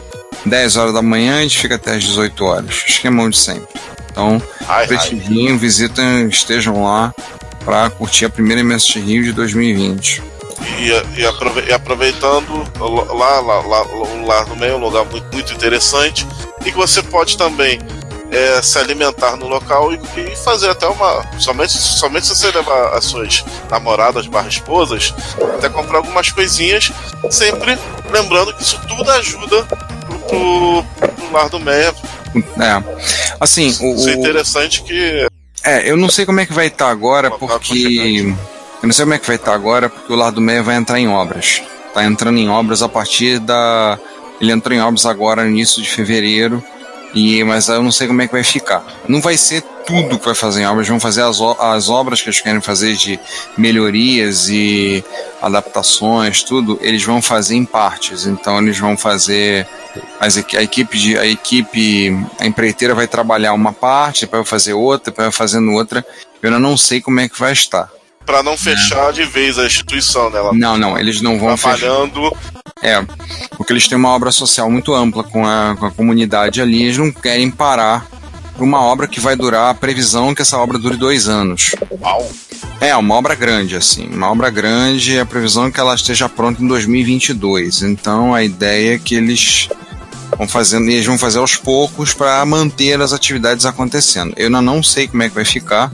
10 0.45 0.75
horas 0.77 0.93
da 0.93 1.01
manhã, 1.01 1.39
a 1.39 1.41
gente 1.41 1.57
fica 1.59 1.75
até 1.75 1.95
as 1.95 2.03
18 2.03 2.43
horas. 2.45 2.83
Esquemão 2.87 3.29
de 3.29 3.37
sempre. 3.37 3.67
Então, 4.11 4.41
Ai, 4.67 4.87
prestigiem, 4.87 5.57
visitem, 5.57 6.27
estejam 6.27 6.83
lá 6.83 7.13
para 7.65 7.89
curtir 7.89 8.25
a 8.25 8.29
primeira 8.29 8.63
MSX 8.63 8.95
Rio 9.03 9.23
de 9.23 9.31
2020. 9.33 10.21
E, 10.79 11.19
e 11.21 11.25
aprove- 11.25 11.63
e 11.67 11.73
aproveitando, 11.73 12.63
lá, 12.79 13.39
lá, 13.41 13.59
lá, 13.61 13.83
o 13.83 14.25
Lar 14.25 14.45
do 14.45 14.55
Meio 14.55 14.73
é 14.73 14.75
um 14.75 14.79
lugar 14.79 15.03
muito, 15.05 15.25
muito 15.33 15.51
interessante 15.53 16.25
e 16.65 16.71
que 16.71 16.77
você 16.77 17.01
pode 17.01 17.37
também 17.37 17.79
é, 18.33 18.61
se 18.61 18.77
alimentar 18.79 19.35
no 19.35 19.47
local 19.47 19.93
e, 19.93 19.99
e 20.17 20.35
fazer 20.35 20.69
até 20.69 20.87
uma. 20.87 21.23
Somente, 21.39 21.73
somente 21.73 22.27
se 22.27 22.35
você 22.35 22.51
levar 22.51 22.97
as 22.97 23.05
suas 23.05 23.43
namoradas 23.69 24.27
barra 24.27 24.47
esposas, 24.47 25.13
até 25.57 25.69
comprar 25.69 25.97
algumas 25.97 26.31
coisinhas, 26.31 26.91
sempre 27.29 27.77
lembrando 28.11 28.53
que 28.55 28.63
isso 28.63 28.79
tudo 28.87 29.09
ajuda 29.11 29.63
pro, 29.63 30.19
pro, 30.19 30.83
pro 30.99 31.31
Lar 31.31 31.49
do 31.49 31.59
Meia. 31.59 31.93
É. 32.59 32.83
Assim, 33.39 33.67
o, 33.79 33.95
Isso 33.95 34.09
é 34.09 34.13
interessante 34.13 34.81
que 34.81 35.27
É, 35.63 35.89
eu 35.89 35.95
não 35.95 36.09
sei 36.09 36.25
como 36.25 36.39
é 36.39 36.45
que 36.45 36.53
vai 36.53 36.67
estar 36.67 36.89
agora, 36.89 37.29
Uma 37.29 37.37
porque. 37.37 38.35
Eu 38.81 38.87
não 38.87 38.93
sei 38.93 39.05
como 39.05 39.13
é 39.13 39.19
que 39.19 39.27
vai 39.27 39.37
estar 39.37 39.53
agora, 39.53 39.87
porque 39.87 40.11
o 40.11 40.15
Lado 40.15 40.41
Meia 40.41 40.61
vai 40.61 40.75
entrar 40.75 40.99
em 40.99 41.07
obras. 41.07 41.63
Tá 41.93 42.03
entrando 42.03 42.37
em 42.37 42.49
obras 42.49 42.81
a 42.81 42.89
partir 42.89 43.39
da. 43.39 43.97
Ele 44.41 44.51
entrou 44.51 44.75
em 44.75 44.81
obras 44.81 45.05
agora 45.05 45.43
no 45.43 45.49
início 45.49 45.81
de 45.81 45.89
fevereiro. 45.89 46.61
E, 47.13 47.43
mas 47.43 47.67
eu 47.67 47.83
não 47.83 47.91
sei 47.91 48.07
como 48.07 48.21
é 48.21 48.27
que 48.27 48.33
vai 48.33 48.43
ficar. 48.43 48.83
Não 49.07 49.21
vai 49.21 49.37
ser 49.37 49.61
tudo 49.85 50.17
que 50.17 50.25
vai 50.25 50.33
fazer 50.33 50.61
em 50.61 50.65
obras, 50.65 50.87
vão 50.87 50.99
fazer 50.99 51.21
as, 51.21 51.39
as 51.59 51.89
obras 51.89 52.21
que 52.21 52.29
eles 52.29 52.41
querem 52.41 52.61
fazer 52.61 52.95
de 52.95 53.19
melhorias 53.57 54.49
e 54.49 55.03
adaptações, 55.41 56.41
tudo, 56.41 56.79
eles 56.81 57.03
vão 57.03 57.21
fazer 57.21 57.55
em 57.55 57.65
partes. 57.65 58.25
Então 58.25 58.57
eles 58.59 58.79
vão 58.79 58.97
fazer 58.97 59.67
a 60.19 60.63
equipe 60.63 60.97
de 60.97 61.17
a 61.17 61.25
equipe 61.27 62.17
a 62.39 62.45
empreiteira 62.45 62.95
vai 62.95 63.07
trabalhar 63.07 63.53
uma 63.53 63.73
parte, 63.73 64.21
depois 64.21 64.43
vai 64.43 64.49
fazer 64.49 64.73
outra, 64.73 65.11
depois 65.11 65.25
vai 65.25 65.31
fazendo 65.31 65.71
outra. 65.71 66.05
Eu 66.41 66.49
ainda 66.49 66.59
não 66.59 66.75
sei 66.75 67.01
como 67.01 67.19
é 67.19 67.29
que 67.29 67.39
vai 67.39 67.53
estar. 67.53 67.89
Para 68.25 68.43
não 68.43 68.57
fechar 68.57 69.11
de 69.11 69.23
vez 69.25 69.57
a 69.57 69.65
instituição, 69.65 70.29
né? 70.29 70.39
Ela 70.39 70.53
Não, 70.53 70.77
não, 70.77 70.97
eles 70.97 71.21
não 71.21 71.37
vão 71.39 71.55
fechar. 71.57 71.77
trabalhando 71.77 72.31
É, 72.81 73.05
porque 73.55 73.73
eles 73.73 73.87
têm 73.87 73.97
uma 73.97 74.09
obra 74.09 74.31
social 74.31 74.69
muito 74.69 74.93
ampla 74.93 75.23
com 75.23 75.45
a, 75.45 75.75
com 75.77 75.85
a 75.85 75.91
comunidade 75.91 76.61
ali, 76.61 76.83
eles 76.83 76.97
não 76.97 77.11
querem 77.11 77.49
parar 77.49 78.05
por 78.57 78.63
uma 78.63 78.81
obra 78.81 79.07
que 79.07 79.19
vai 79.19 79.35
durar, 79.35 79.69
a 79.71 79.73
previsão 79.73 80.33
que 80.35 80.41
essa 80.41 80.57
obra 80.57 80.77
dure 80.77 80.95
dois 80.95 81.27
anos. 81.27 81.71
Uau. 82.01 82.29
É, 82.79 82.95
uma 82.95 83.15
obra 83.15 83.33
grande, 83.33 83.75
assim, 83.75 84.07
uma 84.07 84.29
obra 84.29 84.49
grande, 84.49 85.17
a 85.17 85.25
previsão 85.25 85.67
é 85.67 85.71
que 85.71 85.79
ela 85.79 85.95
esteja 85.95 86.27
pronta 86.29 86.61
em 86.61 86.67
2022. 86.67 87.81
Então 87.81 88.33
a 88.33 88.43
ideia 88.43 88.95
é 88.95 88.99
que 88.99 89.15
eles 89.15 89.69
vão 90.37 90.47
fazendo, 90.47 90.89
e 90.89 90.93
eles 90.93 91.05
vão 91.05 91.17
fazer 91.17 91.39
aos 91.39 91.55
poucos 91.55 92.13
para 92.13 92.45
manter 92.45 93.01
as 93.01 93.13
atividades 93.13 93.65
acontecendo. 93.65 94.33
Eu 94.35 94.47
ainda 94.47 94.61
não 94.61 94.83
sei 94.83 95.07
como 95.07 95.23
é 95.23 95.29
que 95.29 95.35
vai 95.35 95.45
ficar. 95.45 95.91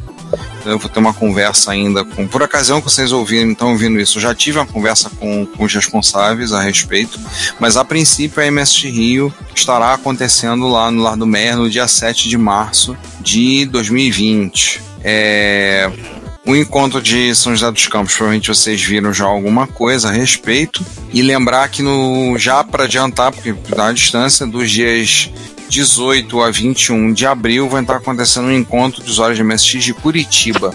Eu 0.66 0.78
vou 0.78 0.90
ter 0.90 1.00
uma 1.00 1.14
conversa 1.14 1.72
ainda 1.72 2.04
com. 2.04 2.28
Por 2.28 2.44
ocasião 2.44 2.82
que 2.82 2.90
vocês 2.90 3.12
ouviram, 3.12 3.52
estão 3.52 3.72
ouvindo 3.72 4.00
isso, 4.00 4.18
eu 4.18 4.22
já 4.22 4.36
tive 4.36 4.60
uma 4.60 4.66
conversa 4.66 5.10
com, 5.10 5.46
com 5.46 5.64
os 5.64 5.74
responsáveis 5.74 6.52
a 6.52 6.62
respeito, 6.62 7.20
mas 7.60 7.78
a 7.78 7.86
princípio 7.86 8.42
a 8.42 8.52
MSX 8.52 8.84
Rio 8.84 9.34
estará 9.56 9.94
acontecendo 9.94 10.68
lá 10.68 10.92
no 10.92 11.02
Lar 11.02 11.18
do 11.18 11.26
Mer 11.26 11.56
no 11.58 11.70
dia 11.70 11.88
7 11.88 12.28
de 12.28 12.38
março 12.38 12.96
de 13.22 13.66
2020. 13.66 14.82
É, 15.04 15.90
o 16.46 16.56
encontro 16.56 17.02
de 17.02 17.36
São 17.36 17.54
José 17.56 17.72
dos 17.72 17.88
Campos, 17.88 18.16
provavelmente 18.16 18.48
vocês 18.48 18.82
viram 18.82 19.14
já 19.14 19.26
alguma 19.26 19.68
coisa 19.68 20.10
a 20.10 20.12
respeito. 20.12 20.84
E 21.14 21.22
lembrar 21.22 21.68
que 21.70 21.82
no 21.82 22.38
já 22.38 22.64
para 22.64 22.86
adiantar, 22.86 23.32
porque 23.32 23.54
na 23.76 23.92
distância 23.92 24.48
dos 24.48 24.70
dias 24.72 25.30
18 25.70 26.42
a 26.42 26.50
21 26.50 27.14
de 27.14 27.26
abril 27.28 27.70
vai 27.70 27.82
estar 27.82 27.96
acontecendo 27.98 28.48
um 28.48 28.52
encontro 28.52 29.04
de 29.04 29.10
usuários 29.10 29.38
de 29.38 29.44
MSX 29.44 29.84
de 29.84 29.94
Curitiba. 29.94 30.74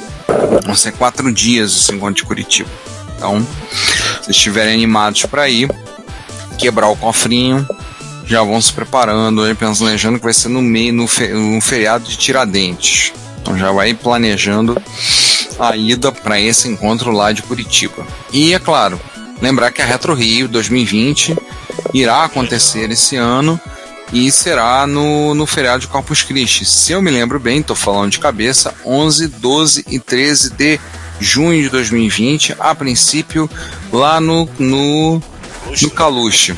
Vão 0.65 0.75
ser 0.77 0.93
quatro 0.93 1.33
dias 1.33 1.73
esse 1.77 1.93
encontro 1.93 2.15
de 2.15 2.25
Curitiba. 2.25 2.71
Então, 3.17 3.47
se 4.23 4.31
estiverem 4.31 4.75
animados 4.75 5.23
para 5.27 5.49
ir, 5.49 5.69
quebrar 6.59 6.89
o 6.89 6.97
cofrinho, 6.97 7.67
já 8.27 8.43
vão 8.43 8.61
se 8.61 8.73
preparando, 8.73 9.43
aí 9.43 9.55
planejando 9.55 10.19
que 10.19 10.25
vai 10.25 10.33
ser 10.33 10.49
no 10.49 10.63
meio, 10.63 10.93
no, 10.93 11.07
fe- 11.07 11.29
no 11.33 11.61
feriado 11.61 12.09
de 12.09 12.17
Tiradentes. 12.17 13.13
Então 13.41 13.59
já 13.59 13.71
vai 13.73 13.93
planejando 13.95 14.81
a 15.59 15.77
ida 15.77 16.11
para 16.11 16.41
esse 16.41 16.69
encontro 16.69 17.11
lá 17.11 17.33
de 17.33 17.43
Curitiba. 17.43 18.07
E 18.33 18.55
é 18.55 18.59
claro, 18.59 18.99
lembrar 19.43 19.71
que 19.73 19.83
a 19.83 19.85
Retro 19.85 20.15
Rio 20.15 20.49
2020 20.49 21.37
irá 21.93 22.25
acontecer 22.25 22.91
esse 22.91 23.17
ano 23.17 23.61
e 24.15 24.31
será 24.31 24.87
no, 24.87 25.35
no 25.35 25.45
feriado 25.45 25.81
de 25.81 25.89
Corpus 25.89 26.23
Christi. 26.23 26.65
Se 26.65 26.93
eu 26.93 27.03
me 27.03 27.11
lembro 27.11 27.39
bem, 27.41 27.59
estou 27.61 27.75
falando 27.77 28.13
de 28.13 28.19
cabeça, 28.21 28.73
11, 28.87 29.27
12 29.27 29.85
e 29.89 29.99
13 29.99 30.51
de 30.55 30.81
junho 31.21 31.61
de 31.63 31.69
2020, 31.69 32.55
a 32.59 32.75
princípio 32.75 33.51
lá 33.93 34.21
no, 34.21 34.49
no, 34.59 35.21
no 35.83 35.91
Caluche. 35.91 36.55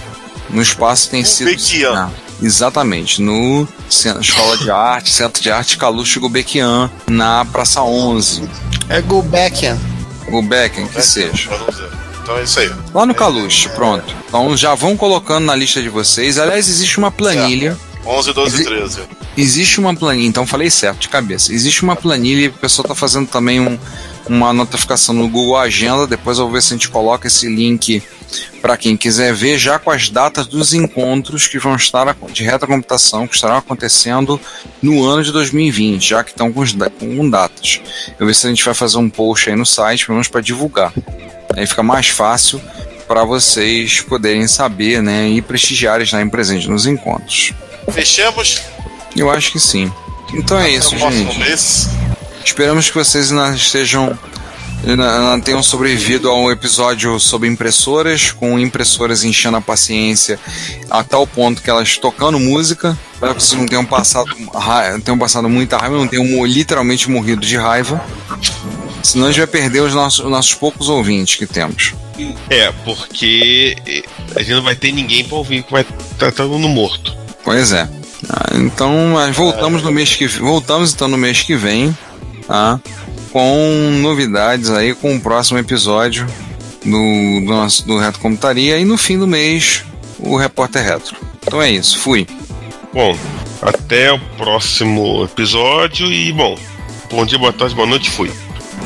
No 0.51 0.61
espaço 0.63 1.11
tem 1.11 1.25
sido. 1.25 1.49
Gulbenkian. 1.49 1.93
Ah, 1.95 2.11
exatamente, 2.43 3.21
no 3.23 3.67
Centro- 3.89 4.21
Escola 4.21 4.57
de 4.59 4.71
Arte, 4.71 5.11
Centro 5.13 5.43
de 5.43 5.51
Arte 5.51 5.77
Caluche 5.79 6.21
Gulbenkian, 6.21 6.91
na 7.09 7.45
Praça 7.47 7.83
11. 7.83 8.49
É 8.89 9.01
Gulbenkian. 9.01 9.79
Gulbenkian, 10.31 10.87
que 10.89 11.03
seja. 11.03 11.51
Então 12.27 12.39
é 12.39 12.43
isso 12.43 12.59
aí. 12.59 12.73
Lá 12.93 13.07
no 13.07 13.15
Caluche, 13.15 13.69
pronto. 13.69 14.13
Então 14.27 14.57
já 14.57 14.75
vão 14.75 14.97
colocando 14.97 15.45
na 15.45 15.55
lista 15.55 15.81
de 15.81 15.89
vocês. 15.89 16.39
Aliás, 16.39 16.69
existe 16.69 16.99
uma 16.99 17.09
planilha. 17.13 17.77
11, 18.05 18.33
12 18.33 18.51
e 18.51 18.61
Exi- 18.61 18.65
13. 18.69 19.01
Existe 19.37 19.79
uma 19.79 19.95
planilha, 19.95 20.27
então 20.27 20.45
falei 20.45 20.69
certo 20.69 20.99
de 21.03 21.09
cabeça. 21.09 21.53
Existe 21.53 21.85
uma 21.85 21.95
planilha, 21.95 22.49
o 22.49 22.53
pessoal 22.55 22.83
está 22.85 22.95
fazendo 22.97 23.29
também 23.29 23.61
um- 23.61 23.79
uma 24.29 24.53
notificação 24.53 25.15
no 25.15 25.29
Google 25.29 25.57
Agenda. 25.57 26.05
Depois 26.05 26.39
eu 26.39 26.45
vou 26.47 26.55
ver 26.55 26.63
se 26.63 26.75
a 26.75 26.77
gente 26.77 26.89
coloca 26.89 27.29
esse 27.29 27.47
link 27.49 28.03
para 28.61 28.77
quem 28.77 28.97
quiser 28.97 29.33
ver, 29.33 29.57
já 29.57 29.79
com 29.79 29.91
as 29.93 30.11
datas 30.11 30.49
dos 30.49 30.75
encontros 30.75 31.47
que 31.47 31.61
vão 31.61 31.77
estar 31.77 32.17
de 32.33 32.43
retrocomputação, 32.43 33.25
que 33.29 33.37
estarão 33.37 33.57
acontecendo 33.59 34.41
no 34.83 35.05
ano 35.05 35.23
de 35.23 35.31
2020, 35.31 36.09
já 36.09 36.25
que 36.25 36.31
estão 36.33 36.53
com, 36.53 36.65
com 36.99 37.31
datas. 37.31 37.81
Eu 38.09 38.15
vou 38.19 38.27
ver 38.29 38.35
se 38.35 38.47
a 38.47 38.51
gente 38.51 38.65
vai 38.65 38.75
fazer 38.75 38.99
um 38.99 39.09
post 39.09 39.49
aí 39.49 39.55
no 39.55 39.65
site, 39.67 40.07
pelo 40.07 40.17
menos 40.17 40.27
para 40.27 40.41
divulgar. 40.41 40.93
Aí 41.55 41.67
fica 41.67 41.83
mais 41.83 42.09
fácil 42.09 42.61
para 43.07 43.25
vocês 43.25 44.01
poderem 44.01 44.47
saber, 44.49 45.03
né, 45.03 45.29
e 45.29 45.41
prestigiarem 45.41 46.05
estarem 46.05 46.29
presentes 46.29 46.67
nos 46.67 46.87
encontros. 46.87 47.53
Fechemos 47.93 48.63
Eu 49.15 49.31
acho 49.31 49.53
que 49.53 49.61
sim. 49.61 49.91
Então 50.35 50.59
é 50.59 50.69
isso, 50.71 50.93
no 50.95 51.01
próximo 51.01 51.33
gente. 51.33 51.39
mês. 51.39 51.89
Esperamos 52.45 52.89
que 52.91 52.97
vocês 52.97 53.31
ainda 53.31 53.55
estejam. 53.55 54.19
ainda- 54.87 55.41
tenham 55.45 55.63
sobrevivido 55.63 56.29
a 56.29 56.35
um 56.39 56.51
episódio 56.51 57.19
sobre 57.19 57.49
impressoras, 57.49 58.31
com 58.33 58.59
impressoras 58.59 59.25
enchendo 59.25 59.57
a 59.57 59.61
paciência 59.61 60.39
a 60.91 61.03
tal 61.03 61.27
ponto 61.27 61.63
que 61.63 61.71
elas 61.71 61.97
tocando 61.97 62.39
música, 62.39 62.97
para 63.19 63.35
que 63.35 63.43
vocês 63.43 63.59
não 63.59 63.67
tenham 63.67 63.85
passado, 63.85 64.31
tenham 65.05 65.19
passado 65.19 65.49
muita 65.49 65.77
raiva, 65.79 65.97
não 65.97 66.07
tenham 66.09 66.45
literalmente 66.45 67.09
morrido 67.11 67.41
de 67.41 67.57
raiva. 67.57 68.05
Senão 69.07 69.27
a 69.27 69.31
gente 69.31 69.39
vai 69.39 69.47
perder 69.47 69.83
os 69.83 69.95
nossos, 69.95 70.19
os 70.19 70.31
nossos 70.31 70.53
poucos 70.55 70.89
ouvintes 70.89 71.37
que 71.37 71.47
temos. 71.47 71.95
É, 72.51 72.73
porque 72.85 73.77
a 74.35 74.41
gente 74.41 74.55
não 74.55 74.63
vai 74.63 74.75
ter 74.75 74.91
ninguém 74.91 75.23
pra 75.25 75.37
ouvir 75.37 75.63
que 75.63 75.71
vai 75.71 75.87
estar 76.11 76.33
todo 76.33 76.51
mundo 76.51 76.69
morto. 76.69 77.17
Pois 77.45 77.71
é. 77.71 77.89
Ah, 78.29 78.57
Então, 78.57 79.13
mas 79.13 79.37
voltamos 79.37 79.83
no 79.85 79.93
mês 79.93 80.17
que 80.17 80.27
voltamos 80.27 80.93
então 80.93 81.07
no 81.07 81.17
mês 81.17 81.43
que 81.43 81.55
vem, 81.55 81.97
tá? 82.49 82.81
Com 83.33 84.01
novidades 84.03 84.71
aí 84.71 84.93
com 84.93 85.15
o 85.15 85.21
próximo 85.21 85.59
episódio 85.59 86.27
do, 86.85 86.91
do 86.91 87.53
nosso 87.53 87.87
do 87.87 87.99
Retro 87.99 88.21
Computaria 88.21 88.77
e 88.77 88.85
no 88.85 88.99
fim 88.99 89.17
do 89.17 89.27
mês 89.29 89.85
o 90.19 90.37
Repórter 90.37 90.83
Retro. 90.83 91.17
Então 91.47 91.63
é 91.63 91.71
isso, 91.71 91.97
fui. 91.99 92.27
Bom, 92.93 93.17
até 93.63 94.13
o 94.13 94.19
próximo 94.37 95.23
episódio 95.25 96.11
e, 96.13 96.33
bom, 96.33 96.59
bom 97.09 97.25
dia, 97.25 97.39
boa 97.39 97.53
tarde, 97.53 97.75
boa 97.75 97.87
noite, 97.87 98.11
fui. 98.11 98.33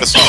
Pessoal, 0.00 0.24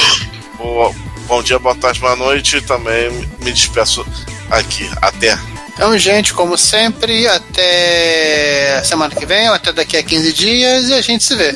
boa- 0.57 0.93
bom 1.27 1.41
dia, 1.41 1.57
boa 1.57 1.73
tarde, 1.76 1.99
boa 2.02 2.15
noite. 2.15 2.60
Também 2.61 3.10
me 3.39 3.52
despeço 3.53 4.06
aqui. 4.49 4.89
Até. 5.02 5.38
Então, 5.73 5.98
gente, 5.98 6.34
como 6.34 6.57
sempre, 6.57 7.26
até 7.27 8.81
semana 8.84 9.15
que 9.15 9.26
vem, 9.26 9.48
ou 9.48 9.56
até 9.56 9.72
daqui 9.72 9.95
a 9.98 10.03
15 10.03 10.34
dias, 10.34 10.89
e 10.89 10.93
a 10.93 11.02
gente 11.02 11.23
se 11.23 11.35
vê. 11.35 11.56